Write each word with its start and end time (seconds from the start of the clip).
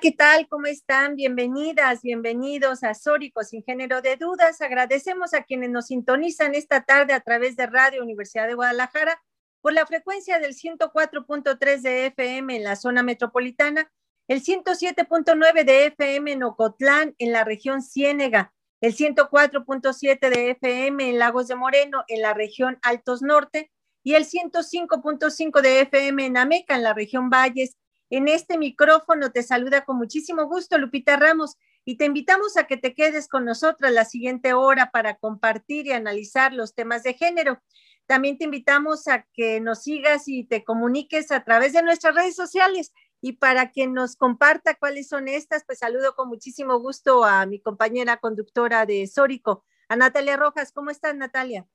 ¿Qué 0.00 0.12
tal? 0.12 0.46
¿Cómo 0.48 0.66
están? 0.66 1.16
Bienvenidas, 1.16 2.02
bienvenidos 2.02 2.84
a 2.84 2.94
Sórico 2.94 3.42
sin 3.44 3.62
género 3.62 4.02
de 4.02 4.16
dudas. 4.16 4.60
Agradecemos 4.60 5.34
a 5.34 5.42
quienes 5.42 5.70
nos 5.70 5.86
sintonizan 5.86 6.54
esta 6.54 6.84
tarde 6.84 7.12
a 7.12 7.20
través 7.20 7.56
de 7.56 7.66
Radio 7.66 8.02
Universidad 8.02 8.46
de 8.46 8.54
Guadalajara 8.54 9.20
por 9.60 9.72
la 9.72 9.86
frecuencia 9.86 10.38
del 10.38 10.54
104.3 10.54 11.80
de 11.80 12.06
FM 12.06 12.56
en 12.56 12.64
la 12.64 12.76
zona 12.76 13.02
metropolitana, 13.02 13.90
el 14.28 14.42
107.9 14.42 15.64
de 15.64 15.86
FM 15.86 16.32
en 16.32 16.42
Ocotlán, 16.42 17.14
en 17.18 17.32
la 17.32 17.44
región 17.44 17.82
Ciénega, 17.82 18.52
el 18.80 18.94
104.7 18.94 20.30
de 20.30 20.50
FM 20.50 21.10
en 21.10 21.18
Lagos 21.18 21.48
de 21.48 21.56
Moreno, 21.56 22.04
en 22.08 22.22
la 22.22 22.34
región 22.34 22.78
Altos 22.82 23.22
Norte, 23.22 23.70
y 24.02 24.14
el 24.14 24.24
105.5 24.24 25.60
de 25.60 25.80
FM 25.80 26.26
en 26.26 26.36
Ameca, 26.36 26.76
en 26.76 26.82
la 26.82 26.94
región 26.94 27.28
Valles, 27.28 27.76
en 28.10 28.28
este 28.28 28.58
micrófono 28.58 29.32
te 29.32 29.42
saluda 29.42 29.84
con 29.84 29.96
muchísimo 29.96 30.46
gusto 30.46 30.78
Lupita 30.78 31.16
Ramos 31.16 31.56
y 31.84 31.96
te 31.96 32.04
invitamos 32.04 32.56
a 32.56 32.64
que 32.64 32.76
te 32.76 32.94
quedes 32.94 33.28
con 33.28 33.44
nosotros 33.44 33.90
la 33.92 34.04
siguiente 34.04 34.54
hora 34.54 34.90
para 34.90 35.16
compartir 35.16 35.86
y 35.86 35.92
analizar 35.92 36.52
los 36.52 36.74
temas 36.74 37.02
de 37.02 37.14
género. 37.14 37.60
También 38.06 38.38
te 38.38 38.44
invitamos 38.44 39.08
a 39.08 39.26
que 39.32 39.60
nos 39.60 39.82
sigas 39.82 40.28
y 40.28 40.44
te 40.44 40.64
comuniques 40.64 41.30
a 41.32 41.44
través 41.44 41.72
de 41.72 41.82
nuestras 41.82 42.14
redes 42.14 42.36
sociales 42.36 42.92
y 43.20 43.32
para 43.32 43.72
que 43.72 43.86
nos 43.86 44.16
comparta 44.16 44.74
cuáles 44.74 45.08
son 45.08 45.28
estas, 45.28 45.64
pues 45.64 45.78
saludo 45.78 46.14
con 46.14 46.28
muchísimo 46.28 46.78
gusto 46.78 47.24
a 47.24 47.46
mi 47.46 47.60
compañera 47.60 48.18
conductora 48.18 48.86
de 48.86 49.06
Sórico, 49.06 49.64
a 49.88 49.96
Natalia 49.96 50.36
Rojas. 50.36 50.72
¿Cómo 50.72 50.90
estás, 50.90 51.16
Natalia? 51.16 51.66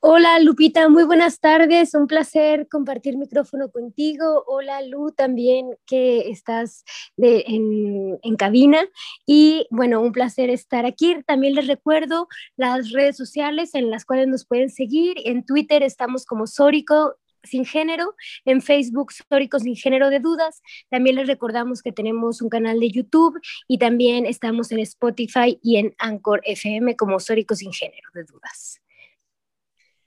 Hola 0.00 0.38
Lupita, 0.40 0.88
muy 0.88 1.04
buenas 1.04 1.40
tardes, 1.40 1.94
un 1.94 2.06
placer 2.06 2.68
compartir 2.68 3.16
micrófono 3.16 3.70
contigo. 3.70 4.44
Hola 4.46 4.82
Lu 4.82 5.10
también 5.10 5.70
que 5.86 6.28
estás 6.30 6.84
en, 7.16 8.18
en, 8.22 8.36
cabina 8.36 8.78
y 9.26 9.66
bueno, 9.70 10.00
un 10.00 10.12
placer 10.12 10.50
estar 10.50 10.86
aquí. 10.86 11.16
También 11.26 11.54
les 11.54 11.66
recuerdo 11.66 12.28
las 12.56 12.92
redes 12.92 13.16
sociales 13.16 13.74
en 13.74 13.90
las 13.90 14.04
cuales 14.04 14.28
nos 14.28 14.46
pueden 14.46 14.70
seguir. 14.70 15.16
En 15.24 15.44
Twitter 15.44 15.82
estamos 15.82 16.26
como 16.26 16.46
Sórico 16.46 17.16
sin 17.42 17.64
género, 17.64 18.14
en 18.44 18.60
Facebook 18.60 19.12
Sórico 19.12 19.58
sin 19.58 19.76
género 19.76 20.10
de 20.10 20.20
dudas. 20.20 20.62
También 20.90 21.16
les 21.16 21.26
recordamos 21.26 21.82
que 21.82 21.92
tenemos 21.92 22.42
un 22.42 22.48
canal 22.48 22.80
de 22.80 22.90
YouTube 22.90 23.40
y 23.66 23.78
también 23.78 24.26
estamos 24.26 24.70
en 24.72 24.80
Spotify 24.80 25.58
y 25.62 25.76
en 25.76 25.94
Anchor 25.98 26.42
FM 26.44 26.96
como 26.96 27.18
Sórico 27.18 27.54
sin 27.54 27.72
género 27.72 28.10
de 28.14 28.24
dudas. 28.24 28.80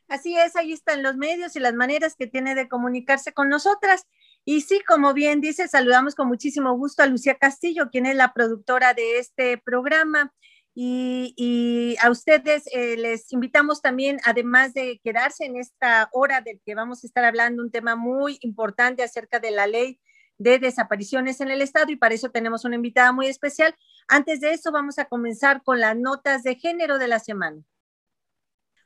Así 0.09 0.35
es, 0.35 0.55
ahí 0.55 0.73
están 0.73 1.03
los 1.03 1.15
medios 1.15 1.55
y 1.55 1.59
las 1.59 1.75
maneras 1.75 2.15
que 2.15 2.25
tiene 2.25 2.55
de 2.55 2.67
comunicarse 2.67 3.31
con 3.31 3.47
nosotras. 3.47 4.07
Y 4.43 4.61
sí, 4.61 4.81
como 4.87 5.13
bien 5.13 5.39
dice, 5.39 5.67
saludamos 5.67 6.15
con 6.15 6.27
muchísimo 6.27 6.75
gusto 6.75 7.03
a 7.03 7.05
Lucía 7.05 7.35
Castillo, 7.35 7.89
quien 7.91 8.07
es 8.07 8.15
la 8.15 8.33
productora 8.33 8.95
de 8.95 9.19
este 9.19 9.59
programa. 9.59 10.33
Y, 10.73 11.95
a 12.01 12.09
ustedes 12.09 12.63
eh, 12.73 12.95
les 12.97 13.31
invitamos 13.33 13.81
también, 13.81 14.19
además 14.23 14.73
de 14.73 14.99
quedarse 15.03 15.45
en 15.45 15.57
esta 15.57 16.09
hora 16.11 16.41
del 16.41 16.59
que 16.65 16.73
vamos 16.73 17.03
a 17.03 17.07
estar 17.07 17.25
hablando, 17.25 17.61
un 17.61 17.71
tema 17.71 17.95
muy 17.95 18.37
importante 18.41 19.03
acerca 19.03 19.39
de 19.39 19.51
la 19.51 19.67
ley 19.67 19.99
de 20.39 20.57
desapariciones 20.57 21.41
en 21.41 21.51
el 21.51 21.61
Estado 21.61 21.91
y 21.91 21.97
para 21.97 22.15
eso 22.15 22.31
tenemos 22.31 22.65
una 22.65 22.75
invitada 22.75 23.11
muy 23.11 23.27
especial. 23.27 23.75
Antes 24.07 24.39
de 24.39 24.53
eso, 24.53 24.71
vamos 24.71 24.97
a 24.97 25.05
comenzar 25.05 25.61
con 25.63 25.79
las 25.79 25.95
notas 25.97 26.43
de 26.43 26.55
género 26.55 26.97
de 26.97 27.09
la 27.09 27.19
semana. 27.19 27.61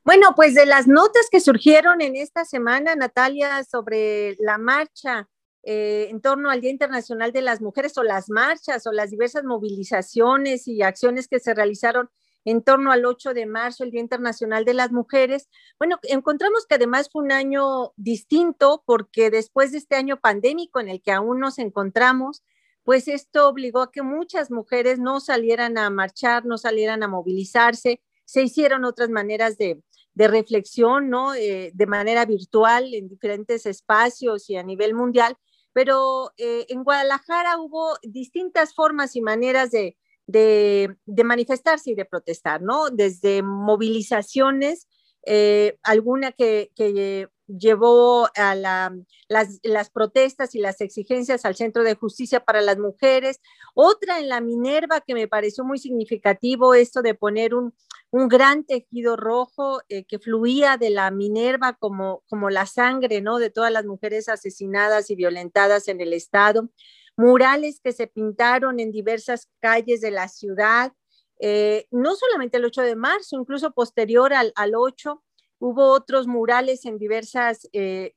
Bueno, 0.06 0.34
pues 0.36 0.54
de 0.54 0.66
las 0.66 0.86
notas 0.86 1.30
que 1.32 1.40
surgieron 1.40 2.02
en 2.02 2.18
esta 2.18 2.44
semana, 2.44 2.94
Natalia, 2.94 3.64
sobre 3.64 4.36
la 4.40 4.58
marcha 4.58 5.30
eh, 5.64 6.08
en 6.10 6.20
torno 6.20 6.50
al 6.50 6.60
Día 6.60 6.72
Internacional 6.72 7.32
de 7.32 7.42
las 7.42 7.62
Mujeres 7.62 7.98
o 7.98 8.04
las 8.04 8.30
marchas 8.30 8.86
o 8.86 8.92
las 8.92 9.12
diversas 9.12 9.46
movilizaciones 9.46 10.68
y 10.68 10.82
acciones 10.82 11.30
que 11.30 11.40
se 11.40 11.54
realizaron 11.54 12.10
en 12.44 12.62
torno 12.64 12.92
al 12.92 13.06
8 13.06 13.34
de 13.34 13.46
marzo, 13.46 13.86
el 13.86 13.92
Día 13.92 14.02
Internacional 14.02 14.66
de 14.66 14.74
las 14.74 14.92
Mujeres. 14.92 15.48
Bueno, 15.80 15.98
encontramos 16.04 16.66
que 16.68 16.76
además 16.76 17.10
fue 17.10 17.24
un 17.24 17.32
año 17.32 17.94
distinto 17.96 18.84
porque 18.86 19.30
después 19.30 19.72
de 19.72 19.78
este 19.78 19.96
año 19.96 20.20
pandémico 20.20 20.82
en 20.82 20.90
el 20.90 21.02
que 21.02 21.14
aún 21.14 21.40
nos 21.40 21.60
encontramos, 21.60 22.44
pues 22.84 23.08
esto 23.08 23.48
obligó 23.48 23.82
a 23.82 23.92
que 23.94 24.02
muchas 24.02 24.52
mujeres 24.52 25.00
no 25.00 25.22
salieran 25.22 25.78
a 25.78 25.90
marchar, 25.90 26.46
no 26.46 26.58
salieran 26.58 27.04
a 27.04 27.08
movilizarse, 27.08 28.02
se 28.26 28.44
hicieron 28.44 28.84
otras 28.84 29.10
maneras 29.10 29.58
de, 29.58 29.82
de 30.14 30.28
reflexión, 30.28 31.10
¿no? 31.10 31.34
Eh, 31.34 31.72
de 31.74 31.88
manera 31.88 32.26
virtual 32.26 32.94
en 32.94 33.10
diferentes 33.10 33.66
espacios 33.66 34.50
y 34.50 34.56
a 34.58 34.64
nivel 34.64 34.94
mundial, 34.94 35.38
pero 35.74 36.32
eh, 36.38 36.66
en 36.70 36.84
Guadalajara 36.84 37.58
hubo 37.58 37.96
distintas 38.04 38.74
formas 38.76 39.16
y 39.16 39.22
maneras 39.22 39.72
de, 39.72 39.98
de, 40.28 41.24
manifestarse 41.24 41.92
y 41.92 41.96
de 41.96 42.06
protestar, 42.06 42.62
¿no? 42.62 42.90
Desde 42.90 43.42
movilizaciones, 43.42 44.88
eh, 45.26 45.78
alguna 45.84 46.32
que, 46.32 46.72
que, 46.76 47.28
llevó 47.48 48.30
a 48.36 48.56
la, 48.56 48.96
las, 49.28 49.60
las, 49.64 49.90
protestas 49.90 50.56
y 50.56 50.60
las 50.60 50.82
exigencias 50.82 51.46
al 51.46 51.56
Centro 51.56 51.84
de 51.84 51.96
Justicia 51.96 52.40
para 52.40 52.62
las 52.62 52.78
Mujeres, 52.78 53.42
otra 53.74 54.20
en 54.20 54.30
la 54.30 54.42
Minerva 54.42 55.02
que 55.02 55.14
me 55.14 55.28
pareció 55.28 55.64
muy 55.64 55.78
significativo, 55.78 56.74
esto 56.74 57.02
de 57.02 57.16
poner 57.16 57.54
un, 57.54 57.74
un 58.12 58.28
gran 58.28 58.64
tejido 58.64 59.18
rojo 59.18 59.82
eh, 59.90 60.06
que 60.06 60.20
fluía 60.20 60.78
de 60.78 60.92
la 60.92 61.10
Minerva 61.12 61.74
como, 61.74 62.24
como 62.30 62.50
la 62.50 62.66
sangre, 62.66 63.22
¿no? 63.22 63.40
De 63.40 63.50
todas 63.50 63.72
las 63.72 63.86
mujeres 63.86 64.30
asesinadas 64.30 65.10
y 65.10 65.16
violentadas 65.16 65.88
en 65.88 66.00
el 66.00 66.14
estado, 66.14 66.70
murales 67.18 67.80
que 67.84 67.92
se 67.92 68.08
pintaron 68.08 68.80
en 68.80 68.92
diversas 68.92 69.50
calles 69.60 70.00
de 70.02 70.12
la 70.12 70.28
ciudad, 70.28 70.94
eh, 71.40 71.88
no 71.92 72.16
solamente 72.16 72.58
el 72.58 72.66
8 72.66 72.84
de 72.84 72.96
marzo, 72.96 73.36
incluso 73.38 73.72
posterior 73.72 74.34
al, 74.34 74.54
al 74.56 74.76
8, 74.76 75.24
hubo 75.64 75.94
otros 75.94 76.28
murales 76.28 76.84
en 76.84 76.98
diversas 76.98 77.70
eh, 77.72 78.14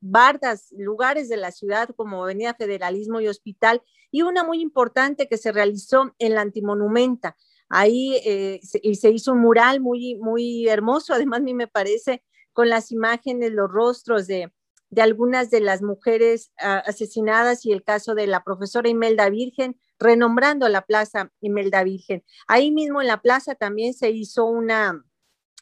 bardas, 0.00 0.68
lugares 0.76 1.30
de 1.30 1.38
la 1.38 1.52
ciudad 1.52 1.88
como 1.96 2.22
Avenida 2.22 2.52
Federalismo 2.52 3.20
y 3.20 3.28
Hospital, 3.28 3.82
y 4.10 4.20
una 4.22 4.44
muy 4.44 4.60
importante 4.60 5.26
que 5.26 5.38
se 5.38 5.52
realizó 5.52 6.14
en 6.18 6.34
la 6.34 6.42
Antimonumenta, 6.42 7.36
Ahí 7.72 8.16
eh, 8.24 8.58
se, 8.64 8.80
se, 8.96 9.10
hizo 9.10 9.30
un 9.30 9.42
mural 9.42 9.80
muy, 9.80 10.16
muy 10.16 10.66
hermoso, 10.66 11.14
además 11.14 11.38
a 11.38 11.42
mí 11.44 11.54
me 11.54 11.68
parece, 11.68 12.24
con 12.52 12.68
las 12.68 12.90
imágenes, 12.90 13.52
los 13.52 13.70
rostros 13.70 14.26
de, 14.26 14.52
de 14.90 15.02
algunas 15.02 15.50
de 15.50 15.60
las 15.60 15.80
mujeres 15.80 16.52
uh, 16.60 16.82
asesinadas 16.84 17.64
y 17.64 17.70
el 17.70 17.84
caso 17.84 18.16
de 18.16 18.26
la 18.26 18.42
profesora 18.42 18.88
Imelda 18.88 19.30
Virgen, 19.30 19.80
renombrando 20.00 20.68
la 20.68 20.82
plaza 20.82 21.30
Imelda 21.40 21.84
Virgen. 21.84 22.24
Ahí 22.48 22.72
mismo 22.72 23.00
en 23.00 23.06
la 23.06 23.22
plaza 23.22 23.54
también 23.54 23.94
se 23.94 24.10
hizo 24.10 24.46
una, 24.46 25.04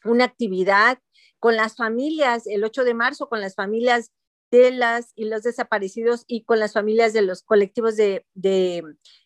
una 0.05 0.25
actividad 0.25 0.99
con 1.39 1.55
las 1.55 1.75
familias, 1.75 2.47
el 2.47 2.63
8 2.63 2.83
de 2.83 2.93
marzo, 2.93 3.29
con 3.29 3.41
las 3.41 3.55
familias 3.55 4.11
de 4.51 4.71
las 4.71 5.11
y 5.15 5.25
los 5.25 5.43
desaparecidos 5.43 6.23
y 6.27 6.43
con 6.43 6.59
las 6.59 6.73
familias 6.73 7.13
de 7.13 7.21
los 7.21 7.43
colectivos 7.43 7.95
de, 7.95 8.25
de, 8.33 8.83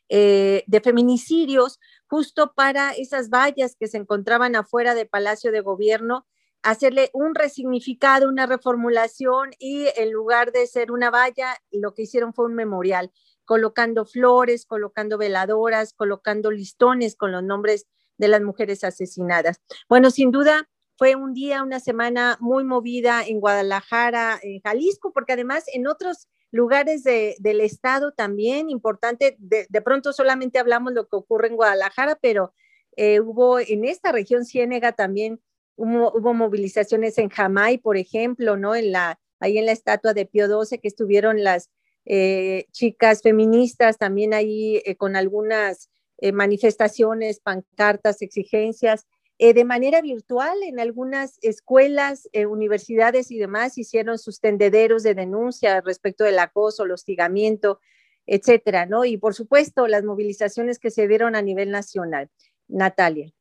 eh, 0.10 0.64
de 0.68 0.82
feminicidios, 0.82 1.80
justo 2.08 2.54
para 2.56 2.92
esas 2.92 3.30
vallas 3.30 3.76
que 3.80 3.88
se 3.88 3.98
encontraban 3.98 4.56
afuera 4.56 4.96
del 4.96 5.08
Palacio 5.08 5.52
de 5.52 5.62
Gobierno, 5.62 6.26
hacerle 6.62 7.10
un 7.14 7.36
resignificado, 7.36 8.30
una 8.30 8.46
reformulación 8.46 9.52
y 9.60 9.88
en 9.96 10.12
lugar 10.12 10.52
de 10.52 10.68
ser 10.68 10.92
una 10.92 11.10
valla, 11.10 11.58
lo 11.72 11.94
que 11.94 12.04
hicieron 12.04 12.34
fue 12.34 12.46
un 12.46 12.56
memorial, 12.56 13.12
colocando 13.46 14.06
flores, 14.06 14.66
colocando 14.66 15.18
veladoras, 15.18 15.94
colocando 15.94 16.52
listones 16.52 17.16
con 17.16 17.32
los 17.32 17.44
nombres 17.44 17.88
de 18.18 18.28
las 18.28 18.42
mujeres 18.42 18.84
asesinadas. 18.84 19.62
Bueno, 19.90 20.12
sin 20.12 20.32
duda 20.32 20.70
fue 20.98 21.16
un 21.16 21.34
día, 21.34 21.64
una 21.64 21.80
semana 21.80 22.38
muy 22.40 22.64
movida 22.64 23.24
en 23.26 23.40
Guadalajara, 23.40 24.40
en 24.42 24.62
Jalisco, 24.62 25.12
porque 25.12 25.34
además 25.34 25.66
en 25.74 25.88
otros 25.88 26.28
lugares 26.52 27.04
del 27.04 27.62
estado 27.62 28.12
también 28.12 28.70
importante. 28.70 29.36
De, 29.40 29.82
pronto 29.82 30.14
solamente 30.14 30.60
hablamos 30.60 30.94
lo 30.94 31.08
que 31.08 31.16
ocurre 31.16 31.48
en 31.48 31.56
Guadalajara, 31.56 32.20
pero 32.22 32.54
eh, 32.96 33.20
hubo 33.20 33.60
en 33.60 33.86
esta 33.86 34.12
región 34.12 34.46
Ciénega 34.46 34.92
también 34.92 35.42
hubo, 35.76 36.34
movilizaciones 36.34 37.18
en 37.18 37.30
Jamay, 37.30 37.80
por 37.80 37.98
ejemplo, 37.98 38.56
¿no? 38.56 38.76
En 38.76 38.92
la, 38.92 39.20
ahí 39.40 39.58
en 39.58 39.66
la 39.66 39.72
estatua 39.72 40.14
de 40.14 40.28
Pío 40.28 40.48
XII 40.48 40.78
que 40.78 40.88
estuvieron 40.88 41.44
las 41.44 41.72
eh, 42.06 42.68
chicas 42.72 43.22
feministas 43.22 43.98
también 43.98 44.34
ahí 44.34 44.82
eh, 44.86 44.96
con 44.96 45.16
algunas 45.16 45.90
eh, 46.18 46.32
manifestaciones, 46.32 47.40
pancartas, 47.40 48.22
exigencias. 48.22 49.06
de 49.40 49.66
manera 49.66 50.02
virtual, 50.02 50.64
en 50.64 50.80
algunas 50.80 51.38
escuelas, 51.42 52.30
universidades 52.48 53.30
y 53.32 53.38
demás 53.38 53.78
hicieron 53.78 54.18
sus 54.18 54.40
tendederos 54.40 55.04
de 55.04 55.16
denuncia 55.16 55.82
respecto 55.82 56.24
del 56.24 56.40
acoso, 56.40 56.84
el 56.84 56.92
hostigamiento, 56.92 57.80
etcétera, 58.26 58.86
¿no? 58.86 59.06
Y 59.06 59.18
por 59.18 59.34
supuesto, 59.34 59.88
las 59.88 60.04
movilizaciones 60.04 60.80
que 60.80 60.92
se 60.92 61.08
dieron 61.08 61.36
a 61.36 61.42
nivel 61.42 61.72
nacional. 61.72 62.30
Natalia. 62.68 63.32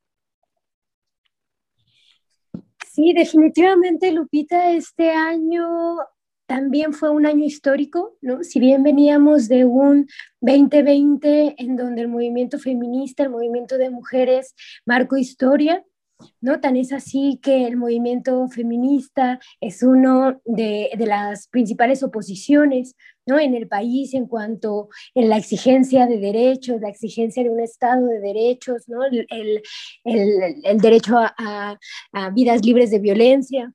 Sí, 2.92 3.12
definitivamente, 3.14 4.12
Lupita, 4.12 4.72
este 4.72 5.10
año 5.10 5.98
también 6.52 6.92
fue 6.92 7.08
un 7.08 7.24
año 7.24 7.46
histórico, 7.46 8.18
¿no? 8.20 8.44
Si 8.44 8.60
bien 8.60 8.82
veníamos 8.82 9.48
de 9.48 9.64
un 9.64 10.06
2020 10.42 11.54
en 11.56 11.76
donde 11.76 12.02
el 12.02 12.08
movimiento 12.08 12.58
feminista, 12.58 13.22
el 13.22 13.30
movimiento 13.30 13.78
de 13.78 13.88
mujeres 13.88 14.54
marcó 14.84 15.16
historia, 15.16 15.82
¿no? 16.42 16.60
Tan 16.60 16.76
es 16.76 16.92
así 16.92 17.40
que 17.42 17.66
el 17.66 17.78
movimiento 17.78 18.46
feminista 18.48 19.40
es 19.62 19.82
uno 19.82 20.42
de, 20.44 20.90
las 20.98 21.48
principales 21.48 22.02
oposiciones 22.02 22.96
¿no? 23.24 23.38
en 23.38 23.54
el 23.54 23.66
país 23.66 24.12
en 24.12 24.26
cuanto 24.26 24.90
a 25.14 25.20
la 25.22 25.38
exigencia 25.38 26.06
de 26.06 26.18
derechos, 26.18 26.82
la 26.82 26.90
exigencia 26.90 27.42
de 27.42 27.48
un 27.48 27.60
Estado 27.60 28.04
de 28.08 28.20
derechos, 28.20 28.90
¿no? 28.90 29.00
el, 29.06 29.62
derecho 30.82 31.16
a 31.16 31.78
vidas 32.34 32.62
libres 32.62 32.90
de 32.90 32.98
violencia. 32.98 33.72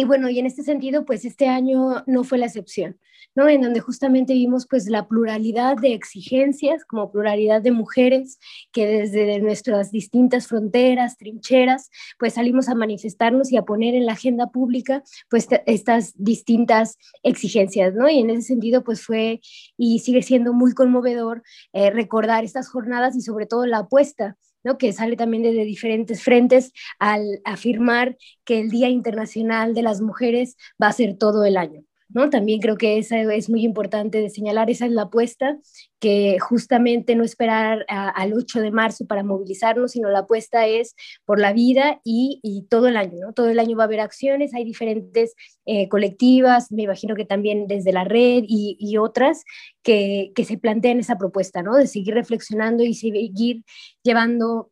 Y 0.00 0.04
bueno, 0.04 0.30
y 0.30 0.38
en 0.38 0.46
este 0.46 0.62
sentido, 0.62 1.04
pues 1.04 1.24
este 1.24 1.48
año 1.48 2.04
no 2.06 2.22
fue 2.22 2.38
la 2.38 2.46
excepción, 2.46 3.00
¿no? 3.34 3.48
En 3.48 3.62
donde 3.62 3.80
justamente 3.80 4.32
vimos 4.32 4.68
pues 4.70 4.88
la 4.88 5.08
pluralidad 5.08 5.76
de 5.76 5.92
exigencias, 5.92 6.84
como 6.84 7.10
pluralidad 7.10 7.62
de 7.62 7.72
mujeres 7.72 8.38
que 8.70 8.86
desde 8.86 9.40
nuestras 9.40 9.90
distintas 9.90 10.46
fronteras, 10.46 11.18
trincheras, 11.18 11.90
pues 12.16 12.34
salimos 12.34 12.68
a 12.68 12.76
manifestarnos 12.76 13.50
y 13.50 13.56
a 13.56 13.64
poner 13.64 13.96
en 13.96 14.06
la 14.06 14.12
agenda 14.12 14.52
pública 14.52 15.02
pues 15.28 15.48
estas 15.66 16.12
distintas 16.16 16.96
exigencias, 17.24 17.92
¿no? 17.92 18.08
Y 18.08 18.20
en 18.20 18.30
ese 18.30 18.42
sentido 18.42 18.84
pues 18.84 19.04
fue 19.04 19.40
y 19.76 19.98
sigue 19.98 20.22
siendo 20.22 20.52
muy 20.52 20.74
conmovedor 20.74 21.42
eh, 21.72 21.90
recordar 21.90 22.44
estas 22.44 22.68
jornadas 22.68 23.16
y 23.16 23.20
sobre 23.20 23.46
todo 23.46 23.66
la 23.66 23.78
apuesta 23.78 24.36
que 24.78 24.92
sale 24.92 25.16
también 25.16 25.42
desde 25.42 25.64
diferentes 25.64 26.22
frentes 26.22 26.72
al 26.98 27.22
afirmar 27.44 28.16
que 28.44 28.60
el 28.60 28.70
Día 28.70 28.88
Internacional 28.88 29.74
de 29.74 29.82
las 29.82 30.00
Mujeres 30.00 30.56
va 30.82 30.88
a 30.88 30.92
ser 30.92 31.16
todo 31.16 31.44
el 31.44 31.56
año. 31.56 31.87
¿No? 32.08 32.30
También 32.30 32.60
creo 32.60 32.76
que 32.76 32.98
esa 32.98 33.20
es 33.20 33.50
muy 33.50 33.64
importante 33.64 34.20
de 34.20 34.30
señalar, 34.30 34.70
esa 34.70 34.86
es 34.86 34.92
la 34.92 35.02
apuesta, 35.02 35.58
que 36.00 36.38
justamente 36.38 37.16
no 37.16 37.24
esperar 37.24 37.84
al 37.88 38.32
8 38.32 38.60
de 38.60 38.70
marzo 38.70 39.06
para 39.06 39.24
movilizarnos, 39.24 39.92
sino 39.92 40.10
la 40.10 40.20
apuesta 40.20 40.66
es 40.66 40.94
por 41.24 41.40
la 41.40 41.52
vida 41.52 42.00
y, 42.04 42.66
todo 42.70 42.88
el 42.88 42.96
año. 42.96 43.32
Todo 43.34 43.48
el 43.50 43.58
año 43.58 43.76
va 43.76 43.84
a 43.84 43.86
haber 43.86 44.00
acciones, 44.00 44.54
hay 44.54 44.64
diferentes 44.64 45.34
eh, 45.66 45.88
colectivas, 45.88 46.70
me 46.70 46.82
imagino 46.84 47.14
que 47.14 47.24
también 47.24 47.66
desde 47.66 47.92
la 47.92 48.04
red 48.04 48.44
y, 48.46 48.96
otras 48.98 49.44
que, 49.82 50.32
que, 50.34 50.44
se 50.44 50.58
plantean 50.58 50.98
esa 51.00 51.18
propuesta, 51.18 51.62
¿no? 51.62 51.76
De 51.76 51.86
seguir 51.86 52.14
reflexionando 52.14 52.82
y 52.82 52.94
seguir 52.94 53.62
llevando 54.02 54.70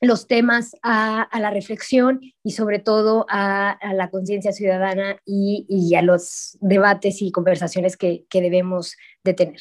los 0.00 0.26
temas 0.26 0.76
a, 0.82 1.28
la 1.38 1.50
reflexión 1.50 2.20
y 2.42 2.52
sobre 2.52 2.78
todo 2.78 3.26
a, 3.28 3.78
la 3.94 4.10
conciencia 4.10 4.52
ciudadana 4.52 5.20
y, 5.24 5.94
a 5.94 6.02
los 6.02 6.58
debates 6.60 7.22
y 7.22 7.30
conversaciones 7.30 7.96
que, 7.96 8.26
debemos 8.30 8.96
de 9.22 9.34
tener. 9.34 9.60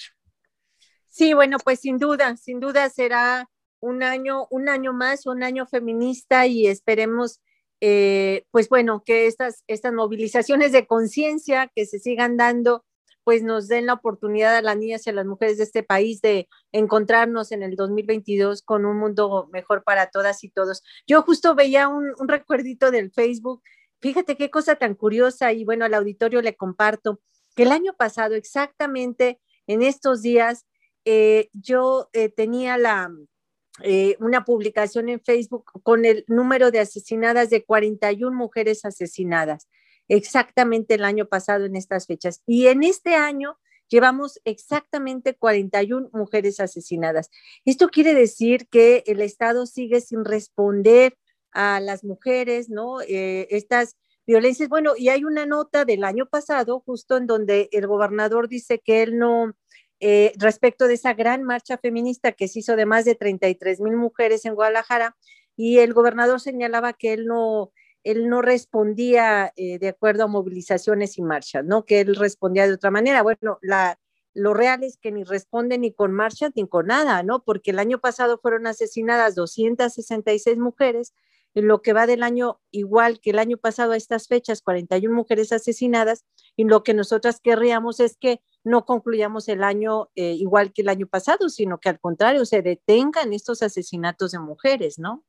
Sí, 1.10 1.34
bueno, 1.34 1.58
pues 1.64 1.80
sin 1.80 2.00
duda, 2.00 2.36
sin 2.38 2.60
duda 2.60 2.90
será 2.90 3.48
un 3.80 4.02
año, 4.02 4.48
un 4.50 4.70
año 4.70 4.94
más, 4.94 5.26
un 5.28 5.44
año 5.44 5.68
feminista 5.68 6.48
y 6.48 6.68
esperemos, 6.68 7.40
eh, 7.82 8.46
pues 8.50 8.68
bueno, 8.70 9.04
que 9.06 9.28
estas, 9.28 9.64
estas 9.68 9.94
movilizaciones 9.94 10.72
de 10.72 10.88
conciencia 10.88 11.70
que 11.76 11.86
se 11.86 12.00
sigan 12.00 12.38
dando 12.38 12.84
pues 13.24 13.44
nos 13.44 13.68
den 13.68 13.86
la 13.86 13.94
oportunidad 13.94 14.56
a 14.56 14.62
las 14.62 14.78
niñas 14.78 15.06
y 15.06 15.10
a 15.10 15.14
las 15.14 15.26
mujeres 15.26 15.58
de 15.58 15.64
este 15.64 15.84
país 15.84 16.22
de 16.22 16.48
encontrarnos 16.72 17.52
en 17.52 17.64
el 17.64 17.76
2022 17.76 18.62
con 18.62 18.86
un 18.86 18.98
mundo 18.98 19.50
mejor 19.52 19.84
para 19.84 20.10
todas 20.10 20.44
y 20.44 20.50
todos. 20.50 20.84
Yo 21.08 21.22
justo 21.22 21.56
veía 21.56 21.88
un, 21.88 22.14
recuerdito 22.28 22.92
del 22.92 23.12
Facebook, 23.12 23.62
fíjate 24.02 24.36
qué 24.36 24.50
cosa 24.50 24.76
tan 24.76 24.96
curiosa 24.96 25.54
y 25.54 25.64
bueno, 25.64 25.86
al 25.86 25.94
auditorio 25.94 26.42
le 26.42 26.56
comparto, 26.56 27.22
que 27.56 27.64
el 27.64 27.72
año 27.72 27.94
pasado, 27.96 28.36
exactamente 28.36 29.40
en 29.68 29.84
estos 29.84 30.22
días, 30.22 30.66
eh, 31.06 31.50
yo 31.54 32.10
eh, 32.14 32.30
tenía 32.30 32.78
la, 32.78 33.12
eh, 33.82 34.16
una 34.20 34.44
publicación 34.46 35.10
en 35.10 35.22
Facebook 35.22 35.66
con 35.84 36.06
el 36.06 36.26
número 36.28 36.72
de 36.72 36.80
asesinadas 36.80 37.50
de 37.50 37.64
41 37.64 38.36
mujeres 38.36 38.86
asesinadas 38.86 39.68
exactamente 40.08 40.96
el 40.96 41.04
año 41.04 41.26
pasado 41.28 41.66
en 41.66 41.76
estas 41.76 42.08
fechas. 42.08 42.42
Y 42.46 42.68
en 42.68 42.84
este 42.84 43.16
año 43.16 43.58
llevamos 43.90 44.40
exactamente 44.46 45.36
41 45.36 46.10
mujeres 46.14 46.60
asesinadas. 46.60 47.30
Esto 47.66 47.90
quiere 47.90 48.14
decir 48.14 48.68
que 48.70 49.04
el 49.08 49.22
Estado 49.22 49.66
sigue 49.66 50.02
sin 50.02 50.26
responder 50.26 51.18
a 51.52 51.80
las 51.80 52.04
mujeres, 52.04 52.70
¿no? 52.70 53.02
Eh, 53.02 53.48
estas 53.52 53.96
violencias. 54.26 54.70
Bueno, 54.70 54.94
y 54.98 55.10
hay 55.10 55.24
una 55.24 55.46
nota 55.46 55.86
del 55.86 56.04
año 56.04 56.26
pasado, 56.26 56.82
justo 56.86 57.18
en 57.18 57.28
donde 57.28 57.70
el 57.72 57.88
gobernador 57.88 58.48
dice 58.48 58.80
que 58.80 59.04
él 59.04 59.18
no, 59.18 59.54
eh, 60.00 60.34
respecto 60.38 60.88
de 60.88 60.96
esa 60.96 61.14
gran 61.14 61.44
marcha 61.44 61.78
feminista 61.78 62.32
que 62.32 62.48
se 62.48 62.60
hizo 62.60 62.76
de 62.76 62.86
más 62.86 63.06
de 63.06 63.16
33 63.16 63.80
mil 63.80 63.96
mujeres 63.96 64.46
en 64.46 64.56
Guadalajara, 64.56 65.16
y 65.56 65.80
el 65.80 65.94
gobernador 65.94 66.40
señalaba 66.40 66.94
que 66.94 67.14
él 67.14 67.28
no, 67.28 67.72
él 68.04 68.30
no 68.30 68.42
respondía 68.42 69.54
eh, 69.56 69.80
de 69.80 69.90
acuerdo 69.90 70.24
a 70.24 70.28
movilizaciones 70.28 71.18
y 71.18 71.22
marchas, 71.22 71.66
¿no? 71.66 71.86
Que 71.86 72.02
él 72.02 72.16
respondía 72.16 72.68
de 72.68 72.74
otra 72.74 72.92
manera. 72.92 73.24
Bueno, 73.24 73.60
la, 73.62 74.00
lo 74.34 74.54
real 74.54 74.84
es 74.84 74.98
que 74.98 75.12
ni 75.12 75.24
responde 75.24 75.78
ni 75.78 75.94
con 75.94 76.12
marchas 76.12 76.52
ni 76.56 76.68
con 76.68 76.88
nada, 76.88 77.24
¿no? 77.24 77.44
Porque 77.44 77.72
el 77.72 77.80
año 77.80 78.00
pasado 78.00 78.40
fueron 78.40 78.68
asesinadas 78.68 79.36
266 79.36 80.58
mujeres, 80.58 81.14
en 81.56 81.68
lo 81.68 81.82
que 81.82 81.94
va 81.94 82.08
del 82.08 82.24
año, 82.24 82.60
igual 82.72 83.20
que 83.20 83.30
el 83.30 83.40
año 83.40 83.58
pasado 83.58 83.92
a 83.92 83.98
estas 83.98 84.28
fechas, 84.28 84.62
41 84.64 85.14
mujeres 85.14 85.52
asesinadas, 85.52 86.26
y 86.56 86.64
lo 86.64 86.84
que 86.84 86.96
nosotras 86.96 87.40
querríamos 87.40 88.00
es 88.00 88.18
que 88.18 88.42
no 88.64 88.86
concluyamos 88.86 89.48
el 89.50 89.64
año 89.64 90.10
eh, 90.16 90.34
igual 90.34 90.74
que 90.74 90.82
el 90.82 90.90
año 90.90 91.06
pasado, 91.06 91.50
sino 91.50 91.80
que 91.80 91.90
al 91.90 92.00
contrario, 92.00 92.46
se 92.46 92.64
detengan 92.64 93.34
estos 93.34 93.62
asesinatos 93.62 94.32
de 94.32 94.40
mujeres, 94.40 94.98
¿no? 94.98 95.24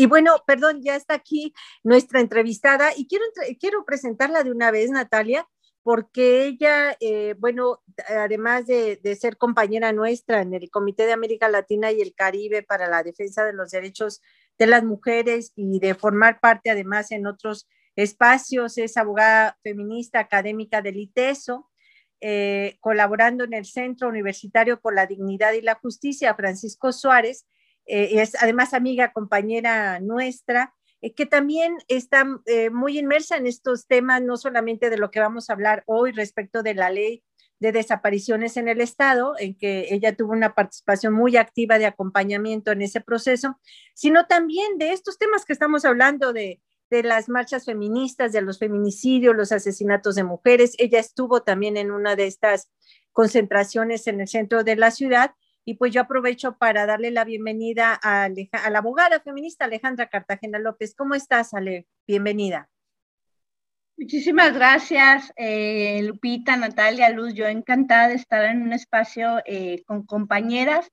Y 0.00 0.06
bueno, 0.06 0.42
perdón, 0.46 0.80
ya 0.80 0.96
está 0.96 1.12
aquí 1.12 1.52
nuestra 1.82 2.20
entrevistada 2.20 2.92
y 2.96 3.06
quiero, 3.06 3.26
quiero 3.60 3.84
presentarla 3.84 4.42
de 4.42 4.50
una 4.50 4.70
vez, 4.70 4.90
Natalia, 4.90 5.46
porque 5.82 6.46
ella, 6.46 6.96
eh, 7.00 7.34
bueno, 7.36 7.82
además 8.08 8.66
de, 8.66 8.98
ser 9.20 9.36
compañera 9.36 9.92
nuestra 9.92 10.40
en 10.40 10.54
el 10.54 10.70
Comité 10.70 11.04
de 11.04 11.12
América 11.12 11.50
Latina 11.50 11.92
y 11.92 12.00
el 12.00 12.14
Caribe 12.14 12.62
para 12.62 12.88
la 12.88 13.02
defensa 13.02 13.44
de 13.44 13.52
los 13.52 13.72
derechos 13.72 14.22
de 14.58 14.68
las 14.68 14.84
mujeres 14.84 15.52
y 15.54 15.80
de 15.80 15.94
formar 15.94 16.40
parte 16.40 16.70
además 16.70 17.12
en 17.12 17.26
otros 17.26 17.68
espacios, 17.94 18.78
es 18.78 18.96
abogada 18.96 19.58
feminista 19.62 20.18
académica 20.18 20.80
del 20.80 20.96
ITESO, 20.96 21.68
eh, 22.22 22.78
colaborando 22.80 23.44
en 23.44 23.52
el 23.52 23.66
Centro 23.66 24.08
Universitario 24.08 24.80
por 24.80 24.94
la 24.94 25.04
Dignidad 25.04 25.52
y 25.52 25.60
la 25.60 25.74
Justicia, 25.74 26.34
Francisco 26.34 26.90
Suárez, 26.90 27.44
eh, 27.90 28.20
es 28.22 28.40
además 28.40 28.72
amiga, 28.72 29.12
compañera 29.12 29.98
nuestra, 29.98 30.72
eh, 31.00 31.12
que 31.12 31.26
también 31.26 31.76
está 31.88 32.24
eh, 32.46 32.70
muy 32.70 32.98
inmersa 32.98 33.36
en 33.36 33.46
estos 33.46 33.86
temas, 33.86 34.22
no 34.22 34.36
solamente 34.36 34.90
de 34.90 34.98
lo 34.98 35.10
que 35.10 35.20
vamos 35.20 35.50
a 35.50 35.54
hablar 35.54 35.82
hoy 35.86 36.12
respecto 36.12 36.62
de 36.62 36.74
la 36.74 36.90
ley 36.90 37.24
de 37.58 37.72
desapariciones 37.72 38.56
en 38.56 38.68
el 38.68 38.80
Estado, 38.80 39.34
en 39.38 39.56
que 39.58 39.88
ella 39.90 40.16
tuvo 40.16 40.32
una 40.32 40.54
participación 40.54 41.12
muy 41.12 41.36
activa 41.36 41.78
de 41.78 41.86
acompañamiento 41.86 42.70
en 42.70 42.80
ese 42.80 43.00
proceso, 43.00 43.58
sino 43.94 44.26
también 44.26 44.78
de 44.78 44.92
estos 44.92 45.18
temas 45.18 45.44
que 45.44 45.52
estamos 45.52 45.84
hablando 45.84 46.32
de, 46.32 46.62
de 46.90 47.02
las 47.02 47.28
marchas 47.28 47.64
feministas, 47.64 48.32
de 48.32 48.42
los 48.42 48.58
feminicidios, 48.58 49.36
los 49.36 49.52
asesinatos 49.52 50.14
de 50.14 50.24
mujeres. 50.24 50.74
Ella 50.78 51.00
estuvo 51.00 51.42
también 51.42 51.76
en 51.76 51.90
una 51.90 52.16
de 52.16 52.26
estas 52.26 52.70
concentraciones 53.12 54.06
en 54.06 54.20
el 54.20 54.28
centro 54.28 54.64
de 54.64 54.76
la 54.76 54.90
ciudad 54.90 55.32
y 55.64 55.74
pues 55.74 55.92
yo 55.92 56.00
aprovecho 56.00 56.56
para 56.56 56.86
darle 56.86 57.10
la 57.10 57.24
bienvenida 57.24 57.98
a, 58.02 58.28
la 58.28 58.78
abogada 58.78 59.20
feminista 59.20 59.66
Alejandra 59.66 60.08
Cartagena 60.08 60.58
López. 60.58 60.94
¿Cómo 60.96 61.14
estás, 61.14 61.54
Ale? 61.54 61.86
Bienvenida. 62.06 62.68
Muchísimas 63.96 64.54
gracias, 64.54 65.30
eh, 65.36 66.00
Lupita, 66.02 66.56
Natalia, 66.56 67.10
Luz. 67.10 67.34
Yo 67.34 67.46
encantada 67.46 68.08
de 68.08 68.14
estar 68.14 68.44
en 68.46 68.62
un 68.62 68.72
espacio 68.72 69.42
eh, 69.44 69.82
con 69.86 70.04
compañeras 70.04 70.90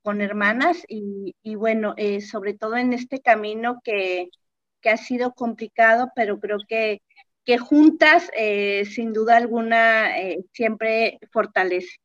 con 0.00 0.22
hermanas 0.22 0.82
y, 0.88 1.34
bueno, 1.56 1.94
sobre 2.26 2.54
todo 2.54 2.78
en 2.78 2.94
este 2.94 3.20
camino 3.20 3.82
que, 3.84 4.30
que, 4.80 4.88
ha 4.88 4.96
sido 4.96 5.34
complicado, 5.34 6.10
pero 6.16 6.40
creo 6.40 6.56
que, 6.66 7.02
que 7.44 7.58
juntas, 7.58 8.30
sin 8.86 9.12
duda 9.12 9.36
alguna, 9.36 10.10
siempre 10.54 11.18
fortalece. 11.30 11.98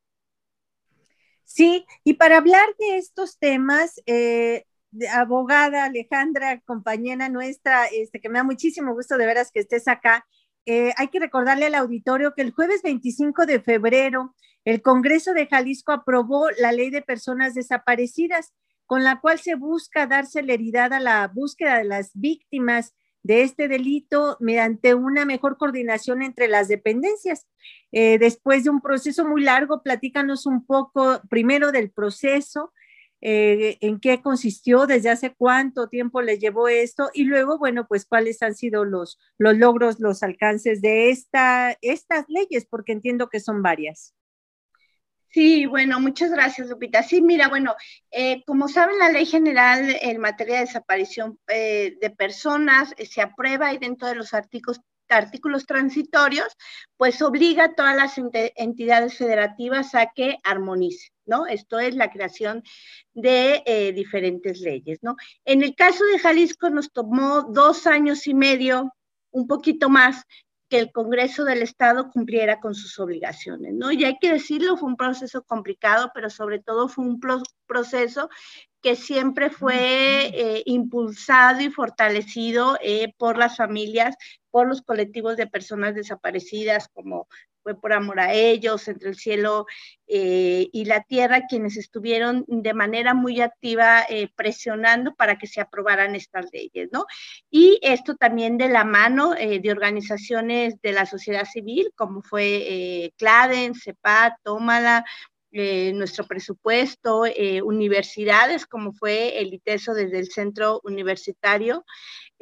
Sí, 1.56 1.86
y 2.04 2.16
para 2.16 2.38
hablar 2.38 2.66
de 2.80 2.98
estos 2.98 3.38
temas, 3.38 4.02
eh, 4.08 4.66
abogada 5.12 5.86
Alejandra, 5.86 6.60
compañera 6.62 7.30
nuestra, 7.30 7.86
este, 7.86 8.20
que 8.20 8.28
me 8.28 8.40
da 8.40 8.44
muchísimo 8.44 8.96
gusto 8.96 9.20
de 9.20 9.28
veras 9.28 9.52
que 9.52 9.60
estés 9.60 9.88
acá, 9.88 10.26
eh, 10.66 10.94
hay 10.98 11.10
que 11.10 11.20
recordarle 11.20 11.68
al 11.68 11.76
auditorio 11.76 12.34
que 12.34 12.42
el 12.42 12.54
jueves 12.54 12.82
25 12.82 13.46
de 13.46 13.60
febrero 13.60 14.34
el 14.66 14.82
Congreso 14.82 15.34
de 15.34 15.46
Jalisco 15.46 15.92
aprobó 15.92 16.50
la 16.58 16.72
ley 16.72 16.90
de 16.90 17.04
personas 17.04 17.54
desaparecidas, 17.54 18.52
con 18.88 19.04
la 19.04 19.22
cual 19.22 19.38
se 19.38 19.54
busca 19.54 20.08
dar 20.08 20.26
celeridad 20.26 20.92
a 20.92 21.00
la 21.00 21.28
búsqueda 21.28 21.78
de 21.78 21.84
las 21.84 22.10
víctimas 22.16 22.96
de 23.24 23.42
este 23.42 23.68
delito 23.68 24.38
mediante 24.40 24.94
una 24.94 25.26
mejor 25.26 25.58
coordinación 25.58 26.22
entre 26.22 26.48
las 26.48 26.68
dependencias. 26.68 27.48
Eh, 27.92 28.20
después 28.20 28.64
de 28.66 28.70
un 28.70 28.82
proceso 28.82 29.26
muy 29.26 29.44
largo, 29.44 29.82
platícanos 29.82 30.46
un 30.46 30.66
poco 30.66 31.22
primero 31.30 31.72
del 31.72 31.90
proceso, 31.90 32.74
eh, 33.26 33.78
en 33.80 34.02
qué 34.02 34.22
consistió, 34.22 34.86
desde 34.86 35.10
hace 35.10 35.34
cuánto 35.34 35.88
tiempo 35.88 36.22
le 36.22 36.40
llevó 36.40 36.68
esto 36.68 37.10
y 37.14 37.24
luego, 37.24 37.58
bueno, 37.58 37.88
pues 37.88 38.06
cuáles 38.06 38.42
han 38.42 38.54
sido 38.54 38.84
los, 38.84 39.18
los 39.38 39.58
logros, 39.58 40.02
los 40.02 40.24
alcances 40.24 40.82
de 40.82 41.10
esta, 41.10 41.78
estas 41.82 42.26
leyes, 42.28 42.66
porque 42.66 42.92
entiendo 42.92 43.30
que 43.30 43.40
son 43.40 43.62
varias. 43.64 44.14
Sí, 45.34 45.66
bueno, 45.66 46.00
muchas 46.00 46.30
gracias, 46.30 46.70
Lupita. 46.70 47.02
Sí, 47.02 47.20
mira, 47.20 47.48
bueno, 47.48 47.74
eh, 48.12 48.44
como 48.46 48.68
saben, 48.68 49.00
la 49.00 49.10
ley 49.10 49.26
general 49.26 49.98
en 50.00 50.20
materia 50.22 50.56
de 50.60 50.66
desaparición 50.66 51.40
eh, 51.48 51.98
de 52.00 52.12
personas 52.12 52.94
eh, 52.98 53.08
se 53.08 53.20
aprueba 53.20 53.74
y 53.74 53.80
dentro 53.80 54.08
de 54.08 54.14
los 54.14 54.36
artículos, 54.36 54.80
artículos 55.10 55.66
transitorios, 55.66 56.56
pues 56.98 57.20
obliga 57.24 57.64
a 57.64 57.74
todas 57.74 57.96
las 57.96 58.14
entidades 58.56 59.18
federativas 59.18 59.96
a 59.96 60.12
que 60.14 60.38
armonicen, 60.44 61.12
¿no? 61.26 61.48
Esto 61.48 61.80
es 61.80 61.96
la 61.96 62.12
creación 62.12 62.62
de 63.14 63.92
diferentes 63.96 64.60
leyes, 64.60 65.00
¿no? 65.02 65.16
En 65.46 65.64
el 65.64 65.74
caso 65.76 66.06
de 66.06 66.20
Jalisco 66.20 66.70
nos 66.70 66.92
tomó 66.92 67.42
dos 67.42 67.88
años 67.88 68.28
y 68.28 68.36
medio, 68.36 68.94
un 69.32 69.48
poquito 69.48 69.90
más, 69.90 70.24
que 70.74 70.80
el 70.80 70.92
Congreso 70.92 71.44
del 71.44 71.62
Estado 71.62 72.10
cumpliera 72.10 72.60
con 72.60 72.74
sus 72.74 72.98
obligaciones, 72.98 73.76
¿no? 73.76 73.92
Y 73.92 74.06
hay 74.06 74.18
que 74.18 74.34
decirlo, 74.34 74.76
fue 74.76 74.90
un 74.90 74.96
proceso 74.96 75.44
complicado, 75.44 76.10
pero 76.16 76.32
sobre 76.32 76.58
todo 76.58 76.88
fue 76.88 77.06
un 77.06 77.22
proceso 77.68 78.28
que 78.82 78.96
siempre 78.96 79.52
fue 79.52 80.32
eh, 80.34 80.64
impulsado 80.66 81.62
y 81.62 81.70
fortalecido 81.70 82.80
eh, 82.82 83.14
por 83.20 83.38
las 83.38 83.56
familias, 83.56 84.16
por 84.50 84.68
los 84.68 84.82
colectivos 84.82 85.38
de 85.38 85.46
personas 85.46 85.94
desaparecidas, 85.94 86.88
como 86.88 87.28
fue 87.64 87.80
por 87.80 87.94
amor 87.94 88.20
a 88.20 88.34
ellos, 88.34 88.88
entre 88.88 89.10
el 89.10 89.16
cielo 89.16 89.66
eh, 90.08 90.70
y 90.72 90.86
la 90.86 91.02
tierra, 91.02 91.48
quienes 91.48 91.78
estuvieron 91.78 92.44
de 92.48 92.74
manera 92.74 93.14
muy 93.14 93.42
activa 93.42 94.04
eh, 94.10 94.30
presionando 94.36 95.16
para 95.16 95.38
que 95.38 95.48
se 95.48 95.62
aprobaran 95.62 96.14
estas 96.16 96.52
leyes, 96.52 96.90
¿no? 96.92 97.06
Y 97.50 97.80
esto 97.82 98.16
también 98.16 98.58
de 98.58 98.70
la 98.70 98.84
mano 98.84 99.34
eh, 99.36 99.60
de 99.60 99.72
organizaciones 99.72 100.80
de 100.82 100.92
la 100.92 101.06
sociedad 101.06 101.46
civil, 101.46 101.92
como 101.96 102.22
fue 102.22 103.12
CLADEN, 103.18 103.76
CEPAT, 103.76 104.34
Tómala, 104.44 105.06
nuestro 105.94 106.26
presupuesto, 106.26 107.26
universidades 107.64 108.66
como 108.66 108.92
fue 108.92 109.40
el 109.40 109.54
ITESO 109.54 109.94
desde 109.94 110.18
el 110.18 110.32
centro 110.32 110.82
universitario, 110.84 111.86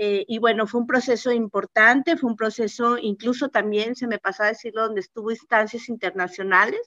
eh, 0.04 0.26
y 0.28 0.40
bueno, 0.40 0.66
fue 0.66 0.82
un 0.82 0.88
proceso 0.88 1.32
importante, 1.32 2.18
fue 2.18 2.32
un 2.32 2.36
proceso, 2.36 2.98
incluso 2.98 3.50
también 3.50 3.96
se 3.96 4.08
me 4.08 4.18
pasó 4.18 4.42
a 4.42 4.48
decirlo, 4.48 4.82
donde 4.82 5.02
estuvo 5.02 5.30
instancias 5.30 5.90
internacionales, 5.90 6.82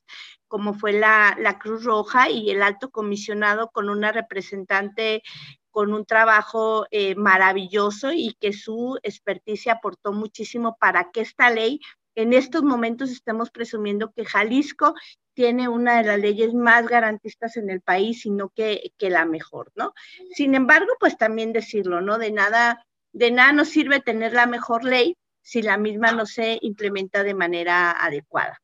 como 0.49 0.75
fue 0.75 0.95
la, 0.95 1.37
Cruz 1.61 1.85
Roja 1.85 2.29
y 2.29 2.51
el 2.51 2.61
alto 2.61 2.91
comisionado 2.91 3.71
con 3.71 3.89
una 3.89 4.11
representante 4.11 5.23
con 5.71 5.93
un 5.93 6.05
trabajo 6.05 6.87
eh, 6.91 7.15
maravilloso 7.15 8.13
y 8.13 8.35
que 8.41 8.53
su 8.53 8.99
experticia 9.05 9.75
aportó 9.75 10.13
muchísimo 10.13 10.77
para 10.81 11.13
que 11.13 11.21
esta 11.21 11.51
ley 11.51 11.79
en 12.17 12.33
estos 12.33 12.65
momentos 12.65 13.11
estemos 13.11 13.51
presumiendo 13.51 14.13
que 14.13 14.25
Jalisco 14.25 14.95
tiene 15.35 15.69
una 15.69 15.99
de 15.99 16.05
las 16.05 16.19
leyes 16.19 16.55
más 16.55 16.87
garantistas 16.87 17.57
en 17.57 17.71
el 17.71 17.81
país, 17.81 18.23
sino 18.23 18.51
que, 18.51 18.93
que 18.97 19.11
la 19.11 19.25
mejor, 19.27 19.73
¿no? 19.75 19.93
Sin 20.33 20.55
embargo, 20.55 20.93
pues 21.01 21.17
también 21.17 21.53
decirlo, 21.53 22.01
¿no? 22.01 22.19
De 22.19 22.33
nada 22.33 22.85
de 23.15 23.31
nada 23.31 23.53
nos 23.53 23.69
sirve 23.69 24.01
tener 24.01 24.33
la 24.33 24.47
mejor 24.47 24.85
ley 24.85 25.17
si 25.41 25.63
la 25.63 25.79
misma 25.79 26.13
no 26.13 26.27
se 26.27 26.59
implementa 26.61 27.23
de 27.23 27.35
manera 27.35 27.93
adecuada. 27.93 28.61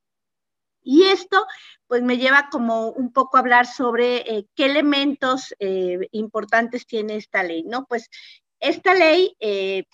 Y 0.82 1.04
esto, 1.04 1.46
pues 1.86 2.02
me 2.02 2.18
lleva 2.18 2.48
como 2.50 2.88
un 2.88 3.12
poco 3.12 3.36
a 3.36 3.40
hablar 3.40 3.66
sobre 3.66 4.16
eh, 4.16 4.46
qué 4.56 4.66
elementos 4.66 5.54
eh, 5.60 6.08
importantes 6.10 6.86
tiene 6.86 7.16
esta 7.16 7.42
ley, 7.42 7.62
¿no? 7.62 7.86
Pues 7.86 8.08
esta 8.58 8.94
ley 8.94 9.36
eh, 9.40 9.84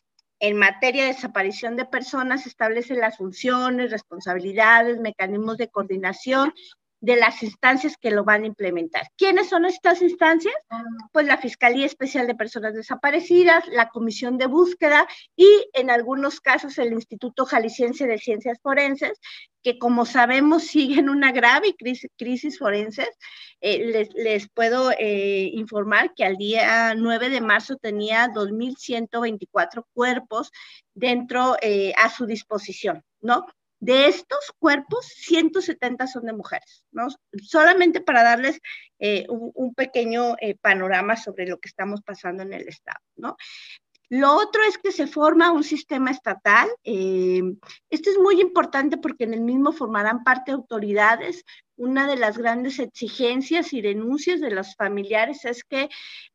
en 0.40 0.56
materia 0.56 1.02
de 1.04 1.14
desaparición 1.14 1.76
de 1.76 1.86
personas 1.86 2.46
establece 2.46 2.94
las 2.94 3.16
funciones, 3.16 3.90
responsabilidades, 3.90 4.98
mecanismos 5.00 5.56
de 5.56 5.68
coordinación 5.68 6.52
de 7.06 7.14
las 7.14 7.40
instancias 7.44 7.96
que 7.96 8.10
lo 8.10 8.24
van 8.24 8.42
a 8.42 8.46
implementar. 8.46 9.06
¿Quiénes 9.16 9.48
son 9.48 9.64
estas 9.64 10.02
instancias? 10.02 10.56
Pues 11.12 11.24
la 11.24 11.38
Fiscalía 11.38 11.86
Especial 11.86 12.26
de 12.26 12.34
Personas 12.34 12.74
Desaparecidas, 12.74 13.64
la 13.68 13.90
Comisión 13.90 14.38
de 14.38 14.46
Búsqueda 14.46 15.06
y 15.36 15.46
en 15.74 15.90
algunos 15.90 16.40
casos 16.40 16.76
el 16.78 16.92
Instituto 16.92 17.46
Jalisciense 17.46 18.08
de 18.08 18.18
Ciencias 18.18 18.58
Forenses, 18.60 19.20
que 19.62 19.78
como 19.78 20.04
sabemos 20.04 20.64
siguen 20.66 21.08
una 21.08 21.30
grave 21.30 21.76
crisis, 21.78 22.10
crisis 22.18 22.58
forenses. 22.58 23.10
Eh, 23.60 24.08
les, 24.12 24.48
puedo 24.48 24.90
eh, 24.98 25.48
informar 25.52 26.12
que 26.12 26.24
al 26.24 26.36
día 26.36 26.92
9 26.96 27.28
de 27.28 27.40
marzo 27.40 27.76
tenía 27.76 28.26
2.124 28.30 29.84
cuerpos 29.94 30.50
dentro 30.92 31.56
eh, 31.62 31.92
a 31.96 32.10
su 32.10 32.26
disposición, 32.26 33.04
¿no? 33.20 33.46
De 33.78 34.08
estos 34.08 34.52
cuerpos, 34.58 35.06
170 35.06 36.06
son 36.06 36.24
de 36.24 36.32
mujeres, 36.32 36.84
¿no? 36.92 37.08
Solamente 37.42 38.00
para 38.00 38.22
darles 38.22 38.58
eh, 38.98 39.26
un, 39.28 39.74
pequeño 39.74 40.36
eh, 40.40 40.54
panorama 40.54 41.16
sobre 41.16 41.46
lo 41.46 41.58
que 41.58 41.68
estamos 41.68 42.00
pasando 42.02 42.42
en 42.42 42.54
el 42.54 42.68
Estado, 42.68 43.00
¿no? 43.16 43.36
Lo 44.08 44.34
otro 44.34 44.62
es 44.62 44.78
que 44.78 44.92
se 44.92 45.06
forma 45.06 45.50
un 45.50 45.64
sistema 45.64 46.10
estatal. 46.10 46.68
Eh, 46.84 47.42
esto 47.90 48.10
es 48.10 48.18
muy 48.18 48.40
importante 48.40 48.96
porque 48.96 49.24
en 49.24 49.34
el 49.34 49.40
mismo 49.40 49.72
formarán 49.72 50.22
parte 50.22 50.52
autoridades. 50.52 51.44
Una 51.76 52.06
de 52.06 52.16
las 52.16 52.38
grandes 52.38 52.78
exigencias 52.78 53.72
y 53.72 53.82
denuncias 53.82 54.40
de 54.40 54.50
los 54.50 54.74
familiares 54.76 55.44
es 55.44 55.64
que 55.64 55.88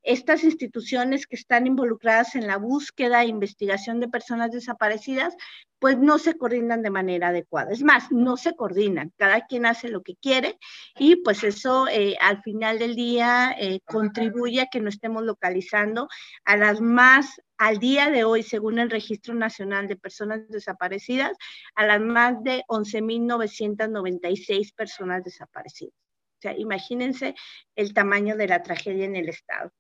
estas 0.04 0.44
instituciones 0.44 1.28
que 1.28 1.36
están 1.36 1.68
involucradas 1.68 2.36
en 2.36 2.48
la 2.48 2.58
búsqueda 2.58 3.24
e 3.24 3.28
investigación 3.28 4.00
de 4.00 4.08
personas 4.08 4.52
desaparecidas 4.52 5.36
pues 5.82 5.98
no 5.98 6.20
se 6.20 6.38
coordinan 6.38 6.84
de 6.84 6.92
manera 6.92 7.30
adecuada. 7.30 7.72
Es 7.72 7.82
más, 7.82 8.12
no 8.12 8.38
se 8.38 8.56
coordinan, 8.56 9.12
cada 9.18 9.48
quien 9.48 9.66
hace 9.66 9.90
lo 9.90 10.04
que 10.04 10.16
quiere 10.16 10.60
y 11.00 11.16
pues 11.16 11.44
eso 11.44 11.88
eh, 11.88 12.16
al 12.22 12.44
final 12.44 12.78
del 12.78 12.96
día 12.96 13.56
eh, 13.60 13.80
contribuye 13.84 14.62
a 14.62 14.68
que 14.68 14.80
no 14.80 14.90
estemos 14.90 15.24
localizando 15.24 16.08
a 16.46 16.56
las 16.56 16.82
más, 16.82 17.42
al 17.58 17.80
día 17.80 18.12
de 18.12 18.26
hoy, 18.26 18.44
según 18.44 18.78
el 18.78 18.92
Registro 18.92 19.34
Nacional 19.34 19.88
de 19.88 19.96
Personas 19.96 20.48
Desaparecidas, 20.50 21.36
a 21.74 21.88
las 21.88 22.00
más 22.00 22.44
de 22.44 22.64
11.996 22.68 24.76
personas 24.76 25.24
desaparecidas. 25.24 25.31
O 25.40 26.42
sea, 26.42 26.58
imagínense 26.58 27.36
el 27.76 27.94
tamaño 27.94 28.36
de 28.36 28.48
la 28.48 28.64
tragedia 28.64 29.06
en 29.06 29.16
el 29.16 29.30
Estado. 29.30 29.72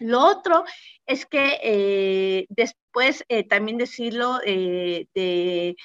Lo 0.00 0.20
otro 0.20 0.64
es 1.06 1.26
que 1.26 1.58
eh, 1.62 2.46
después 2.48 3.22
eh, 3.28 3.44
también 3.44 3.76
decirlo 3.76 4.40
eh, 4.44 5.06
de, 5.14 5.76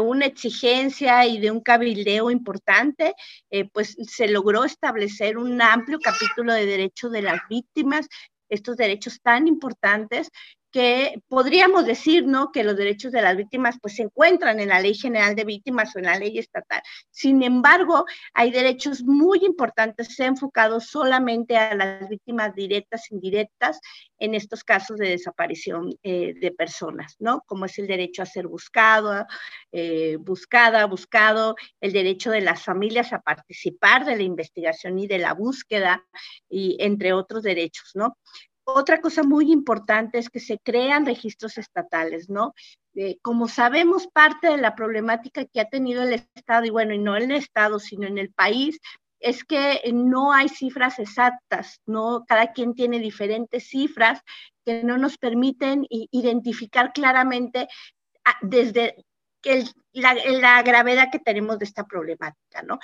una 0.00 0.26
exigencia 0.26 1.26
y 1.26 1.38
de 1.38 1.50
un 1.50 1.60
cabildeo 1.60 2.30
importante, 2.30 3.14
pues 3.72 3.96
se 4.06 4.28
logró 4.28 4.64
establecer 4.64 5.38
un 5.38 5.62
amplio 5.62 5.98
capítulo 5.98 6.52
de 6.52 6.66
derechos 6.66 7.10
de 7.10 7.22
las 7.22 7.40
víctimas, 7.48 8.06
estos 8.50 8.76
derechos 8.76 9.20
tan 9.22 9.48
importantes 9.48 10.30
que 10.70 11.22
podríamos 11.28 11.86
decir, 11.86 12.26
¿no? 12.26 12.52
Que 12.52 12.64
los 12.64 12.76
derechos 12.76 13.12
de 13.12 13.22
las 13.22 13.36
víctimas 13.36 13.76
pues 13.80 13.96
se 13.96 14.02
encuentran 14.02 14.60
en 14.60 14.68
la 14.68 14.80
Ley 14.80 14.94
General 14.94 15.34
de 15.34 15.44
Víctimas 15.44 15.94
o 15.94 15.98
en 15.98 16.06
la 16.06 16.18
ley 16.18 16.38
estatal. 16.38 16.82
Sin 17.10 17.42
embargo, 17.42 18.04
hay 18.34 18.50
derechos 18.50 19.02
muy 19.02 19.44
importantes 19.44 20.18
enfocados 20.20 20.88
solamente 20.88 21.56
a 21.56 21.74
las 21.74 22.08
víctimas 22.08 22.54
directas, 22.54 23.10
indirectas, 23.10 23.80
en 24.18 24.34
estos 24.34 24.64
casos 24.64 24.98
de 24.98 25.10
desaparición 25.10 25.94
eh, 26.02 26.34
de 26.34 26.50
personas, 26.50 27.16
¿no? 27.18 27.42
Como 27.46 27.64
es 27.64 27.78
el 27.78 27.86
derecho 27.86 28.22
a 28.22 28.26
ser 28.26 28.48
buscado, 28.48 29.26
eh, 29.72 30.16
buscada, 30.20 30.84
buscado, 30.86 31.54
el 31.80 31.92
derecho 31.92 32.30
de 32.30 32.40
las 32.40 32.62
familias 32.62 33.12
a 33.12 33.20
participar 33.20 34.04
de 34.04 34.16
la 34.16 34.22
investigación 34.22 34.98
y 34.98 35.06
de 35.06 35.18
la 35.18 35.34
búsqueda, 35.34 36.04
y 36.48 36.76
entre 36.80 37.12
otros 37.12 37.42
derechos, 37.42 37.92
¿no? 37.94 38.18
Otra 38.70 39.00
cosa 39.00 39.22
muy 39.22 39.50
importante 39.50 40.18
es 40.18 40.28
que 40.28 40.40
se 40.40 40.58
crean 40.58 41.06
registros 41.06 41.56
estatales, 41.56 42.28
¿no? 42.28 42.52
como 43.22 43.48
sabemos, 43.48 44.08
parte 44.08 44.48
de 44.48 44.58
la 44.58 44.74
problemática 44.74 45.46
que 45.46 45.60
ha 45.60 45.70
tenido 45.70 46.02
el 46.02 46.14
Estado, 46.34 46.66
y 46.66 46.70
bueno, 46.70 46.92
y 46.92 46.98
no 46.98 47.16
el 47.16 47.30
Estado, 47.30 47.78
sino 47.78 48.06
en 48.06 48.18
el 48.18 48.30
país, 48.30 48.78
es 49.20 49.44
que 49.44 49.80
no 49.94 50.32
hay 50.32 50.50
cifras 50.50 50.98
exactas, 50.98 51.80
¿no? 51.86 52.24
Cada 52.26 52.52
quien 52.52 52.74
tiene 52.74 52.98
diferentes 52.98 53.68
cifras 53.68 54.20
que 54.66 54.82
no 54.82 54.98
nos 54.98 55.16
permiten 55.16 55.86
identificar 55.88 56.92
claramente 56.92 57.68
ah, 58.24 58.36
desde 58.42 58.96
la, 59.92 60.14
la, 60.14 60.62
gravedad 60.62 61.08
que 61.10 61.20
tenemos 61.20 61.58
de 61.58 61.64
esta 61.64 61.84
problemática, 61.84 62.62
¿no? 62.62 62.78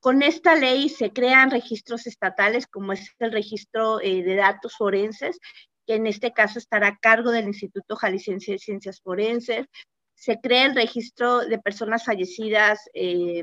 Con 0.00 0.22
esta 0.22 0.54
ley 0.54 0.88
se 0.88 1.12
crean 1.12 1.50
registros 1.50 2.06
estatales, 2.06 2.66
como 2.66 2.94
es 2.94 3.14
el 3.18 3.32
registro 3.32 4.00
eh, 4.00 4.22
de 4.22 4.34
datos 4.34 4.74
forenses, 4.76 5.38
que 5.86 5.96
en 5.96 6.06
este 6.06 6.32
caso 6.32 6.58
estará 6.58 6.88
a 6.88 6.98
cargo 6.98 7.30
del 7.30 7.46
Instituto 7.46 7.96
Jalisciense 7.96 8.52
de 8.52 8.58
Ciencias 8.58 9.00
Forenses. 9.02 9.66
Se 10.14 10.40
crea 10.40 10.66
el 10.66 10.74
registro 10.74 11.40
de 11.40 11.58
personas 11.58 12.04
fallecidas 12.04 12.80
eh, 12.94 13.42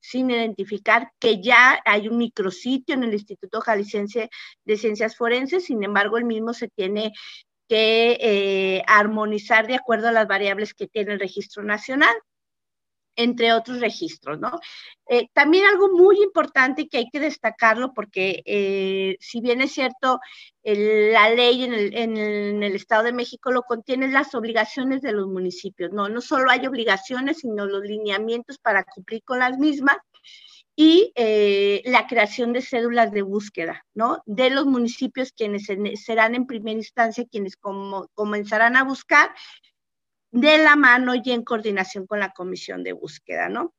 sin 0.00 0.30
identificar, 0.30 1.12
que 1.20 1.40
ya 1.40 1.80
hay 1.84 2.08
un 2.08 2.18
micrositio 2.18 2.96
en 2.96 3.04
el 3.04 3.12
Instituto 3.12 3.60
Jalisciense 3.60 4.28
de 4.64 4.76
Ciencias 4.76 5.16
Forenses, 5.16 5.66
sin 5.66 5.84
embargo, 5.84 6.18
el 6.18 6.24
mismo 6.24 6.52
se 6.52 6.68
tiene 6.68 7.12
que 7.68 8.18
eh, 8.20 8.82
armonizar 8.88 9.68
de 9.68 9.76
acuerdo 9.76 10.08
a 10.08 10.12
las 10.12 10.26
variables 10.26 10.74
que 10.74 10.88
tiene 10.88 11.12
el 11.12 11.20
registro 11.20 11.62
nacional 11.62 12.14
entre 13.16 13.52
otros 13.52 13.80
registros, 13.80 14.38
¿no? 14.38 14.58
Eh, 15.08 15.28
también 15.32 15.66
algo 15.66 15.90
muy 15.90 16.22
importante 16.22 16.88
que 16.88 16.98
hay 16.98 17.10
que 17.10 17.20
destacarlo, 17.20 17.92
porque 17.94 18.42
eh, 18.46 19.16
si 19.20 19.40
bien 19.40 19.60
es 19.60 19.72
cierto, 19.72 20.20
la 20.62 21.30
ley 21.30 21.64
en 21.64 22.16
el, 22.16 22.74
Estado 22.74 23.04
de 23.04 23.12
México 23.12 23.50
lo 23.50 23.62
contiene 23.62 24.08
las 24.08 24.34
obligaciones 24.34 25.02
de 25.02 25.12
los 25.12 25.26
municipios, 25.26 25.92
¿no? 25.92 26.08
No 26.08 26.20
solo 26.20 26.50
hay 26.50 26.66
obligaciones, 26.66 27.38
sino 27.38 27.66
los 27.66 27.82
lineamientos 27.82 28.58
para 28.58 28.84
cumplir 28.84 29.22
con 29.24 29.40
las 29.40 29.58
mismas 29.58 29.96
y 30.74 31.12
eh, 31.16 31.82
la 31.84 32.06
creación 32.06 32.52
de 32.52 32.62
cédulas 32.62 33.12
de 33.12 33.22
búsqueda, 33.22 33.84
¿no? 33.94 34.22
De 34.24 34.50
los 34.50 34.64
municipios 34.66 35.32
quienes 35.32 35.66
serán 36.02 36.34
en 36.34 36.46
primera 36.46 36.78
instancia 36.78 37.26
quienes 37.30 37.56
comenzarán 38.14 38.76
a 38.76 38.84
buscar 38.84 39.30
de 40.32 40.58
la 40.58 40.76
mano 40.76 41.14
y 41.14 41.30
en 41.30 41.44
coordinación 41.44 42.06
con 42.06 42.18
la 42.18 42.32
comisión 42.32 42.82
de 42.82 42.92
búsqueda, 42.92 43.48
¿no? 43.48 43.74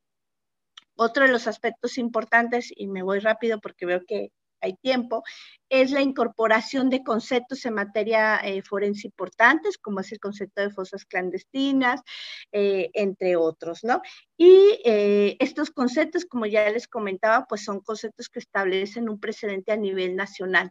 Otro 0.96 1.24
de 1.24 1.32
los 1.32 1.48
aspectos 1.48 1.98
importantes, 1.98 2.72
y 2.74 2.86
me 2.86 3.02
voy 3.02 3.18
rápido 3.18 3.60
porque 3.60 3.84
veo 3.84 4.04
que 4.06 4.30
hay 4.60 4.74
tiempo, 4.76 5.24
es 5.68 5.90
la 5.90 6.00
incorporación 6.00 6.88
de 6.88 7.02
conceptos 7.02 7.66
en 7.66 7.74
materia 7.74 8.38
eh, 8.38 8.62
forense 8.62 9.08
importantes, 9.08 9.76
como 9.76 10.00
es 10.00 10.12
el 10.12 10.20
concepto 10.20 10.62
de 10.62 10.70
fosas 10.70 11.04
clandestinas, 11.04 12.00
eh, 12.52 12.90
entre 12.94 13.36
otros, 13.36 13.84
¿no? 13.84 14.00
Y 14.38 14.80
eh, 14.84 15.36
estos 15.40 15.70
conceptos, 15.70 16.24
como 16.24 16.46
ya 16.46 16.70
les 16.70 16.88
comentaba, 16.88 17.46
pues 17.46 17.64
son 17.64 17.80
conceptos 17.80 18.28
que 18.28 18.38
establecen 18.38 19.08
un 19.08 19.20
precedente 19.20 19.72
a 19.72 19.76
nivel 19.76 20.16
nacional 20.16 20.70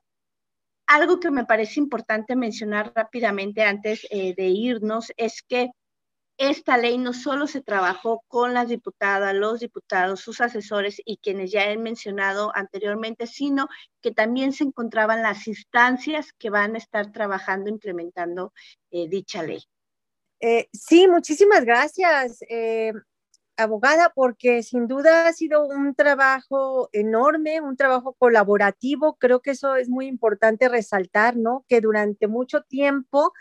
algo 0.93 1.19
que 1.19 1.31
me 1.31 1.45
parece 1.45 1.79
importante 1.79 2.35
mencionar 2.35 2.91
rápidamente 2.95 3.63
antes 3.63 4.05
eh, 4.09 4.35
de 4.35 4.45
irnos 4.47 5.11
es 5.17 5.41
que 5.41 5.71
esta 6.37 6.77
ley 6.77 6.97
no 6.97 7.13
solo 7.13 7.47
se 7.47 7.61
trabajó 7.61 8.23
con 8.27 8.53
las 8.53 8.67
diputadas, 8.67 9.35
los 9.35 9.59
diputados, 9.59 10.21
sus 10.21 10.41
asesores 10.41 11.01
y 11.05 11.17
quienes 11.17 11.51
ya 11.51 11.65
he 11.65 11.77
mencionado 11.77 12.51
anteriormente, 12.55 13.27
sino 13.27 13.67
que 14.01 14.11
también 14.11 14.51
se 14.51 14.63
encontraban 14.63 15.21
las 15.21 15.47
instancias 15.47 16.33
que 16.33 16.49
van 16.49 16.75
a 16.75 16.79
estar 16.79 17.11
trabajando, 17.11 17.69
implementando 17.69 18.53
eh, 18.91 19.07
dicha 19.07 19.43
ley. 19.43 19.63
Eh, 20.39 20.67
sí, 20.73 21.07
muchísimas 21.07 21.63
gracias 21.65 22.39
abogada, 23.57 24.11
porque 24.15 24.63
sin 24.63 24.87
duda 24.87 25.27
ha 25.27 25.33
sido 25.33 25.65
un 25.65 25.95
trabajo 25.95 26.89
enorme, 26.91 27.61
un 27.61 27.77
trabajo 27.77 28.13
colaborativo. 28.13 29.15
Creo 29.15 29.41
que 29.41 29.51
eso 29.51 29.75
es 29.75 29.89
muy 29.89 30.07
importante 30.07 30.69
resaltar, 30.69 31.37
¿no? 31.37 31.65
Que 31.67 31.81
durante 31.81 32.27
mucho 32.27 32.61
tiempo 32.63 33.33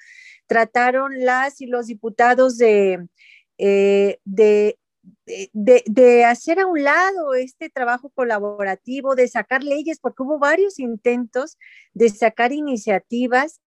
trataron 0.46 1.24
las 1.24 1.60
y 1.60 1.66
los 1.66 1.86
diputados 1.86 2.58
de, 2.58 3.06
eh, 3.58 4.18
de, 4.24 4.78
de, 5.24 6.24
hacer 6.24 6.60
a 6.60 6.66
un 6.66 6.82
lado 6.82 7.34
este 7.34 7.70
trabajo 7.70 8.10
colaborativo, 8.10 9.14
de 9.14 9.28
sacar 9.28 9.64
leyes, 9.64 9.98
porque 9.98 10.22
hubo 10.22 10.38
varios 10.38 10.78
intentos 10.78 11.58
de 11.94 12.08
sacar 12.10 12.52
iniciativas 12.52 13.60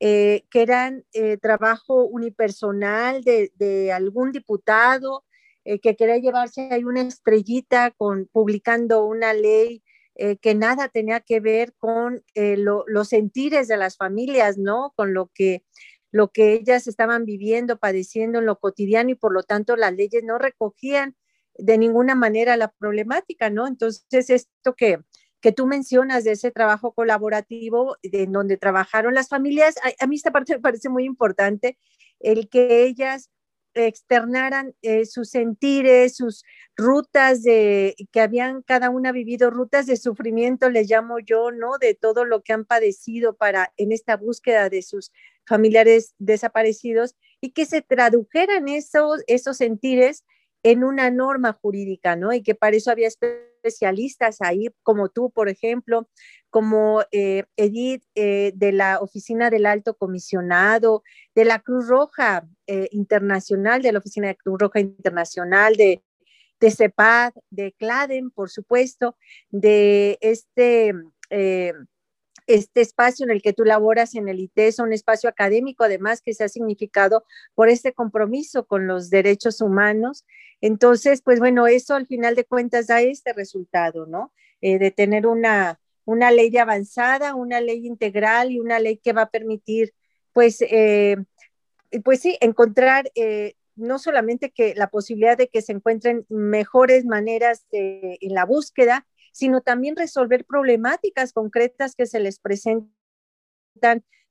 eh, 0.00 0.44
que 0.50 0.62
eran 0.62 1.04
eh, 1.12 1.36
trabajo 1.36 2.06
unipersonal 2.06 3.22
de, 3.22 3.52
de, 3.56 3.92
algún 3.92 4.32
diputado 4.32 5.24
eh, 5.64 5.78
que 5.80 5.96
quería 5.96 6.18
llevarse 6.18 6.68
ahí 6.72 6.84
una 6.84 7.02
estrellita 7.02 7.90
con 7.90 8.28
publicando 8.32 9.04
una 9.04 9.34
ley 9.34 9.82
eh, 10.14 10.36
que 10.36 10.54
nada 10.54 10.88
tenía 10.88 11.20
que 11.20 11.40
ver 11.40 11.74
con 11.78 12.24
eh, 12.34 12.56
los 12.56 13.08
sentires 13.08 13.68
de 13.68 13.76
las 13.76 13.96
familias, 13.96 14.58
¿no? 14.58 14.92
Con 14.96 15.14
lo 15.14 15.30
que, 15.34 15.64
lo 16.10 16.30
que 16.32 16.52
ellas 16.54 16.86
estaban 16.86 17.24
viviendo, 17.24 17.78
padeciendo 17.78 18.38
en 18.38 18.46
lo 18.46 18.58
cotidiano 18.58 19.10
y 19.10 19.14
por 19.14 19.32
lo 19.32 19.42
tanto 19.42 19.76
las 19.76 19.94
leyes 19.94 20.22
no 20.24 20.38
recogían 20.38 21.16
de 21.54 21.78
ninguna 21.78 22.14
manera 22.14 22.56
la 22.56 22.68
problemática, 22.72 23.50
¿no? 23.50 23.66
Entonces, 23.66 24.30
esto 24.30 24.74
que, 24.74 25.00
que 25.40 25.52
tú 25.52 25.66
mencionas 25.66 26.24
de 26.24 26.32
ese 26.32 26.50
trabajo 26.50 26.92
colaborativo 26.92 27.96
en 28.02 28.32
donde 28.32 28.56
trabajaron 28.56 29.14
las 29.14 29.28
familias, 29.28 29.76
a, 29.78 30.04
a, 30.04 30.06
mí 30.06 30.16
esta 30.16 30.32
parte 30.32 30.54
me 30.54 30.60
parece 30.60 30.88
muy 30.88 31.04
importante, 31.04 31.78
el 32.18 32.48
que 32.48 32.84
ellas 32.84 33.30
externaran 33.74 34.74
eh, 34.82 35.06
sus 35.06 35.30
sentires, 35.30 36.16
sus 36.16 36.44
rutas 36.76 37.42
de 37.42 37.94
que 38.12 38.20
habían 38.20 38.62
cada 38.62 38.90
una 38.90 39.12
vivido 39.12 39.50
rutas 39.50 39.86
de 39.86 39.96
sufrimiento, 39.96 40.70
les 40.70 40.90
llamo 40.90 41.18
yo, 41.18 41.50
¿no? 41.50 41.78
De 41.78 41.94
todo 41.94 42.24
lo 42.24 42.42
que 42.42 42.52
han 42.52 42.64
padecido 42.64 43.36
para 43.36 43.72
en 43.76 43.92
esta 43.92 44.16
búsqueda 44.16 44.68
de 44.68 44.82
sus 44.82 45.12
familiares 45.46 46.14
desaparecidos 46.18 47.16
y 47.40 47.50
que 47.50 47.66
se 47.66 47.82
tradujeran 47.82 48.68
esos, 48.68 49.22
esos 49.26 49.56
sentires 49.56 50.24
en 50.62 50.84
una 50.84 51.10
norma 51.10 51.58
jurídica, 51.60 52.16
¿no? 52.16 52.32
Y 52.32 52.42
que 52.42 52.54
para 52.54 52.76
eso 52.76 52.90
había 52.90 53.08
especialistas 53.08 54.40
ahí, 54.40 54.68
como 54.82 55.08
tú, 55.08 55.30
por 55.30 55.48
ejemplo, 55.48 56.08
como 56.50 57.02
eh, 57.12 57.44
Edith 57.56 58.02
eh, 58.14 58.52
de 58.54 58.72
la 58.72 58.98
Oficina 58.98 59.50
del 59.50 59.66
Alto 59.66 59.94
Comisionado, 59.94 61.04
de 61.34 61.44
la 61.44 61.60
Cruz 61.60 61.88
Roja 61.88 62.46
eh, 62.66 62.88
Internacional, 62.90 63.82
de 63.82 63.92
la 63.92 64.00
Oficina 64.00 64.28
de 64.28 64.36
Cruz 64.36 64.58
Roja 64.58 64.80
Internacional, 64.80 65.76
de, 65.76 66.02
de 66.58 66.70
CEPAD, 66.70 67.34
de 67.50 67.72
CLADEN, 67.72 68.30
por 68.30 68.50
supuesto, 68.50 69.16
de 69.48 70.18
este 70.20 70.92
este 72.46 72.80
espacio 72.80 73.24
en 73.24 73.30
el 73.30 73.42
que 73.42 73.52
tú 73.52 73.64
laboras 73.64 74.16
en 74.16 74.28
el 74.28 74.40
ITES, 74.40 74.80
un 74.80 74.92
espacio 74.92 75.30
académico 75.30 75.84
además 75.84 76.20
que 76.20 76.34
se 76.34 76.42
ha 76.42 76.48
significado 76.48 77.24
por 77.54 77.68
este 77.68 77.92
compromiso 77.92 78.66
con 78.66 78.88
los 78.88 79.08
derechos 79.08 79.60
humanos. 79.60 80.24
Entonces, 80.60 81.22
pues 81.22 81.38
bueno, 81.38 81.68
eso 81.68 81.94
al 81.94 82.08
final 82.08 82.34
de 82.34 82.44
cuentas 82.44 82.88
da 82.88 83.00
este 83.02 83.32
resultado, 83.32 84.06
¿no? 84.06 84.32
De 84.60 84.90
tener 84.90 85.28
una, 85.28 85.78
una 86.10 86.32
ley 86.32 86.56
avanzada, 86.56 87.36
una 87.36 87.60
ley 87.60 87.86
integral 87.86 88.50
y 88.50 88.58
una 88.58 88.80
ley 88.80 88.96
que 88.96 89.12
va 89.12 89.22
a 89.22 89.30
permitir, 89.30 89.94
pues, 90.32 90.58
eh, 90.62 91.16
pues 92.04 92.20
sí, 92.20 92.36
encontrar 92.40 93.10
eh, 93.14 93.54
no 93.76 93.98
solamente 94.00 94.50
que 94.50 94.74
la 94.74 94.88
posibilidad 94.88 95.38
de 95.38 95.48
que 95.48 95.62
se 95.62 95.72
encuentren 95.72 96.26
mejores 96.28 97.04
maneras 97.04 97.64
en 97.70 98.34
la 98.34 98.44
búsqueda, 98.44 99.06
sino 99.32 99.60
también 99.60 99.94
resolver 99.94 100.44
problemáticas 100.44 101.32
concretas 101.32 101.94
que 101.94 102.06
se 102.06 102.18
les 102.18 102.40
presentan 102.40 102.90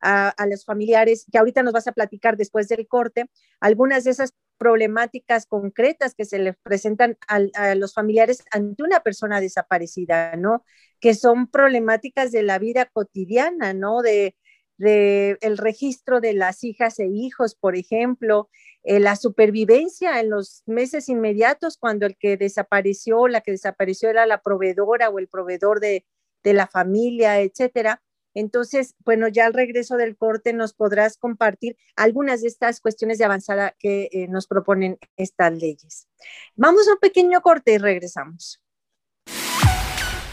a, 0.01 0.45
los 0.49 0.65
familiares, 0.65 1.25
que 1.31 1.37
ahorita 1.37 1.63
nos 1.63 1.73
vas 1.73 1.87
a 1.87 1.93
platicar 1.93 2.35
después 2.35 2.67
del 2.67 2.87
corte, 2.87 3.29
algunas 3.61 4.03
de 4.03 4.11
esas 4.11 4.33
problemáticas 4.59 5.47
concretas 5.47 6.13
que 6.13 6.25
se 6.25 6.37
les 6.37 6.55
presentan 6.61 7.17
a, 7.27 7.73
los 7.75 7.93
familiares 7.93 8.43
ante 8.51 8.83
una 8.83 8.99
persona 8.99 9.41
desaparecida, 9.41 10.35
¿no? 10.35 10.63
Que 10.99 11.15
son 11.15 11.47
problemáticas 11.47 12.31
de 12.31 12.43
la 12.43 12.59
vida 12.59 12.85
cotidiana, 12.85 13.73
¿no? 13.73 14.01
De, 14.01 14.35
de 14.77 15.37
el 15.41 15.57
registro 15.57 16.21
de 16.21 16.33
las 16.33 16.63
hijas 16.63 16.99
e 16.99 17.07
hijos, 17.07 17.55
por 17.55 17.75
ejemplo, 17.75 18.49
eh, 18.83 18.99
la 18.99 19.15
supervivencia 19.15 20.19
en 20.19 20.29
los 20.29 20.63
meses 20.65 21.09
inmediatos 21.09 21.77
cuando 21.77 22.05
el 22.05 22.17
que 22.17 22.37
desapareció, 22.37 23.27
la 23.27 23.41
que 23.41 23.51
desapareció 23.51 24.09
era 24.09 24.25
la 24.25 24.41
proveedora 24.41 25.09
o 25.09 25.19
el 25.19 25.27
proveedor 25.27 25.79
de, 25.79 26.05
de 26.43 26.53
la 26.53 26.67
familia, 26.67 27.41
etcétera. 27.41 28.01
Entonces, 28.33 28.95
bueno, 29.05 29.27
ya 29.27 29.45
al 29.45 29.53
regreso 29.53 29.97
del 29.97 30.15
corte 30.15 30.53
nos 30.53 30.73
podrás 30.73 31.17
compartir 31.17 31.77
algunas 31.95 32.41
de 32.41 32.47
estas 32.47 32.79
cuestiones 32.81 33.17
de 33.17 33.25
avanzada 33.25 33.75
que 33.79 34.09
eh, 34.11 34.27
nos 34.27 34.47
proponen 34.47 34.97
estas 35.17 35.53
leyes. 35.53 36.07
Vamos 36.55 36.87
a 36.87 36.93
un 36.93 36.99
pequeño 36.99 37.41
corte 37.41 37.73
y 37.73 37.77
regresamos. 37.77 38.61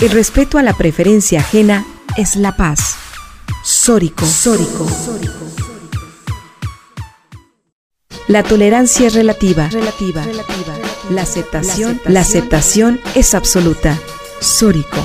El 0.01 0.11
respeto 0.11 0.59
a 0.59 0.63
la 0.63 0.75
preferencia 0.75 1.41
ajena 1.41 1.87
es 2.19 2.37
la 2.37 2.55
paz. 2.57 2.97
Sórico. 3.65 4.27
Sórico. 4.27 4.87
La 8.29 8.43
tolerancia 8.43 9.07
es 9.07 9.15
relativa. 9.15 9.69
Relativa. 9.69 10.23
La 11.11 11.23
aceptación, 11.23 12.01
la 12.05 12.21
aceptación 12.21 13.01
es 13.15 13.35
absoluta. 13.35 13.97
Sórico. 14.41 14.99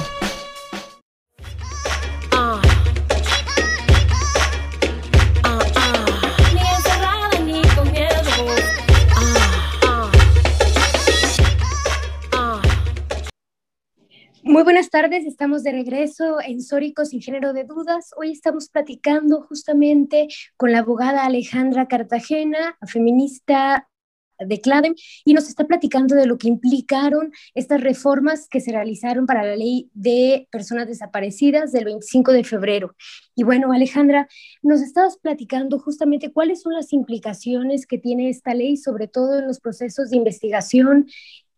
Buenas 14.64 14.92
tardes, 14.92 15.26
estamos 15.26 15.64
de 15.64 15.72
regreso 15.72 16.38
en 16.40 16.62
Sórico 16.62 17.04
sin 17.04 17.20
género 17.20 17.52
de 17.52 17.64
dudas. 17.64 18.12
Hoy 18.16 18.32
estamos 18.32 18.70
platicando 18.70 19.42
justamente 19.42 20.28
con 20.56 20.72
la 20.72 20.80
abogada 20.80 21.26
Alejandra 21.26 21.88
Cartagena, 21.88 22.78
feminista 22.88 23.90
de 24.38 24.62
CLADEM, 24.62 24.94
y 25.26 25.34
nos 25.34 25.50
está 25.50 25.66
platicando 25.66 26.16
de 26.16 26.28
lo 26.28 26.38
que 26.38 26.48
implicaron 26.48 27.32
estas 27.56 27.82
reformas 27.82 28.48
que 28.48 28.60
se 28.60 28.72
realizaron 28.72 29.26
para 29.26 29.44
la 29.44 29.56
ley 29.56 29.90
de 29.94 30.48
personas 30.52 30.88
desaparecidas 30.88 31.72
del 31.72 31.86
25 31.86 32.32
de 32.32 32.44
febrero. 32.44 32.96
Y 33.36 33.44
bueno, 33.44 33.74
Alejandra, 33.74 34.28
nos 34.62 34.82
estabas 34.82 35.18
platicando 35.18 35.80
justamente 35.80 36.32
cuáles 36.32 36.62
son 36.62 36.74
las 36.74 36.94
implicaciones 36.94 37.88
que 37.88 37.98
tiene 37.98 38.30
esta 38.30 38.54
ley, 38.54 38.78
sobre 38.78 39.08
todo 39.08 39.40
en 39.40 39.48
los 39.48 39.60
procesos 39.60 40.12
de 40.12 40.18
investigación 40.18 41.08